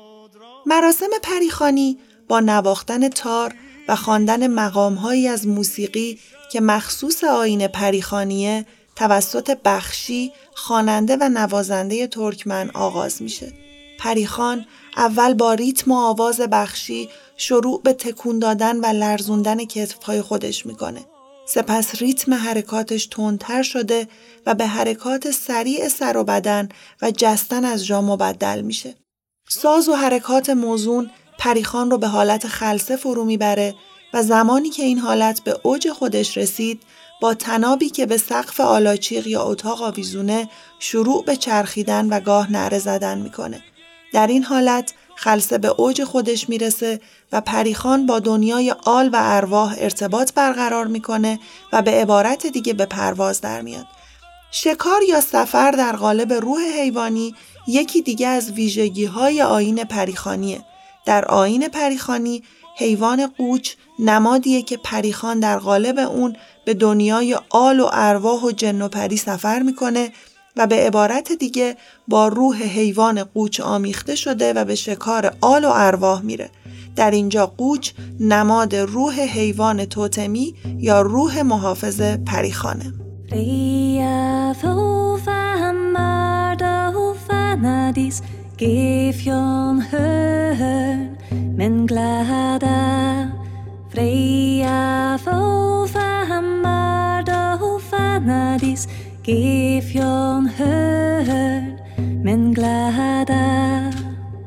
مراسم 0.66 1.10
پریخانی 1.24 1.98
با 2.28 2.40
نواختن 2.40 3.10
تار 3.10 3.56
و 3.88 3.96
خواندن 3.96 4.48
مقامهایی 4.48 5.28
از 5.28 5.48
موسیقی 5.48 6.20
که 6.52 6.62
مخصوص 6.62 7.24
آین 7.24 7.68
پریخانیه 7.68 8.66
توسط 8.96 9.58
بخشی 9.66 10.32
خواننده 10.56 11.18
و 11.22 11.30
نوازنده 11.30 12.08
ترکمن 12.08 12.72
آغاز 12.74 13.22
میشه. 13.22 13.54
پریخان 14.00 14.66
اول 14.98 15.34
با 15.34 15.54
ریتم 15.54 15.92
و 15.92 15.96
آواز 15.96 16.40
بخشی 16.40 17.10
شروع 17.38 17.82
به 17.84 17.94
تکون 17.94 18.40
دادن 18.40 18.80
و 18.80 18.86
لرزوندن 18.86 19.66
کتفهای 19.66 20.22
خودش 20.22 20.66
می‌کنه. 20.66 21.02
سپس 21.46 21.96
ریتم 21.96 22.34
حرکاتش 22.34 23.06
تندتر 23.06 23.64
شده 23.64 24.08
و 24.46 24.56
به 24.56 24.68
حرکات 24.68 25.32
سریع 25.32 25.88
سر 25.88 26.18
و 26.18 26.24
بدن 26.24 26.70
و 27.02 27.12
جستن 27.12 27.66
از 27.66 27.86
جا 27.86 28.02
مبدل 28.02 28.62
میشه. 28.62 28.96
ساز 29.50 29.90
و 29.90 29.94
حرکات 29.94 30.50
موزون 30.50 31.12
پریخان 31.40 31.92
رو 31.92 31.98
به 31.98 32.08
حالت 32.08 32.48
خلصه 32.48 32.96
فرو 32.96 33.26
می‌بره 33.26 33.76
و 34.14 34.24
زمانی 34.24 34.70
که 34.70 34.84
این 34.84 35.00
حالت 35.00 35.44
به 35.44 35.60
اوج 35.64 35.90
خودش 35.90 36.38
رسید 36.38 36.82
با 37.24 37.34
تنابی 37.34 37.90
که 37.90 38.06
به 38.06 38.18
سقف 38.18 38.60
آلاچیق 38.60 39.28
یا 39.28 39.44
اتاق 39.44 39.82
آویزونه 39.82 40.50
شروع 40.80 41.24
به 41.24 41.36
چرخیدن 41.36 42.10
و 42.10 42.20
گاه 42.20 42.52
نره 42.52 42.80
زدن 42.80 43.18
می‌کنه. 43.18 43.62
در 44.14 44.28
این 44.28 44.44
حالت 44.44 44.94
خلصه 45.16 45.58
به 45.58 45.68
اوج 45.68 46.04
خودش 46.04 46.50
می‌رسه 46.50 47.00
و 47.32 47.42
پریخان 47.42 48.06
با 48.06 48.20
دنیای 48.20 48.72
آل 48.86 49.10
و 49.14 49.20
ارواح 49.20 49.76
ارتباط 49.78 50.34
برقرار 50.34 50.88
می‌کنه 50.88 51.40
و 51.74 51.82
به 51.82 51.92
عبارت 51.92 52.48
دیگه 52.48 52.74
به 52.74 52.86
پرواز 52.86 53.42
در 53.42 53.62
میاد. 53.62 53.86
شکار 54.52 55.04
یا 55.10 55.22
سفر 55.22 55.72
در 55.72 55.96
قالب 55.96 56.34
روح 56.34 56.62
حیوانی 56.80 57.36
یکی 57.68 58.02
دیگه 58.02 58.28
از 58.28 58.52
ویژگی 58.52 59.06
های 59.06 59.42
آین 59.42 59.84
پریخانیه. 59.84 60.66
در 61.06 61.26
آین 61.26 61.68
پریخانی 61.68 62.44
حیوان 62.78 63.28
قوچ 63.38 63.74
نمادیه 64.00 64.62
که 64.62 64.78
پریخان 64.84 65.40
در 65.40 65.58
قالب 65.58 66.00
اون 66.00 66.36
به 66.66 66.74
دنیای 66.74 67.38
آل 67.50 67.80
و 67.80 67.90
ارواح 67.94 68.42
و 68.42 68.52
جن 68.52 68.82
و 68.82 68.88
پری 68.88 69.18
سفر 69.18 69.60
می‌کنه 69.60 70.10
و 70.58 70.68
به 70.68 70.76
عبارت 70.76 71.32
دیگه 71.32 71.78
با 72.08 72.28
روح 72.28 72.64
حیوان 72.64 73.24
قوچ 73.24 73.60
آمیخته 73.60 74.16
شده 74.16 74.54
و 74.54 74.66
به 74.66 74.76
شکار 74.76 75.34
آل 75.42 75.66
و 75.66 75.72
ارواح 75.74 76.22
میره. 76.22 76.50
در 76.96 77.12
اینجا 77.12 77.46
قوچ 77.46 77.92
نماد 78.20 78.76
روح 78.76 79.20
حیوان 79.20 79.86
توتمی 79.86 80.56
یا 80.80 81.02
روح 81.02 81.42
محافظ 81.42 82.02
پریخانه. 82.02 82.94
Men 91.56 91.86
glada, 91.86 93.32
freja 93.90 95.20
vålfahammar 95.26 97.24
då 97.24 97.80
fanadis 97.80 98.88
Gefjon 99.24 100.50
hörn. 100.58 101.78
Men 102.24 102.54
glada, 102.54 103.92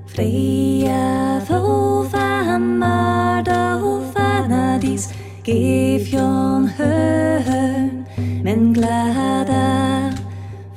freja 0.06 1.40
vålfahammar 1.48 3.42
då 3.42 4.02
fanadis 4.14 5.14
Gefjon 5.44 6.70
hörn. 6.78 8.04
Men 8.44 8.72
glada, 8.72 10.12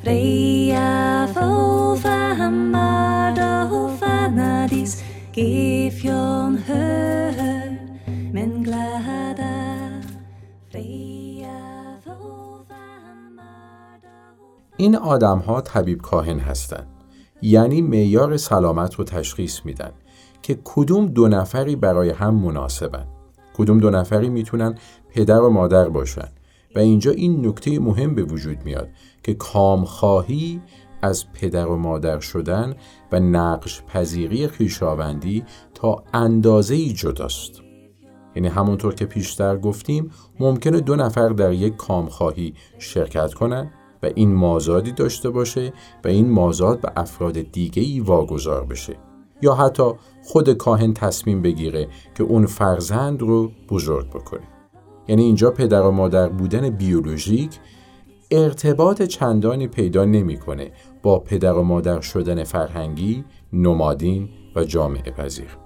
freja 0.04 1.28
vålfahammar 1.36 3.36
då 3.36 3.89
fanadis 4.00 5.04
Gefjon 5.34 5.68
men 8.34 8.64
glada 8.64 9.54
förfammar 10.72 11.90
این 14.78 14.96
آدم 14.96 15.38
ها 15.38 15.62
طبیب 15.62 16.02
کاهن 16.02 16.40
هستند 16.40 16.88
یعنی 17.42 17.82
معیار 17.82 18.38
سلامت 18.38 18.96
رو 18.96 19.04
تشخیص 19.04 19.66
میدن 19.66 19.92
که 20.42 20.60
کدوم 20.64 21.08
دو 21.08 21.28
نفری 21.28 21.76
برای 21.76 22.10
هم 22.10 22.36
مناسبن. 22.36 23.06
کدوم 23.58 23.80
دو 23.80 23.90
نفری 23.90 24.30
می‌تونن 24.30 24.78
پدر 25.10 25.42
و 25.42 25.50
مادر 25.50 25.90
باشن. 25.90 26.28
و 26.76 26.80
اینجا 26.80 27.12
این 27.12 27.48
نکته 27.48 27.80
مهم 27.80 28.16
به 28.16 28.24
وجود 28.24 28.58
میاد 28.66 28.90
که 29.24 29.34
کامخواهی 29.34 30.62
از 31.02 31.34
پدر 31.34 31.68
و 31.68 31.78
مادر 31.78 32.20
شدن 32.20 32.76
و 33.12 33.19
نقش 33.19 33.84
پذیری 33.84 34.48
خیشاوندی 34.48 35.43
تا 35.74 36.04
اندازه 36.13 36.76
ای 36.76 36.93
جداست. 36.93 37.62
یعنی 38.36 38.48
همونطور 38.48 38.95
که 38.95 39.06
پیشتر 39.06 39.58
گفتیم 39.58 40.12
ممکنه 40.39 40.80
دو 40.80 40.95
نفر 40.95 41.30
در 41.30 41.54
یک 41.54 41.76
کامخواهی 41.76 42.54
شرکت 42.80 43.34
کنند 43.34 43.72
و 44.04 44.10
این 44.15 44.34
مازادی 44.34 44.91
داشته 44.91 45.30
باشه 45.30 45.74
و 46.06 46.08
این 46.08 46.30
مازاد 46.30 46.82
به 46.82 46.91
افراد 46.95 47.41
دیگه 47.41 47.84
ای 47.84 48.00
واگذار 48.00 48.65
بشه. 48.65 48.95
یا 49.41 49.54
حتی 49.56 49.84
خود 50.24 50.54
کاهن 50.54 50.93
تصمیم 50.93 51.41
بگیره 51.41 51.88
که 52.17 52.24
اون 52.24 52.45
فرزند 52.45 53.22
رو 53.22 53.52
بزرگ 53.69 54.10
بکنه. 54.10 54.48
یعنی 55.08 55.24
اینجا 55.24 55.52
پدر 55.52 55.82
و 55.82 55.91
مادر 55.91 56.30
بودن 56.30 56.69
بیولوژیک 56.69 57.60
ارتباط 58.32 59.02
چندانی 59.02 59.67
پیدا 59.67 60.06
نمی‌کنه 60.06 60.72
با 61.04 61.20
پدر 61.20 61.54
و 61.54 61.64
مادر 61.64 62.02
شدن 62.02 62.44
فرهنگی، 62.44 63.24
نمادین 63.54 64.30
و 64.56 64.64
جامعه 64.64 65.12
پذیر. 65.12 65.58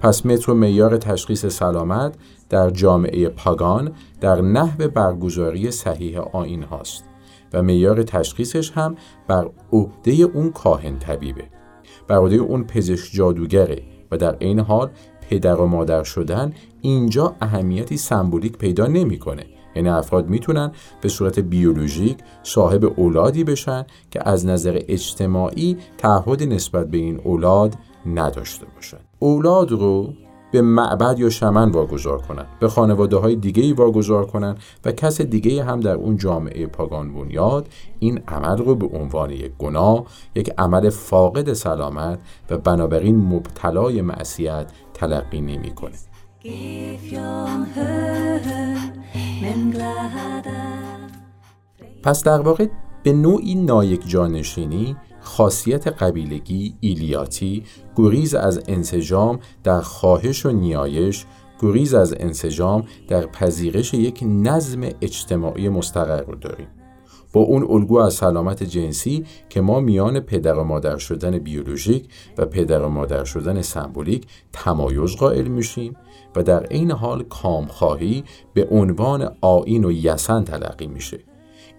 پس 0.00 0.26
متر 0.26 0.50
و 0.50 0.54
معیار 0.54 0.96
تشخیص 0.96 1.46
سلامت 1.46 2.14
در 2.48 2.70
جامعه 2.70 3.28
پاگان 3.28 3.92
در 4.20 4.40
نحو 4.40 4.88
برگزاری 4.88 5.70
صحیح 5.70 6.18
آین 6.18 6.62
هاست 6.62 7.04
و 7.52 7.62
معیار 7.62 8.02
تشخیصش 8.02 8.70
هم 8.70 8.96
بر 9.28 9.50
عهده 9.72 10.12
اون 10.12 10.52
کاهن 10.52 10.98
طبیبه 10.98 11.44
بر 12.08 12.16
عهده 12.16 12.36
اون 12.36 12.64
پزشک 12.64 13.12
جادوگره 13.12 13.82
و 14.10 14.16
در 14.16 14.36
این 14.38 14.60
حال 14.60 14.90
پدر 15.30 15.54
و 15.54 15.66
مادر 15.66 16.02
شدن 16.02 16.52
اینجا 16.80 17.36
اهمیتی 17.40 17.96
سمبولیک 17.96 18.58
پیدا 18.58 18.86
نمی‌کنه 18.86 19.46
یعنی 19.78 19.88
افراد 19.88 20.28
می‌تونن 20.28 20.72
به 21.00 21.08
صورت 21.08 21.38
بیولوژیک 21.38 22.18
صاحب 22.42 22.84
اولادی 23.00 23.44
بشن 23.44 23.84
که 24.10 24.28
از 24.28 24.46
نظر 24.46 24.80
اجتماعی 24.88 25.76
تعهد 25.98 26.42
نسبت 26.42 26.90
به 26.90 26.98
این 26.98 27.20
اولاد 27.24 27.74
نداشته 28.06 28.66
باشن 28.74 28.98
اولاد 29.18 29.70
رو 29.70 30.12
به 30.52 30.62
معبد 30.62 31.18
یا 31.18 31.30
شمن 31.30 31.70
واگذار 31.70 32.22
کنن 32.22 32.46
به 32.60 32.68
خانواده 32.68 33.16
های 33.16 33.36
دیگه 33.36 33.62
ای 33.62 33.72
واگذار 33.72 34.26
کنن 34.26 34.56
و 34.84 34.92
کس 34.92 35.20
دیگه 35.20 35.64
هم 35.64 35.80
در 35.80 35.94
اون 35.94 36.16
جامعه 36.16 36.66
پاگان 36.66 37.14
بنیاد 37.14 37.68
این 37.98 38.20
عمل 38.28 38.58
رو 38.58 38.74
به 38.74 38.98
عنوان 38.98 39.30
یک 39.30 39.52
گناه 39.58 40.04
یک 40.34 40.50
عمل 40.58 40.90
فاقد 40.90 41.52
سلامت 41.52 42.18
و 42.50 42.58
بنابراین 42.58 43.16
مبتلای 43.16 44.02
معصیت 44.02 44.72
تلقی 44.94 45.40
نمی‌کنه. 45.40 45.94
پس 52.02 52.24
در 52.24 52.40
واقع 52.40 52.66
به 53.02 53.12
نوعی 53.12 53.54
نایک 53.54 54.08
جانشینی 54.08 54.96
خاصیت 55.20 55.86
قبیلگی 55.88 56.74
ایلیاتی 56.80 57.64
گریز 57.96 58.34
از 58.34 58.60
انسجام 58.68 59.38
در 59.64 59.80
خواهش 59.80 60.46
و 60.46 60.50
نیایش 60.50 61.26
گریز 61.60 61.94
از 61.94 62.14
انسجام 62.20 62.84
در 63.08 63.26
پذیرش 63.26 63.94
یک 63.94 64.20
نظم 64.22 64.80
اجتماعی 65.00 65.68
مستقر 65.68 66.22
رو 66.22 66.34
داریم. 66.34 66.68
با 67.32 67.40
اون 67.40 67.66
الگو 67.70 67.98
از 67.98 68.14
سلامت 68.14 68.62
جنسی 68.62 69.24
که 69.48 69.60
ما 69.60 69.80
میان 69.80 70.20
پدر 70.20 70.54
و 70.54 70.64
مادر 70.64 70.96
شدن 70.96 71.38
بیولوژیک 71.38 72.08
و 72.38 72.46
پدر 72.46 72.82
و 72.82 72.88
مادر 72.88 73.24
شدن 73.24 73.62
سمبولیک 73.62 74.26
تمایز 74.52 75.16
قائل 75.16 75.48
میشیم. 75.48 75.96
و 76.36 76.42
در 76.42 76.66
عین 76.66 76.90
حال 76.90 77.22
کامخواهی 77.22 78.24
به 78.54 78.68
عنوان 78.70 79.36
آین 79.40 79.84
و 79.84 79.92
یسن 79.92 80.44
تلقی 80.44 80.86
میشه. 80.86 81.18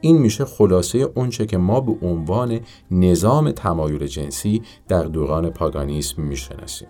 این 0.01 0.17
میشه 0.17 0.45
خلاصه 0.45 0.97
اونچه 1.15 1.45
که 1.45 1.57
ما 1.57 1.81
به 1.81 2.07
عنوان 2.07 2.59
نظام 2.91 3.51
تمایل 3.51 4.07
جنسی 4.07 4.61
در 4.87 5.03
دوران 5.03 5.49
پاگانیسم 5.49 6.21
می‌شناسیم. 6.21 6.87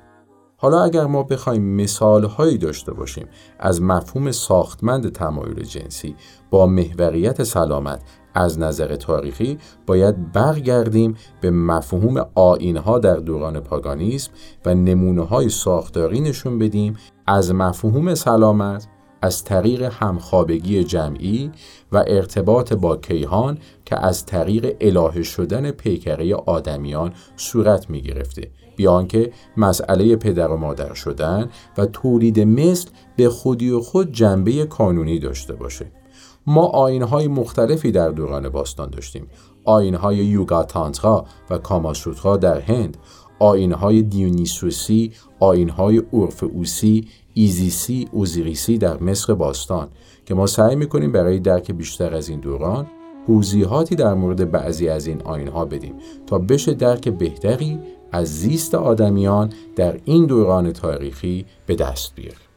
حالا 0.58 0.84
اگر 0.84 1.06
ما 1.06 1.24
بخوایم 1.24 1.63
مثال 1.63 2.26
هایی 2.26 2.58
داشته 2.58 2.93
باشیم 2.93 3.28
از 3.60 3.82
مفهوم 3.82 4.32
ساختمند 4.32 5.12
تمایل 5.12 5.63
جنسی 5.63 6.15
با 6.50 6.67
محوریت 6.67 7.43
سلامت 7.43 8.02
از 8.34 8.60
نظر 8.60 8.96
تاریخی 8.96 9.58
باید 9.88 10.32
برگردیم 10.32 11.15
به 11.42 11.52
مفهوم 11.52 12.26
آینها 12.36 13.00
در 13.00 13.15
دوران 13.15 13.60
پاگانیسم 13.60 14.32
و 14.65 14.74
نمونه 14.74 15.26
های 15.26 15.50
ساختاری 15.50 16.20
نشون 16.20 16.60
بدیم 16.60 16.98
از 17.28 17.54
مفهوم 17.54 18.15
سلامت 18.15 18.88
از 19.22 19.44
طریق 19.44 19.82
همخوابگی 19.82 20.84
جمعی 20.84 21.52
و 21.92 22.04
ارتباط 22.08 22.74
با 22.74 22.98
کیهان 22.98 23.58
که 23.86 24.06
از 24.06 24.26
طریق 24.26 24.78
الهه 24.82 25.24
شدن 25.24 25.72
پیکره 25.72 26.36
آدمیان 26.36 27.13
صورت 27.36 27.89
می 27.89 28.02
گرفته 28.02 28.52
بیان 28.76 29.08
که 29.08 29.32
مسئله 29.58 30.15
پدر 30.15 30.48
و 30.48 30.58
مادر 30.58 30.94
شدن 30.94 31.50
و 31.78 31.86
تولید 31.86 32.39
مثل 32.39 32.89
به 33.15 33.30
خودی 33.30 33.70
و 33.70 33.80
خود 33.80 34.12
جنبه 34.12 34.65
کانونی 34.65 35.20
داشته 35.20 35.54
باشه. 35.54 35.86
ما 36.49 36.65
آینهای 36.65 37.27
مختلفی 37.27 37.91
در 37.91 38.09
دوران 38.09 38.49
باستان 38.49 38.89
داشتیم. 38.89 39.27
آینهای 39.65 40.17
یوگا 40.17 40.63
تانترا 40.63 41.25
و 41.49 41.57
کاماسوترا 41.57 42.38
در 42.38 42.59
هند 42.59 42.97
آینهای 43.39 44.01
دیونیسوسی 44.01 45.12
آینهای 45.39 46.01
عرف 46.13 46.43
اوسی 46.43 47.07
ایزیسی 47.33 48.07
اوزیریسی 48.12 48.77
در 48.77 49.03
مصر 49.03 49.33
باستان 49.33 49.88
که 50.25 50.35
ما 50.35 50.47
سعی 50.47 50.75
می‌کنیم 50.75 51.12
برای 51.12 51.39
درک 51.39 51.71
بیشتر 51.71 52.15
از 52.15 52.29
این 52.29 52.39
دوران 52.39 52.88
توضیحاتی 53.27 53.95
در 53.95 54.13
مورد 54.13 54.51
بعضی 54.51 54.89
از 54.89 55.07
این 55.07 55.21
آینها 55.21 55.65
بدیم 55.65 55.93
تا 56.27 56.38
بشه 56.38 56.73
درک 56.73 57.09
بهتری 57.09 57.79
از 58.12 58.39
زیست 58.39 58.75
آدمیان 58.75 59.53
در 59.75 59.99
این 60.05 60.25
دوران 60.25 60.73
تاریخی 60.73 61.45
به 61.65 61.75
دست 61.75 62.15
بیاریم. 62.15 62.48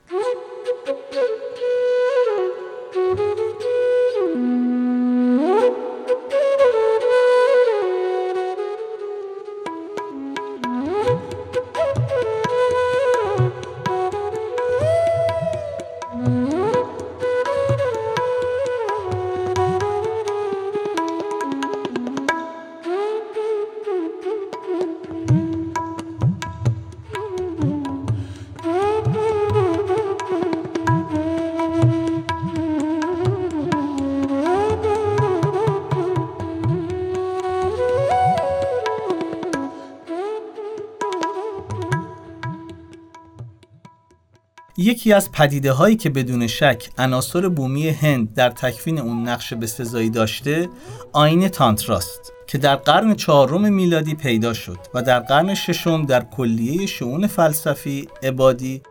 یکی 45.03 45.13
از 45.13 45.33
پدیده 45.33 45.73
هایی 45.73 45.97
که 45.97 46.11
بدون 46.11 46.47
شک 46.47 46.91
عناصر 46.99 47.49
بومی 47.49 47.89
هند 47.89 48.35
در 48.35 48.51
تکوین 48.51 48.99
اون 48.99 49.29
نقش 49.29 49.55
بسزایی 49.55 50.11
داشته 50.11 50.69
آین 51.13 51.49
تانتراست 51.49 52.33
که 52.47 52.59
در 52.59 52.77
قرن 52.77 53.15
چهارم 53.15 53.73
میلادی 53.73 54.15
پیدا 54.15 54.53
شد 54.53 54.79
و 54.95 55.03
در 55.03 55.21
قرن 55.21 55.55
ششم 55.55 56.07
در 56.07 56.25
کلیه 56.25 56.87
شعون 56.87 57.27
فلسفی، 57.27 58.09
عبادی، 58.23 58.83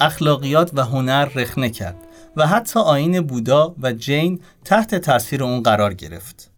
اخلاقیات 0.00 0.70
و 0.74 0.84
هنر 0.84 1.24
رخنه 1.24 1.70
کرد 1.70 1.96
و 2.36 2.46
حتی 2.46 2.80
آین 2.80 3.20
بودا 3.20 3.74
و 3.82 3.92
جین 3.92 4.40
تحت 4.64 4.94
تاثیر 4.94 5.44
اون 5.44 5.62
قرار 5.62 5.94
گرفت. 5.94 6.50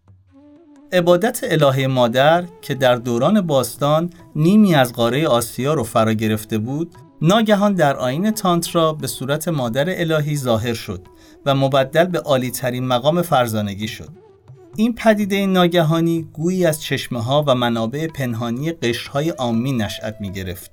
عبادت 0.92 1.40
الهه 1.42 1.86
مادر 1.86 2.44
که 2.62 2.74
در 2.74 2.96
دوران 2.96 3.40
باستان 3.40 4.10
نیمی 4.36 4.74
از 4.74 4.92
قاره 4.92 5.28
آسیا 5.28 5.74
رو 5.74 5.84
فرا 5.84 6.12
گرفته 6.12 6.58
بود 6.58 6.94
ناگهان 7.26 7.74
در 7.74 7.96
آین 7.96 8.30
تانترا 8.30 8.92
به 8.92 9.06
صورت 9.06 9.48
مادر 9.48 10.00
الهی 10.00 10.36
ظاهر 10.36 10.74
شد 10.74 11.06
و 11.46 11.54
مبدل 11.54 12.04
به 12.04 12.20
عالی 12.20 12.50
ترین 12.50 12.86
مقام 12.86 13.22
فرزانگی 13.22 13.88
شد. 13.88 14.08
این 14.76 14.94
پدیده 14.94 15.46
ناگهانی 15.46 16.22
گویی 16.32 16.66
از 16.66 16.82
چشمه 16.82 17.22
ها 17.22 17.44
و 17.46 17.54
منابع 17.54 18.06
پنهانی 18.06 18.72
قشرهای 18.72 19.30
آمی 19.30 19.72
نشأت 19.72 20.16
می 20.20 20.32
گرفت. 20.32 20.70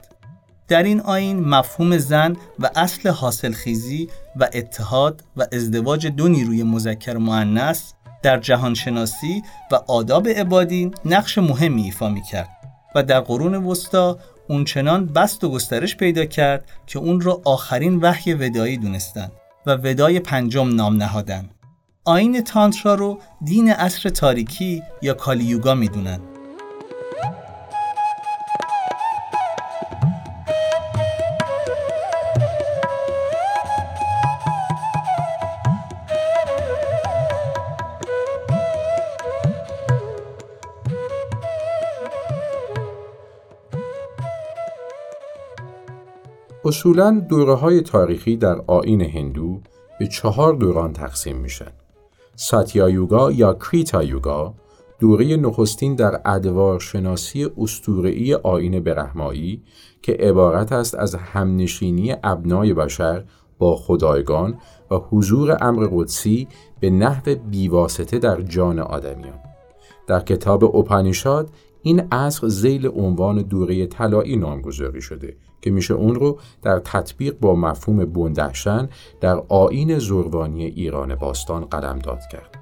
در 0.68 0.84
این 0.84 1.02
آین 1.02 1.40
مفهوم 1.40 1.98
زن 1.98 2.36
و 2.60 2.70
اصل 2.76 3.10
حاصلخیزی 3.10 4.10
و 4.36 4.50
اتحاد 4.54 5.24
و 5.38 5.46
ازدواج 5.52 6.08
دو 6.08 6.28
نیروی 6.28 6.64
مذکر 6.64 7.18
مؤنث 7.18 7.92
در 8.24 8.40
جهانشناسی 8.40 9.42
و 9.72 9.76
آداب 9.76 10.28
عبادی 10.28 10.92
نقش 11.06 11.38
مهمی 11.38 11.84
ایفا 11.84 12.10
می 12.10 12.22
کرد 12.32 12.50
و 12.96 13.04
در 13.04 13.20
قرون 13.20 13.56
وسطا 13.56 14.18
اونچنان 14.52 15.06
بست 15.06 15.44
و 15.44 15.50
گسترش 15.50 15.98
پیدا 15.98 16.26
کرد 16.26 16.66
که 16.88 17.00
اون 17.00 17.22
را 17.22 17.42
آخرین 17.46 18.00
وحی 18.00 18.34
ودایی 18.34 18.78
دونستند 18.78 19.32
و 19.66 19.72
ودای 19.72 20.20
پنجم 20.20 20.76
نام 20.76 20.98
نهادند. 20.98 21.56
آین 22.06 22.42
تانترا 22.42 22.96
رو 22.96 23.20
دین 23.46 23.72
عصر 23.72 24.10
تاریکی 24.10 24.84
یا 25.02 25.14
کالیوگا 25.14 25.76
می‌دونن 25.76 26.20
اصولا 46.66 47.26
دوره 47.30 47.54
های 47.56 47.82
تاریخی 47.82 48.38
در 48.38 48.62
آین 48.68 49.02
هندو 49.02 49.60
به 50.00 50.08
چهار 50.08 50.54
دوران 50.54 50.94
تقسیم 50.94 51.38
میشن. 51.38 51.72
ساتیا 52.36 52.90
یوگا 52.90 53.32
یا 53.32 53.54
کریتا 53.54 54.04
یوگا 54.04 54.54
دوره 55.00 55.36
نخستین 55.36 55.96
در 55.96 56.22
ادوار 56.26 56.80
شناسی 56.80 57.50
استورعی 57.58 58.34
آین 58.34 58.80
برهمایی 58.80 59.64
که 60.02 60.14
عبارت 60.14 60.72
است 60.72 60.96
از 60.96 61.16
همنشینی 61.16 62.16
ابنای 62.24 62.74
بشر 62.74 63.24
با 63.58 63.76
خدایگان 63.76 64.58
و 64.92 64.96
حضور 64.96 65.58
امر 65.62 65.88
قدسی 65.92 66.48
به 66.80 66.90
نحو 66.90 67.36
بیواسطه 67.36 68.20
در 68.20 68.42
جان 68.42 68.80
آدمیان. 68.80 69.40
در 70.08 70.20
کتاب 70.20 70.64
اوپانیشاد 70.64 71.50
این 71.82 72.00
عصر 72.12 72.48
زیل 72.48 72.88
عنوان 72.88 73.42
دوره 73.42 73.88
طلایی 73.88 74.36
نامگذاری 74.36 75.02
شده 75.02 75.36
که 75.62 75.72
میشه 75.72 75.94
اون 75.94 76.16
رو 76.16 76.40
در 76.62 76.80
تطبیق 76.80 77.40
با 77.40 77.56
مفهوم 77.56 78.06
بندهشن 78.06 78.90
در 79.22 79.44
آین 79.50 80.00
زروانی 80.00 80.66
ایران 80.66 81.16
باستان 81.16 81.68
داد 82.04 82.20
کرد. 82.32 82.58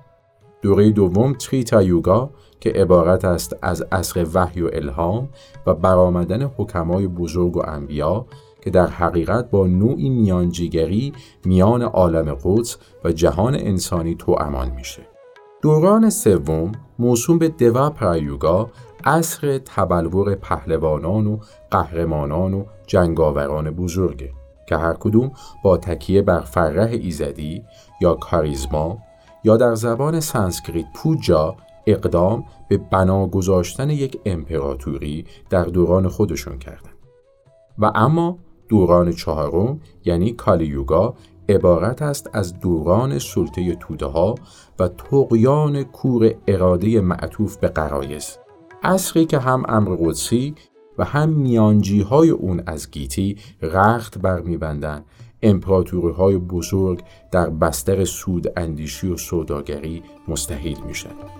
دوره 0.61 0.91
دوم 0.91 1.33
تریتا 1.33 1.81
یوگا 1.81 2.29
که 2.59 2.69
عبارت 2.69 3.25
است 3.25 3.55
از 3.61 3.81
عصر 3.91 4.27
وحی 4.33 4.61
و 4.61 4.69
الهام 4.73 5.29
و 5.65 5.73
برآمدن 5.73 6.43
حکمای 6.57 7.07
بزرگ 7.07 7.57
و 7.57 7.61
انبیا 7.67 8.25
که 8.61 8.69
در 8.69 8.87
حقیقت 8.87 9.49
با 9.49 9.67
نوعی 9.67 10.09
میانجیگری 10.09 11.13
میان 11.45 11.81
عالم 11.81 12.37
قدس 12.43 12.77
و 13.03 13.11
جهان 13.11 13.55
انسانی 13.55 14.15
تو 14.15 14.31
امان 14.39 14.71
میشه. 14.71 15.18
دوران 15.61 16.09
سوم 16.09 16.71
موسوم 16.99 17.37
به 17.39 17.49
دواپارا 17.49 17.89
یوگا 17.89 18.69
عصر 19.05 19.57
تبلور 19.57 20.35
پهلوانان 20.35 21.27
و 21.27 21.37
قهرمانان 21.71 22.53
و 22.53 22.65
جنگاوران 22.87 23.71
بزرگه 23.71 24.31
که 24.67 24.77
هر 24.77 24.93
کدوم 24.93 25.31
با 25.63 25.77
تکیه 25.77 26.21
بر 26.21 26.39
فره 26.39 26.89
ایزدی 26.91 27.63
یا 28.01 28.13
کاریزما 28.13 28.97
یا 29.43 29.57
در 29.57 29.75
زبان 29.75 30.19
سانسکریت 30.19 30.85
پوجا 30.95 31.55
اقدام 31.87 32.45
به 32.67 32.77
بنا 32.77 33.27
گذاشتن 33.27 33.89
یک 33.89 34.19
امپراتوری 34.25 35.25
در 35.49 35.63
دوران 35.63 36.07
خودشون 36.07 36.59
کردند. 36.59 36.95
و 37.79 37.91
اما 37.95 38.37
دوران 38.69 39.11
چهارم 39.11 39.79
یعنی 40.05 40.31
کالی 40.31 40.78
یوگا 40.78 41.13
عبارت 41.49 42.01
است 42.01 42.29
از 42.33 42.59
دوران 42.59 43.19
سلطه 43.19 43.75
توده 43.75 44.05
ها 44.05 44.35
و 44.79 44.87
تقیان 44.87 45.83
کور 45.83 46.35
اراده 46.47 47.01
معطوف 47.01 47.57
به 47.57 47.67
قرایز 47.67 48.37
اصری 48.83 49.25
که 49.25 49.39
هم 49.39 49.63
امر 49.67 49.95
قدسی 49.99 50.55
و 50.97 51.03
هم 51.03 51.29
میانجی 51.29 52.01
های 52.01 52.29
اون 52.29 52.63
از 52.65 52.91
گیتی 52.91 53.37
رخت 53.61 54.17
برمیبندند 54.17 55.05
امپراتوری 55.41 56.13
های 56.13 56.37
بزرگ 56.37 57.03
در 57.31 57.49
بستر 57.49 58.05
سود 58.05 58.47
اندیشی 58.57 59.09
و 59.09 59.17
سوداگری 59.17 60.03
مستحیل 60.27 60.77
میشن. 60.87 61.38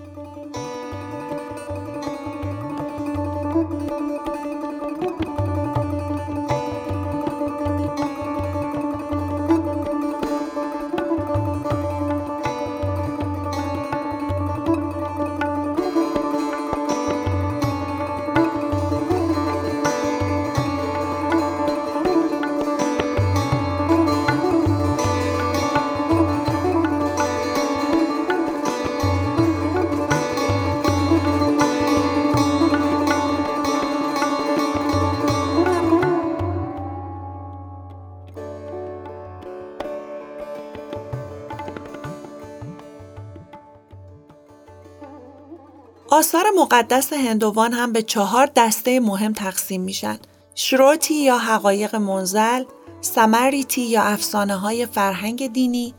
آثار 46.20 46.44
مقدس 46.56 47.12
هندوان 47.12 47.72
هم 47.72 47.92
به 47.92 48.02
چهار 48.02 48.50
دسته 48.56 49.00
مهم 49.00 49.32
تقسیم 49.32 49.80
میشن. 49.80 50.18
شروتی 50.54 51.14
یا 51.14 51.38
حقایق 51.38 51.96
منزل، 51.96 52.64
سمریتی 53.00 53.82
یا 53.82 54.02
افسانه 54.02 54.56
های 54.56 54.86
فرهنگ 54.86 55.52
دینی، 55.52 55.94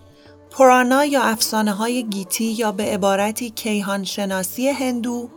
پرانا 0.51 1.05
یا 1.05 1.22
افسانه 1.22 1.72
های 1.72 2.03
گیتی 2.03 2.45
یا 2.45 2.72
به 2.72 2.84
عبارتی 2.84 3.49
کیهان 3.49 4.03
شناسی 4.03 4.69
هندو، 4.69 5.30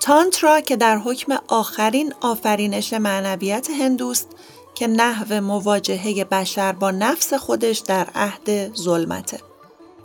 تانترا 0.00 0.60
که 0.60 0.76
در 0.76 0.98
حکم 0.98 1.38
آخرین 1.48 2.14
آفرینش 2.20 2.92
معنویت 2.92 3.70
هندوست 3.70 4.28
که 4.74 4.86
نحو 4.86 5.40
مواجهه 5.40 6.24
بشر 6.24 6.72
با 6.72 6.90
نفس 6.90 7.34
خودش 7.34 7.78
در 7.78 8.06
عهد 8.14 8.74
ظلمته. 8.76 9.38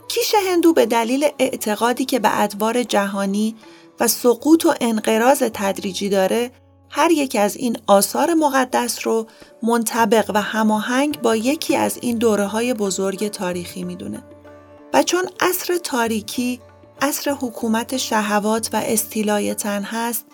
کیش 0.08 0.34
هندو 0.48 0.72
به 0.72 0.86
دلیل 0.86 1.28
اعتقادی 1.38 2.04
که 2.04 2.18
به 2.18 2.40
ادوار 2.40 2.82
جهانی 2.82 3.56
و 4.00 4.08
سقوط 4.08 4.66
و 4.66 4.74
انقراض 4.80 5.42
تدریجی 5.54 6.08
داره 6.08 6.50
هر 6.90 7.10
یک 7.10 7.36
از 7.40 7.56
این 7.56 7.76
آثار 7.86 8.34
مقدس 8.34 9.06
رو 9.06 9.26
منطبق 9.62 10.30
و 10.34 10.42
هماهنگ 10.42 11.20
با 11.20 11.36
یکی 11.36 11.76
از 11.76 11.98
این 12.02 12.18
دوره 12.18 12.46
های 12.46 12.74
بزرگ 12.74 13.28
تاریخی 13.28 13.84
می‌دونه. 13.84 14.22
و 14.94 15.02
چون 15.02 15.22
عصر 15.40 15.76
تاریکی 15.76 16.60
عصر 17.02 17.30
حکومت 17.30 17.96
شهوات 17.96 18.70
و 18.72 18.82
استیلای 18.84 19.54
تن 19.54 19.82
هست 19.82 20.26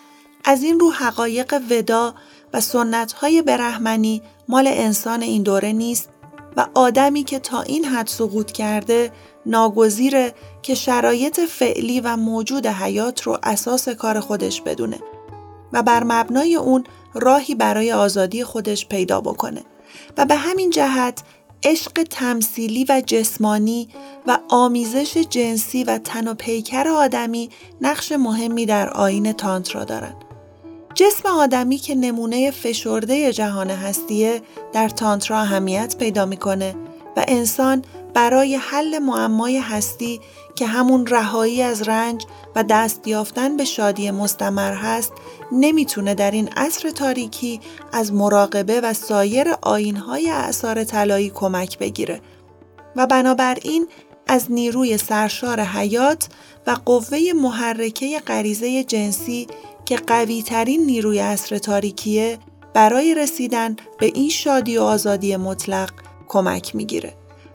از 0.45 0.63
این 0.63 0.79
رو 0.79 0.91
حقایق 0.91 1.61
ودا 1.71 2.15
و 2.53 2.61
سنت 2.61 3.13
های 3.13 3.41
برهمنی 3.41 4.21
مال 4.47 4.67
انسان 4.67 5.21
این 5.21 5.43
دوره 5.43 5.71
نیست 5.71 6.09
و 6.57 6.67
آدمی 6.73 7.23
که 7.23 7.39
تا 7.39 7.61
این 7.61 7.85
حد 7.85 8.07
سقوط 8.07 8.51
کرده 8.51 9.11
ناگزیره 9.45 10.33
که 10.61 10.75
شرایط 10.75 11.39
فعلی 11.39 12.01
و 12.01 12.15
موجود 12.15 12.67
حیات 12.67 13.21
رو 13.21 13.37
اساس 13.43 13.89
کار 13.89 14.19
خودش 14.19 14.61
بدونه 14.61 14.99
و 15.73 15.83
بر 15.83 16.03
مبنای 16.03 16.55
اون 16.55 16.83
راهی 17.13 17.55
برای 17.55 17.91
آزادی 17.91 18.43
خودش 18.43 18.87
پیدا 18.87 19.21
بکنه 19.21 19.61
و 20.17 20.25
به 20.25 20.35
همین 20.35 20.69
جهت 20.69 21.23
عشق 21.63 22.03
تمثیلی 22.03 22.85
و 22.89 23.01
جسمانی 23.05 23.89
و 24.27 24.39
آمیزش 24.49 25.17
جنسی 25.17 25.83
و 25.83 25.97
تن 25.97 26.27
و 26.27 26.33
پیکر 26.33 26.87
آدمی 26.87 27.49
نقش 27.81 28.11
مهمی 28.11 28.65
در 28.65 28.89
آین 28.89 29.33
تانترا 29.33 29.83
دارن. 29.83 30.26
جسم 30.97 31.29
آدمی 31.29 31.77
که 31.77 31.95
نمونه 31.95 32.51
فشرده 32.51 33.33
جهان 33.33 33.69
هستیه 33.69 34.41
در 34.73 34.89
تانترا 34.89 35.39
اهمیت 35.39 35.95
پیدا 35.99 36.25
می‌کنه 36.25 36.75
و 37.17 37.25
انسان 37.27 37.83
برای 38.13 38.55
حل 38.55 38.99
معمای 38.99 39.57
هستی 39.57 40.21
که 40.55 40.65
همون 40.65 41.07
رهایی 41.07 41.61
از 41.61 41.81
رنج 41.81 42.25
و 42.55 42.63
دست 42.63 43.07
یافتن 43.07 43.57
به 43.57 43.65
شادی 43.65 44.11
مستمر 44.11 44.73
هست 44.73 45.13
نمی‌تونه 45.51 46.15
در 46.15 46.31
این 46.31 46.49
عصر 46.55 46.89
تاریکی 46.89 47.59
از 47.91 48.13
مراقبه 48.13 48.81
و 48.81 48.93
سایر 48.93 49.47
آینهای 49.61 50.29
اعثار 50.29 50.83
طلایی 50.83 51.29
کمک 51.29 51.79
بگیره. 51.79 52.21
و 52.95 53.07
بنابراین 53.07 53.87
از 54.27 54.51
نیروی 54.51 54.97
سرشار 54.97 55.61
حیات 55.61 56.27
و 56.67 56.77
قوه 56.85 57.19
محرکه 57.35 58.19
غریزه 58.19 58.83
جنسی 58.83 59.47
که 59.87 59.97
قوی 59.97 60.43
ترین 60.43 60.85
نیروی 60.85 61.19
عصر 61.19 61.57
تاریکیه 61.57 62.37
برای 62.73 63.15
رسیدن 63.15 63.75
به 63.99 64.05
این 64.05 64.29
شادی 64.29 64.77
و 64.77 64.81
آزادی 64.81 65.35
مطلق 65.35 65.89
کمک 66.27 66.75
می‌گیره 66.75 67.13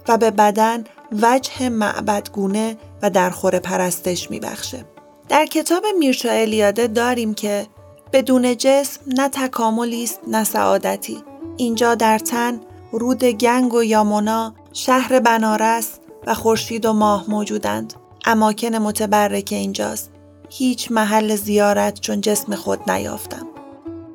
و 0.08 0.18
به 0.18 0.30
بدن 0.30 0.84
وجه 1.22 1.68
معبدگونه 1.68 2.76
و 3.02 3.10
درخور 3.10 3.58
پرستش 3.58 4.30
میبخشه. 4.30 4.84
در 5.28 5.46
کتاب 5.46 5.84
میرچا 5.98 6.30
الیاده 6.30 6.86
داریم 6.86 7.34
که 7.34 7.66
بدون 8.12 8.56
جسم 8.56 9.00
نه 9.06 9.28
تکاملی 9.28 10.04
است 10.04 10.20
نه 10.28 10.44
سعادتی. 10.44 11.22
اینجا 11.56 11.94
در 11.94 12.18
تن 12.18 12.60
رود 12.92 13.24
گنگ 13.24 13.74
و 13.74 13.82
یامونا، 13.82 14.54
شهر 14.72 15.20
بنارس 15.20 15.98
و 16.26 16.34
خورشید 16.34 16.86
و 16.86 16.92
ماه 16.92 17.24
موجودند. 17.28 17.94
اماکن 18.24 18.76
متبرک 18.76 19.48
اینجاست. 19.50 20.11
هیچ 20.54 20.90
محل 20.90 21.36
زیارت 21.36 22.00
چون 22.00 22.20
جسم 22.20 22.54
خود 22.54 22.90
نیافتم. 22.90 23.46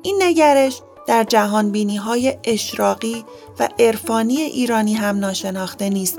این 0.02 0.22
نگرش 0.22 0.80
در 1.06 1.24
جهان 1.24 1.70
بینی 1.70 1.96
های 1.96 2.38
اشراقی 2.44 3.24
و 3.58 3.68
عرفانی 3.78 4.36
ایرانی 4.36 4.94
هم 4.94 5.18
ناشناخته 5.18 5.88
نیست. 5.88 6.18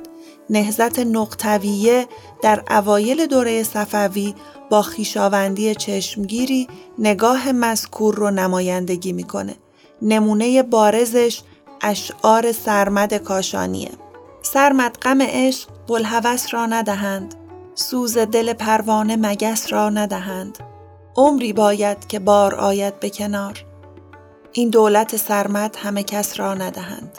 نهزت 0.50 1.00
نقطویه 1.00 2.08
در 2.42 2.64
اوایل 2.70 3.26
دوره 3.26 3.64
صفوی 3.64 4.36
با 4.70 4.82
خیشاوندی 4.82 5.76
چشمگیری 5.76 6.68
نگاه 6.98 7.52
مذکور 7.52 8.16
رو 8.16 8.32
نمایندگی 8.32 9.14
می‌کنه. 9.14 9.56
نمونه 10.02 10.64
بارزش 10.64 11.42
اشعار 11.82 12.52
سرمد 12.52 13.14
کاشانیه. 13.14 13.92
سرمد 14.42 14.98
غم 15.02 15.22
عشق 15.22 15.70
بلحوث 15.88 16.54
را 16.54 16.66
ندهند. 16.66 17.36
سوز 17.80 18.18
دل 18.18 18.54
پروانه 18.54 19.16
مگس 19.16 19.74
را 19.74 19.90
ندهند. 19.90 20.58
عمری 21.16 21.54
باید 21.54 22.08
که 22.08 22.20
بار 22.20 22.56
آید 22.56 23.00
به 23.00 23.10
کنار. 23.10 23.66
این 24.52 24.70
دولت 24.70 25.18
سرمد 25.18 25.76
همه 25.76 26.04
کس 26.04 26.40
را 26.40 26.54
ندهند. 26.54 27.18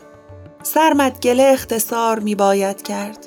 سرمد 0.63 1.21
گله 1.21 1.43
اختصار 1.43 2.19
می 2.19 2.35
باید 2.35 2.83
کرد. 2.83 3.27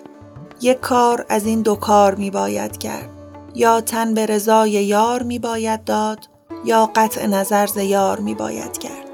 یک 0.62 0.80
کار 0.80 1.26
از 1.30 1.46
این 1.46 1.62
دو 1.62 1.76
کار 1.76 2.16
می 2.16 2.32
باید 2.32 2.78
کرد. 2.78 3.10
یا 3.56 3.82
تن 3.82 4.14
به 4.14 4.26
رضای 4.26 4.72
یار 4.72 5.24
می 5.24 5.40
باید 5.40 5.84
داد 5.84 6.20
یا 6.66 6.92
قطع 6.96 7.26
نظر 7.26 7.68
ز 7.68 7.78
یار 7.78 8.20
می 8.20 8.36
باید 8.36 8.78
کرد. 8.78 9.13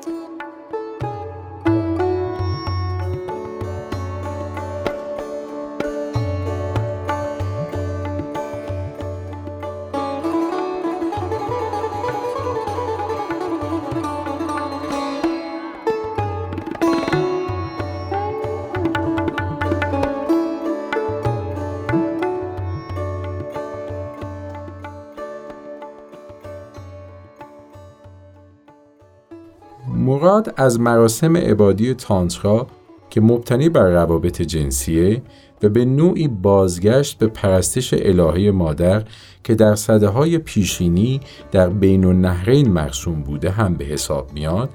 مراد 30.40 30.54
از 30.58 30.80
مراسم 30.80 31.38
عبادی 31.38 31.94
تانترا 31.94 32.68
که 33.10 33.22
مبتنی 33.22 33.70
بر 33.70 33.90
روابط 33.90 34.42
جنسیه 34.42 35.22
و 35.64 35.70
به 35.70 35.86
نوعی 35.86 36.28
بازگشت 36.28 37.18
به 37.18 37.28
پرستش 37.28 37.94
الهه 37.94 38.52
مادر 38.52 39.04
که 39.44 39.56
در 39.56 39.76
صده 39.76 40.08
های 40.08 40.38
پیشینی 40.38 41.22
در 41.52 41.70
بین 41.70 42.06
النهرین 42.06 42.70
مرسوم 42.70 43.22
بوده 43.22 43.50
هم 43.50 43.74
به 43.74 43.86
حساب 43.86 44.34
میاد 44.34 44.70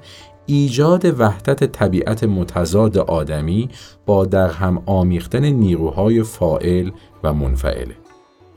ایجاد 0.45 1.19
وحدت 1.19 1.63
طبیعت 1.63 2.23
متضاد 2.23 2.97
آدمی 2.97 3.69
با 4.05 4.25
در 4.25 4.47
هم 4.49 4.83
آمیختن 4.85 5.45
نیروهای 5.45 6.23
فائل 6.23 6.89
و 7.23 7.33
منفعله 7.33 7.95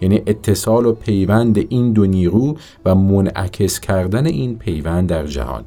یعنی 0.00 0.22
اتصال 0.26 0.86
و 0.86 0.92
پیوند 0.92 1.58
این 1.58 1.92
دو 1.92 2.06
نیرو 2.06 2.56
و 2.84 2.94
منعکس 2.94 3.80
کردن 3.80 4.26
این 4.26 4.58
پیوند 4.58 5.08
در 5.08 5.26
جهان. 5.26 5.64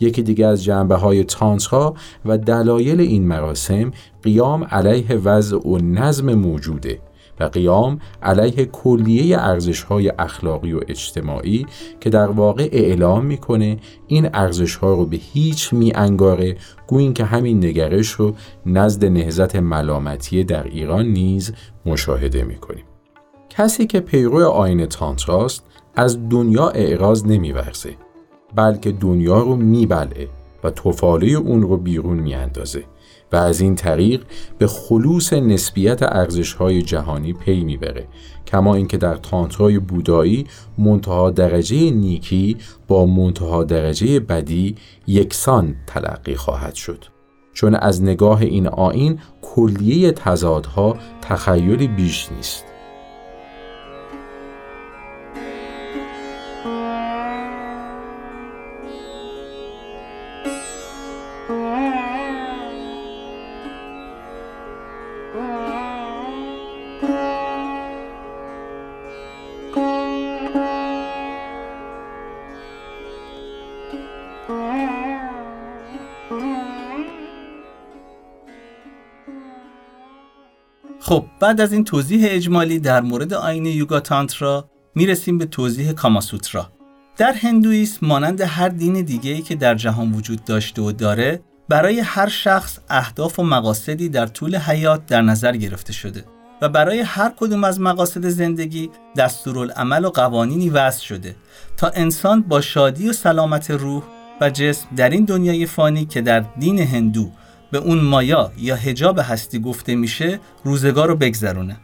یکی 0.00 0.22
دیگه 0.22 0.46
از 0.46 0.64
جنبه 0.64 0.94
های 0.94 1.24
تانترا 1.24 1.94
و 2.24 2.38
دلایل 2.38 3.00
این 3.00 3.26
مراسم 3.26 3.90
قیام 4.22 4.64
علیه 4.64 5.16
وضع 5.16 5.56
و 5.56 5.78
نظم 5.78 6.34
موجوده 6.34 6.98
و 7.40 7.44
قیام 7.44 7.98
علیه 8.22 8.64
کلیه 8.64 9.38
ارزش 9.38 9.82
های 9.82 10.12
اخلاقی 10.18 10.72
و 10.72 10.80
اجتماعی 10.88 11.66
که 12.00 12.10
در 12.10 12.26
واقع 12.26 12.68
اعلام 12.72 13.26
می‌کنه 13.26 13.78
این 14.06 14.28
ارزش 14.34 14.76
ها 14.76 14.94
رو 14.94 15.06
به 15.06 15.16
هیچ 15.16 15.72
می 15.72 15.92
انگاره 15.94 16.56
گوین 16.86 17.14
که 17.14 17.24
همین 17.24 17.64
نگرش 17.64 18.10
رو 18.10 18.34
نزد 18.66 19.04
نهزت 19.04 19.56
ملامتی 19.56 20.44
در 20.44 20.64
ایران 20.64 21.06
نیز 21.06 21.52
مشاهده 21.86 22.44
می‌کنیم. 22.44 22.84
کسی 23.48 23.86
که 23.86 24.00
پیرو 24.00 24.44
آین 24.44 24.86
تانتراست 24.86 25.64
از 25.96 26.28
دنیا 26.28 26.68
اعراض 26.68 27.24
نمیورزه. 27.26 27.90
بلکه 28.54 28.92
دنیا 28.92 29.38
رو 29.42 29.56
میبلعه 29.56 30.28
و 30.64 30.70
توفاله 30.70 31.26
اون 31.26 31.62
رو 31.62 31.76
بیرون 31.76 32.16
میاندازه 32.16 32.84
و 33.32 33.36
از 33.36 33.60
این 33.60 33.74
طریق 33.74 34.22
به 34.58 34.66
خلوص 34.66 35.32
نسبیت 35.32 36.02
ارزش‌های 36.02 36.82
جهانی 36.82 37.32
پی 37.32 37.64
می‌بره 37.64 38.06
کما 38.46 38.74
اینکه 38.74 38.96
در 38.96 39.16
تانترای 39.16 39.78
بودایی 39.78 40.46
منتها 40.78 41.30
درجه 41.30 41.90
نیکی 41.90 42.56
با 42.88 43.06
منتها 43.06 43.64
درجه 43.64 44.20
بدی 44.20 44.74
یکسان 45.06 45.76
تلقی 45.86 46.34
خواهد 46.34 46.74
شد. 46.74 47.04
چون 47.52 47.74
از 47.74 48.02
نگاه 48.02 48.40
این 48.40 48.66
آین 48.66 49.18
کلیه 49.42 50.12
تضادها 50.12 50.96
تخیلی 51.22 51.88
بیش 51.88 52.32
نیست. 52.32 52.75
خب 81.06 81.24
بعد 81.40 81.60
از 81.60 81.72
این 81.72 81.84
توضیح 81.84 82.26
اجمالی 82.30 82.78
در 82.78 83.00
مورد 83.00 83.34
آین 83.34 83.66
یوگا 83.66 84.00
تانترا 84.00 84.70
می‌رسیم 84.94 85.38
به 85.38 85.46
توضیح 85.46 85.92
کاماسوترا. 85.92 86.70
در 87.16 87.32
هندویسم 87.32 88.06
مانند 88.06 88.40
هر 88.40 88.68
دین 88.68 89.02
دیگه‌ای 89.02 89.42
که 89.42 89.54
در 89.54 89.74
جهان 89.74 90.12
وجود 90.12 90.44
داشته 90.44 90.82
و 90.82 90.92
داره 90.92 91.40
برای 91.68 92.00
هر 92.00 92.28
شخص 92.28 92.78
اهداف 92.90 93.38
و 93.38 93.42
مقاصدی 93.42 94.08
در 94.08 94.26
طول 94.26 94.56
حیات 94.56 95.06
در 95.06 95.22
نظر 95.22 95.56
گرفته 95.56 95.92
شده 95.92 96.24
و 96.62 96.68
برای 96.68 97.00
هر 97.00 97.32
کدوم 97.36 97.64
از 97.64 97.80
مقاصد 97.80 98.28
زندگی 98.28 98.90
دستورالعمل 99.16 100.04
و 100.04 100.10
قوانینی 100.10 100.70
وضع 100.70 101.00
شده 101.00 101.36
تا 101.76 101.90
انسان 101.94 102.42
با 102.42 102.60
شادی 102.60 103.08
و 103.08 103.12
سلامت 103.12 103.70
روح 103.70 104.02
و 104.40 104.50
جسم 104.50 104.88
در 104.96 105.10
این 105.10 105.24
دنیای 105.24 105.66
فانی 105.66 106.04
که 106.04 106.20
در 106.20 106.40
دین 106.40 106.78
هندو 106.78 107.30
به 107.76 107.82
اون 107.82 108.00
مایا 108.00 108.52
یا 108.58 108.76
هجاب 108.76 109.18
هستی 109.18 109.58
گفته 109.58 109.94
میشه 109.94 110.40
روزگار 110.64 111.08
رو 111.08 111.16
بگذرونه. 111.16 111.76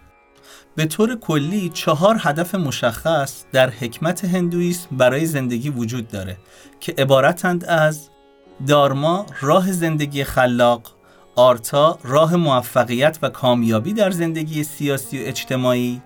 به 0.76 0.86
طور 0.86 1.16
کلی 1.16 1.68
چهار 1.68 2.16
هدف 2.20 2.54
مشخص 2.54 3.44
در 3.52 3.70
حکمت 3.70 4.24
هندویسم 4.24 4.96
برای 4.96 5.26
زندگی 5.26 5.70
وجود 5.70 6.08
داره 6.08 6.36
که 6.80 6.94
عبارتند 6.98 7.64
از 7.64 8.08
دارما 8.66 9.26
راه 9.40 9.72
زندگی 9.72 10.24
خلاق 10.24 10.82
آرتا 11.36 11.98
راه 12.04 12.36
موفقیت 12.36 13.18
و 13.22 13.28
کامیابی 13.28 13.92
در 13.92 14.10
زندگی 14.10 14.64
سیاسی 14.64 15.18
و 15.18 15.26
اجتماعی 15.26 16.02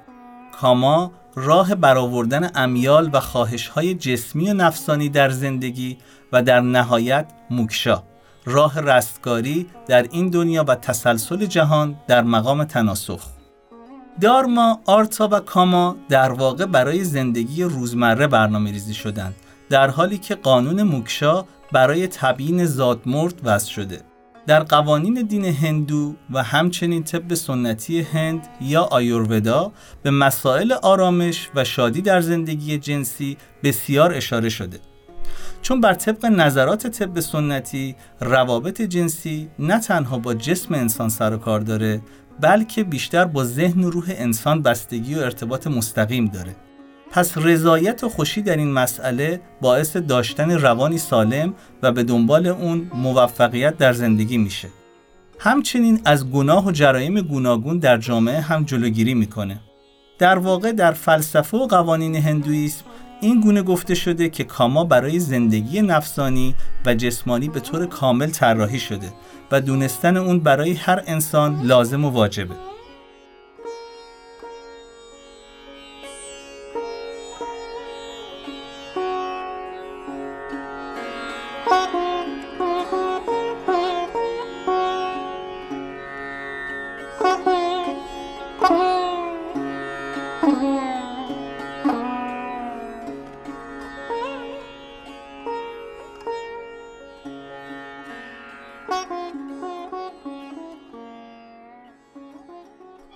کاما 0.61 1.13
راه 1.35 1.75
برآوردن 1.75 2.51
امیال 2.55 3.11
و 3.13 3.21
خواهشهای 3.21 3.95
جسمی 3.95 4.51
و 4.51 4.55
نفسانی 4.55 5.09
در 5.09 5.31
زندگی 5.31 5.99
و 6.33 6.43
در 6.43 6.61
نهایت 6.61 7.27
موکشا. 7.51 8.03
راه 8.47 8.81
رستگاری 8.81 9.67
در 9.87 10.03
این 10.03 10.31
دنیا 10.31 10.65
و 10.69 10.75
تسلسل 10.75 11.47
جهان 11.47 11.97
در 12.07 12.23
مقام 12.23 12.65
تناسخ. 12.65 13.27
دارما، 14.21 14.81
آرتا 14.87 15.29
و 15.33 15.41
کاما 15.41 15.97
در 16.09 16.33
واقع 16.33 16.67
برای 16.67 17.05
زندگی 17.05 17.63
روزمره 17.63 18.27
برنامه 18.27 18.73
ریزی 18.73 18.95
شدند 18.95 19.35
در 19.71 19.91
حالی 19.91 20.19
که 20.19 20.35
قانون 20.35 20.83
موکشا 20.83 21.45
برای 21.73 22.09
تبیین 22.09 22.65
زادمرد 22.65 23.41
وضع 23.45 23.71
شده. 23.71 24.01
در 24.47 24.63
قوانین 24.63 25.15
دین 25.15 25.45
هندو 25.45 26.15
و 26.31 26.43
همچنین 26.43 27.03
طب 27.03 27.35
سنتی 27.35 28.01
هند 28.01 28.49
یا 28.61 28.83
آیورودا 28.83 29.73
به 30.03 30.11
مسائل 30.11 30.73
آرامش 30.73 31.51
و 31.55 31.65
شادی 31.65 32.03
در 32.03 32.21
زندگی 32.21 32.79
جنسی 32.79 33.37
بسیار 33.63 34.15
اشاره 34.15 34.49
شده. 34.49 34.81
چون 35.67 35.81
بر 35.81 35.95
طبق 35.95 36.27
نظرات 36.27 36.87
طب 36.87 37.21
سنتی 37.21 37.97
روابط 38.21 38.83
جنسی 38.83 39.49
نه 39.59 39.81
تنها 39.81 40.19
با 40.19 40.35
جسم 40.35 40.75
انسان 40.75 41.09
سر 41.09 41.35
و 41.35 41.37
کار 41.37 41.61
داره 41.61 42.01
بلکه 42.41 42.85
بیشتر 42.85 43.25
با 43.25 43.45
ذهن 43.45 43.85
و 43.85 43.91
روح 43.91 44.05
انسان 44.09 44.63
بستگی 44.63 45.15
و 45.15 45.19
ارتباط 45.19 45.67
مستقیم 45.67 46.27
داره 46.27 46.57
پس 47.11 47.39
رضایت 47.39 48.05
و 48.05 48.09
خوشی 48.09 48.43
در 48.43 48.57
این 48.57 48.73
مسئله 48.73 49.41
باعث 49.61 49.97
داشتن 49.97 50.51
روانی 50.51 50.99
سالم 50.99 51.55
و 51.83 51.93
به 51.93 52.03
دنبال 52.03 52.47
اون 52.47 52.91
موفقیت 52.95 53.79
در 53.79 53.93
زندگی 53.93 54.39
میشه. 54.39 54.69
همچنین 55.39 56.01
از 56.05 56.31
گناه 56.31 56.67
و 56.67 56.71
جرایم 56.71 57.21
گوناگون 57.21 57.79
در 57.79 57.99
جامعه 57.99 58.41
هم 58.41 58.65
جلوگیری 58.65 59.15
می‌کنه. 59.15 59.61
در 60.19 60.39
واقع 60.39 60.73
در 60.73 60.93
فلسفه 60.93 61.57
و 61.57 61.67
قوانین 61.67 62.17
هندویسم 62.17 62.85
این 63.21 63.41
گونه 63.41 63.63
گفته 63.63 63.95
شده 63.95 64.29
که 64.29 64.45
کاما 64.45 64.85
برای 64.85 65.19
زندگی 65.19 65.83
نفسانی 65.83 66.55
و 66.87 66.95
جسمانی 66.95 67.49
به 67.49 67.61
طور 67.61 67.87
کامل 67.87 68.31
طراحی 68.31 68.79
شده 68.79 69.13
و 69.51 69.61
دونستن 69.61 70.17
اون 70.17 70.41
برای 70.41 70.73
هر 70.73 71.03
انسان 71.07 71.63
لازم 71.63 72.05
و 72.05 72.11
واجبه. 72.11 72.55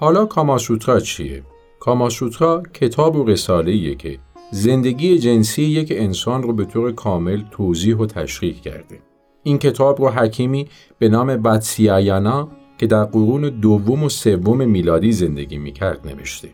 حالا 0.01 0.27
کاماسوترا 0.27 1.01
چیه؟ 1.01 1.43
کاماسوترا 1.81 2.63
کتاب 2.75 3.17
و 3.17 3.25
رساله 3.25 3.95
که 3.95 4.19
زندگی 4.51 5.19
جنسی 5.19 5.63
یک 5.63 5.93
انسان 5.97 6.43
رو 6.43 6.53
به 6.53 6.65
طور 6.65 6.93
کامل 6.93 7.43
توضیح 7.51 7.97
و 7.97 8.07
تشریح 8.07 8.61
کرده. 8.61 8.99
این 9.43 9.59
کتاب 9.59 10.01
رو 10.01 10.09
حکیمی 10.09 10.69
به 10.99 11.09
نام 11.09 11.37
باتسیایانا 11.37 12.49
که 12.79 12.87
در 12.87 13.05
قرون 13.05 13.49
دوم 13.61 14.03
و 14.03 14.09
سوم 14.09 14.69
میلادی 14.69 15.13
زندگی 15.13 15.59
می‌کرد 15.59 16.09
نوشته. 16.09 16.49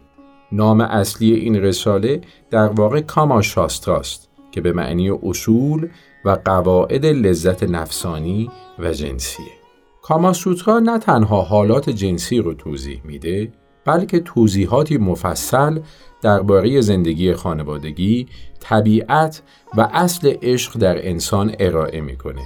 نام 0.52 0.80
اصلی 0.80 1.34
این 1.34 1.56
رساله 1.56 2.20
در 2.50 2.68
واقع 2.68 3.00
کاماشاستراست 3.00 4.28
که 4.52 4.60
به 4.60 4.72
معنی 4.72 5.10
اصول 5.10 5.88
و 6.24 6.38
قواعد 6.44 7.06
لذت 7.06 7.62
نفسانی 7.62 8.50
و 8.78 8.92
جنسیه. 8.92 9.65
کاماسوترا 10.08 10.78
نه 10.78 10.98
تنها 10.98 11.42
حالات 11.42 11.90
جنسی 11.90 12.38
رو 12.38 12.54
توضیح 12.54 13.00
میده 13.04 13.52
بلکه 13.84 14.20
توضیحاتی 14.20 14.98
مفصل 14.98 15.80
درباره 16.22 16.80
زندگی 16.80 17.32
خانوادگی، 17.32 18.26
طبیعت 18.60 19.42
و 19.76 19.88
اصل 19.92 20.34
عشق 20.42 20.78
در 20.78 21.08
انسان 21.08 21.54
ارائه 21.58 22.00
می‌کنه 22.00 22.42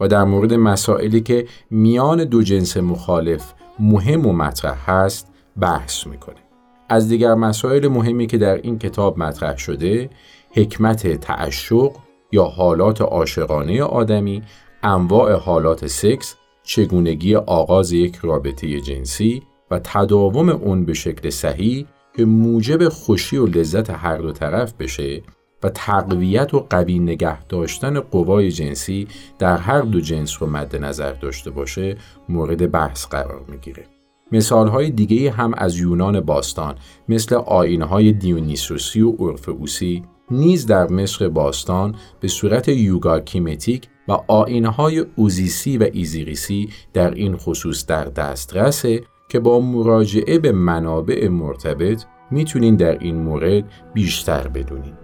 و 0.00 0.08
در 0.08 0.24
مورد 0.24 0.54
مسائلی 0.54 1.20
که 1.20 1.46
میان 1.70 2.24
دو 2.24 2.42
جنس 2.42 2.76
مخالف 2.76 3.52
مهم 3.78 4.26
و 4.26 4.32
مطرح 4.32 4.90
هست 4.90 5.32
بحث 5.60 6.06
می‌کنه. 6.06 6.40
از 6.88 7.08
دیگر 7.08 7.34
مسائل 7.34 7.88
مهمی 7.88 8.26
که 8.26 8.38
در 8.38 8.56
این 8.56 8.78
کتاب 8.78 9.18
مطرح 9.18 9.56
شده، 9.56 10.10
حکمت 10.50 11.20
تعشق 11.20 11.92
یا 12.32 12.44
حالات 12.44 13.00
عاشقانه 13.00 13.82
آدمی، 13.82 14.42
انواع 14.82 15.32
حالات 15.32 15.86
سکس 15.86 16.36
چگونگی 16.64 17.36
آغاز 17.36 17.92
یک 17.92 18.16
رابطه 18.16 18.80
جنسی 18.80 19.42
و 19.70 19.80
تداوم 19.84 20.48
اون 20.48 20.84
به 20.84 20.94
شکل 20.94 21.30
صحیح 21.30 21.86
که 22.16 22.24
موجب 22.24 22.88
خوشی 22.88 23.36
و 23.36 23.46
لذت 23.46 23.90
هر 23.90 24.16
دو 24.16 24.32
طرف 24.32 24.72
بشه 24.72 25.22
و 25.62 25.68
تقویت 25.68 26.54
و 26.54 26.66
قوی 26.70 26.98
نگه 26.98 27.44
داشتن 27.44 28.00
قوای 28.00 28.50
جنسی 28.50 29.08
در 29.38 29.56
هر 29.56 29.80
دو 29.80 30.00
جنس 30.00 30.42
رو 30.42 30.48
مد 30.48 30.76
نظر 30.76 31.12
داشته 31.12 31.50
باشه 31.50 31.96
مورد 32.28 32.70
بحث 32.70 33.06
قرار 33.06 33.44
می‌گیره. 33.48 33.86
مثال 34.32 34.68
های 34.68 34.90
دیگه 34.90 35.30
هم 35.30 35.54
از 35.56 35.78
یونان 35.78 36.20
باستان 36.20 36.74
مثل 37.08 37.34
آینه 37.34 37.84
های 37.84 38.12
دیونیسوسی 38.12 39.02
و 39.02 39.14
اورفئوسی 39.18 40.02
نیز 40.30 40.66
در 40.66 40.88
مصر 40.88 41.28
باستان 41.28 41.94
به 42.20 42.28
صورت 42.28 42.68
یوگا 42.68 43.20
کیمتیک 43.20 43.88
و 44.08 44.12
آینه 44.28 44.68
های 44.68 44.98
اوزیسی 45.16 45.78
و 45.78 45.88
ایزیریسی 45.92 46.68
در 46.92 47.10
این 47.10 47.36
خصوص 47.36 47.86
در 47.86 48.04
دسترسه 48.04 49.02
که 49.28 49.40
با 49.40 49.60
مراجعه 49.60 50.38
به 50.38 50.52
منابع 50.52 51.28
مرتبط 51.28 52.04
می‌تونین 52.30 52.76
در 52.76 52.98
این 52.98 53.16
مورد 53.16 53.64
بیشتر 53.94 54.48
بدونین. 54.48 55.03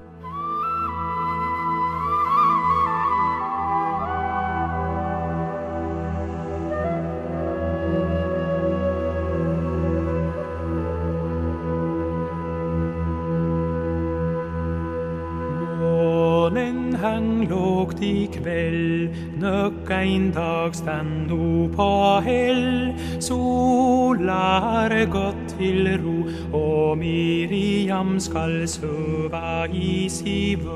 Nöcka 19.90 20.02
en 20.02 20.32
dag 20.32 20.74
stann 20.74 21.28
du 21.28 21.76
på 21.76 22.20
häll 22.24 22.94
Solar 23.18 25.04
gott 25.06 25.58
till 25.58 25.98
ro 25.98 26.30
och 26.58 26.98
Miriam 26.98 28.20
skall 28.20 28.68
söva 28.68 29.66
i 29.66 30.10
si 30.10 30.56
vugge 30.56 30.70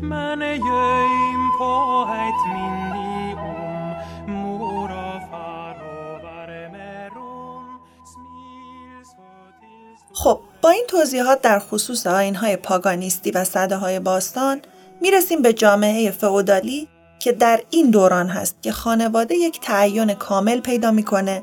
Men 0.00 0.40
göm 0.40 1.52
på 1.58 2.08
ett 2.12 2.46
minne 2.54 2.94
خب 10.12 10.40
با 10.62 10.70
این 10.70 10.84
توضیحات 10.88 11.42
در 11.42 11.58
خصوص 11.58 12.06
آینهای 12.06 12.56
پاگانیستی 12.56 13.30
و 13.30 13.44
صده 13.44 13.76
های 13.76 14.00
باستان 14.00 14.60
می‌رسیم 15.04 15.42
به 15.42 15.52
جامعه 15.52 16.10
فئودالی 16.10 16.88
که 17.18 17.32
در 17.32 17.60
این 17.70 17.90
دوران 17.90 18.28
هست 18.28 18.56
که 18.62 18.72
خانواده 18.72 19.34
یک 19.34 19.60
تعین 19.60 20.14
کامل 20.14 20.60
پیدا 20.60 20.90
می‌کنه 20.90 21.40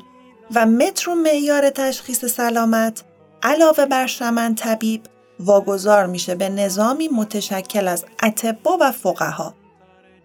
و 0.54 0.66
متر 0.66 1.10
و 1.10 1.14
معیار 1.14 1.70
تشخیص 1.70 2.24
سلامت 2.24 3.02
علاوه 3.42 3.86
بر 3.86 4.06
شمن 4.06 4.54
طبیب 4.54 5.02
واگذار 5.40 6.06
میشه 6.06 6.34
به 6.34 6.48
نظامی 6.48 7.08
متشکل 7.08 7.88
از 7.88 8.04
اتبا 8.22 8.78
و 8.80 8.92
فقها 8.92 9.54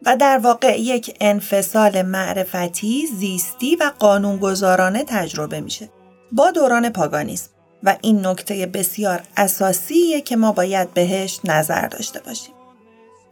و 0.05 0.17
در 0.17 0.37
واقع 0.37 0.81
یک 0.81 1.17
انفصال 1.21 2.01
معرفتی، 2.01 3.07
زیستی 3.19 3.75
و 3.75 3.91
قانونگذارانه 3.99 5.03
تجربه 5.07 5.61
میشه 5.61 5.89
با 6.31 6.51
دوران 6.51 6.89
پاگانیسم 6.89 7.49
و 7.83 7.95
این 8.01 8.25
نکته 8.27 8.65
بسیار 8.65 9.23
اساسیه 9.37 10.21
که 10.21 10.35
ما 10.35 10.51
باید 10.51 10.93
بهش 10.93 11.39
نظر 11.43 11.87
داشته 11.87 12.19
باشیم. 12.19 12.56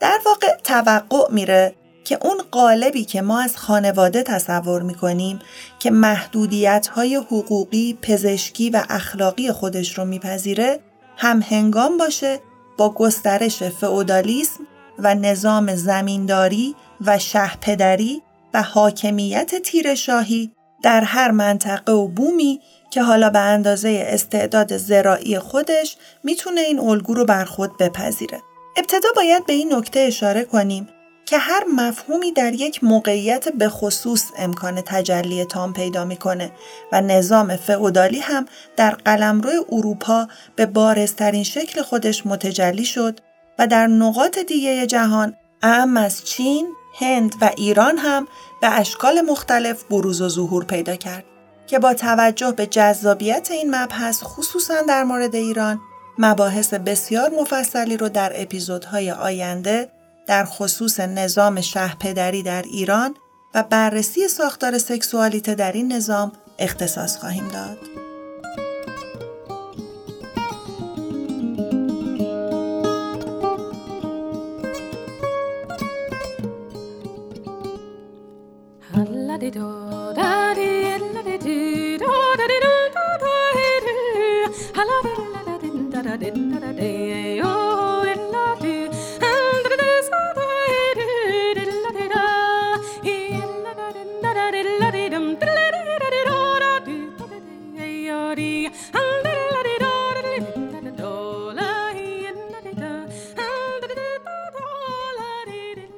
در 0.06 0.20
واقع 0.26 0.56
توقع 0.64 1.32
میره 1.32 1.76
که 2.03 2.18
اون 2.22 2.41
قالبی 2.51 3.06
که 3.06 3.22
ما 3.22 3.41
از 3.41 3.58
خانواده 3.58 4.24
تصور 4.24 4.82
می‌کنیم 4.82 5.39
که 5.80 5.91
محدودیت 5.91 6.88
های 6.88 7.16
حقوقی، 7.16 7.97
پزشکی 8.01 8.70
و 8.70 8.84
اخلاقی 8.89 9.51
خودش 9.51 9.97
رو 9.97 10.06
میپذیره 10.06 10.80
هم 11.18 11.41
هنگام 11.41 11.97
باشه 11.97 12.39
با 12.78 12.93
گسترش 12.93 13.64
فئودالیسم 13.64 14.60
و 14.99 15.16
نظام 15.16 15.76
زمینداری 15.76 16.76
و 17.06 17.20
شهپدری 17.20 18.22
و 18.53 18.62
حاکمیت 18.62 19.56
تیرشاهی 19.56 20.51
در 20.84 21.01
هر 21.01 21.32
منطقه 21.32 21.91
و 21.91 22.08
بومی 22.08 22.62
که 22.91 23.01
حالا 23.01 23.30
به 23.30 23.39
اندازه 23.39 24.06
استعداد 24.08 24.78
زراعی 24.78 25.39
خودش 25.39 25.97
می‌تونه 26.24 26.62
این 26.62 26.80
الگو 26.80 27.14
رو 27.14 27.26
بر 27.26 27.45
خود 27.45 27.78
بپذیره. 27.78 28.41
ابتدا 28.78 29.09
باید 29.15 29.45
به 29.45 29.53
این 29.53 29.73
نکته 29.73 29.99
اشاره 29.99 30.43
کنیم 30.43 30.88
که 31.26 31.38
هر 31.38 31.63
مفهومی 31.76 32.32
در 32.32 32.53
یک 32.53 32.84
موقعیت 32.84 33.49
به 33.49 33.69
خصوص 33.69 34.32
امکان 34.38 34.82
تجلی 34.82 35.45
تام 35.45 35.73
پیدا 35.73 36.05
می‌کنه 36.05 36.51
و 36.91 37.01
نظام 37.01 37.55
فئودالی 37.55 38.19
هم 38.19 38.45
در 38.76 38.91
قلمرو 38.91 39.65
اروپا 39.71 40.28
به 40.55 40.65
بارزترین 40.65 41.43
شکل 41.43 41.82
خودش 41.82 42.26
متجلی 42.26 42.86
شد 42.86 43.19
و 43.59 43.67
در 43.67 43.88
نقاط 43.88 44.39
دیگه 44.39 44.88
جهان 44.88 45.36
اهم 45.61 45.97
از 45.97 46.23
چین، 46.23 46.67
هند 46.99 47.36
و 47.41 47.51
ایران 47.57 47.97
هم 47.97 48.28
به 48.61 48.80
اشکال 48.80 49.21
مختلف 49.21 49.84
بروز 49.84 50.21
و 50.21 50.30
ظهور 50.30 50.65
پیدا 50.65 50.95
کرد 50.95 51.23
که 51.67 51.80
با 51.80 51.93
توجه 51.93 52.51
به 52.51 52.65
جذابیت 52.65 53.51
این 53.51 53.76
مبحث 53.76 54.23
خصوصا 54.23 54.82
در 54.82 55.03
مورد 55.03 55.36
ایران 55.36 55.80
مباحث 56.18 56.74
بسیار 56.74 57.30
مفصلی 57.30 57.97
رو 57.97 58.09
در 58.09 58.32
اپیزودهای 58.36 59.11
آینده 59.11 59.89
در 60.28 60.45
خصوص 60.45 60.99
نظام 60.99 61.61
شهپدری 61.61 62.43
در 62.43 62.61
ایران 62.61 63.16
و 63.53 63.63
بررسی 63.63 64.28
ساختار 64.28 64.78
سکسوالیته 64.78 65.55
در 65.55 65.72
این 65.72 65.93
نظام 65.93 66.32
اختصاص 66.59 67.18
خواهیم 67.18 67.47
داد. 67.47 67.78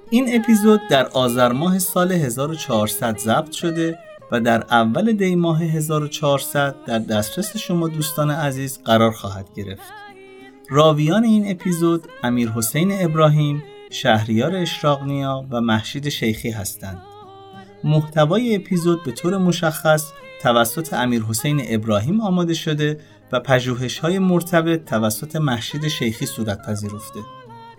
این 0.10 0.42
اپیزود 0.42 0.82
در 0.90 1.08
آذر 1.08 1.52
ماه 1.52 1.80
سال 1.80 2.12
1400 2.12 3.18
ضبط 3.18 3.52
شده 3.52 4.00
و 4.32 4.40
در 4.40 4.64
اول 4.70 5.12
دی 5.12 5.36
ماه 5.36 5.64
1400 5.64 6.76
در 6.86 7.00
دسترس 7.00 7.58
شما 7.58 7.88
دوستان 7.88 8.32
عزیز 8.32 8.80
قرار 8.86 9.12
خواهد 9.12 9.50
گرفت. 9.56 9.92
راویان 10.70 11.24
این 11.24 11.52
اپیزود 11.52 12.08
امیر 12.24 12.50
حسین 12.50 12.92
ابراهیم، 13.00 13.64
شهریار 13.92 14.56
اشراقنیا 14.56 15.46
و 15.52 15.62
محشید 15.62 16.10
شیخی 16.10 16.50
هستند. 16.50 17.02
محتوای 17.84 18.56
اپیزود 18.56 19.04
به 19.04 19.12
طور 19.12 19.38
مشخص 19.38 20.12
توسط 20.42 20.94
امیر 20.94 21.24
حسین 21.24 21.62
ابراهیم 21.68 22.22
آماده 22.22 22.54
شده 22.54 23.00
و 23.32 23.40
پژوهش 23.40 24.00
های 24.00 24.20
مرتبط 24.20 24.86
توسط 24.86 25.36
محشید 25.36 25.88
شیخی 25.88 26.26
صورت 26.26 26.68
پذیرفته. 26.68 27.20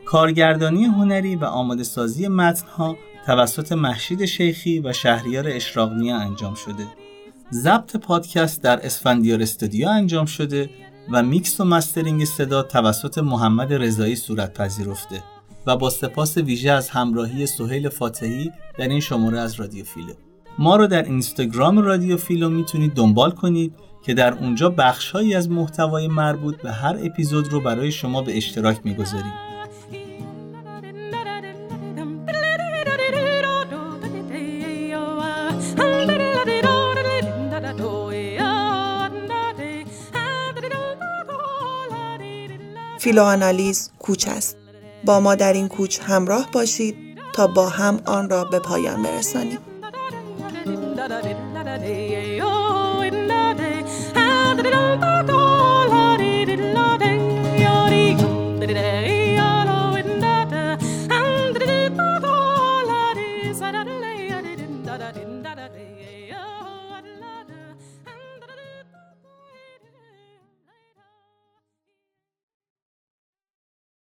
کارگردانی 0.06 0.84
هنری 0.84 1.36
و 1.36 1.44
آماده 1.44 1.84
سازی 1.84 2.28
متنها 2.28 2.96
توسط 3.26 3.72
مهشید 3.72 4.24
شیخی 4.24 4.80
و 4.80 4.92
شهریار 4.92 5.48
اشراق‌نیا 5.48 6.16
انجام 6.16 6.54
شده. 6.54 6.86
ضبط 7.52 7.96
پادکست 7.96 8.62
در 8.62 8.86
اسفندیار 8.86 9.42
استودیو 9.42 9.88
انجام 9.88 10.26
شده 10.26 10.70
و 11.12 11.22
میکس 11.22 11.60
و 11.60 11.64
مسترینگ 11.64 12.24
صدا 12.24 12.62
توسط 12.62 13.18
محمد 13.18 13.72
رضایی 13.72 14.16
صورت 14.16 14.54
پذیرفته 14.54 15.22
و 15.66 15.76
با 15.76 15.90
سپاس 15.90 16.36
ویژه 16.36 16.70
از 16.70 16.90
همراهی 16.90 17.46
سهیل 17.46 17.88
فاتحی 17.88 18.52
در 18.78 18.88
این 18.88 19.00
شماره 19.00 19.38
از 19.38 19.54
رادیو 19.54 19.84
فیلو. 19.84 20.12
ما 20.58 20.76
رو 20.76 20.86
در 20.86 21.02
اینستاگرام 21.02 21.78
رادیو 21.78 22.16
فیلو 22.16 22.48
می‌تونید 22.48 22.94
دنبال 22.94 23.30
کنید 23.30 23.74
که 24.04 24.14
در 24.14 24.32
اونجا 24.32 24.70
بخشهایی 24.70 25.34
از 25.34 25.50
محتوای 25.50 26.08
مربوط 26.08 26.62
به 26.62 26.72
هر 26.72 26.96
اپیزود 27.02 27.52
رو 27.52 27.60
برای 27.60 27.92
شما 27.92 28.22
به 28.22 28.36
اشتراک 28.36 28.80
می‌گذاریم. 28.84 29.47
فیلوآنالیز 43.08 43.90
کوچ 43.98 44.28
است 44.28 44.56
با 45.04 45.20
ما 45.20 45.34
در 45.34 45.52
این 45.52 45.68
کوچ 45.68 46.00
همراه 46.02 46.48
باشید 46.52 46.96
تا 47.32 47.46
با 47.46 47.68
هم 47.68 48.00
آن 48.04 48.30
را 48.30 48.44
به 48.44 48.58
پایان 48.58 49.02
برسانیم 49.02 49.58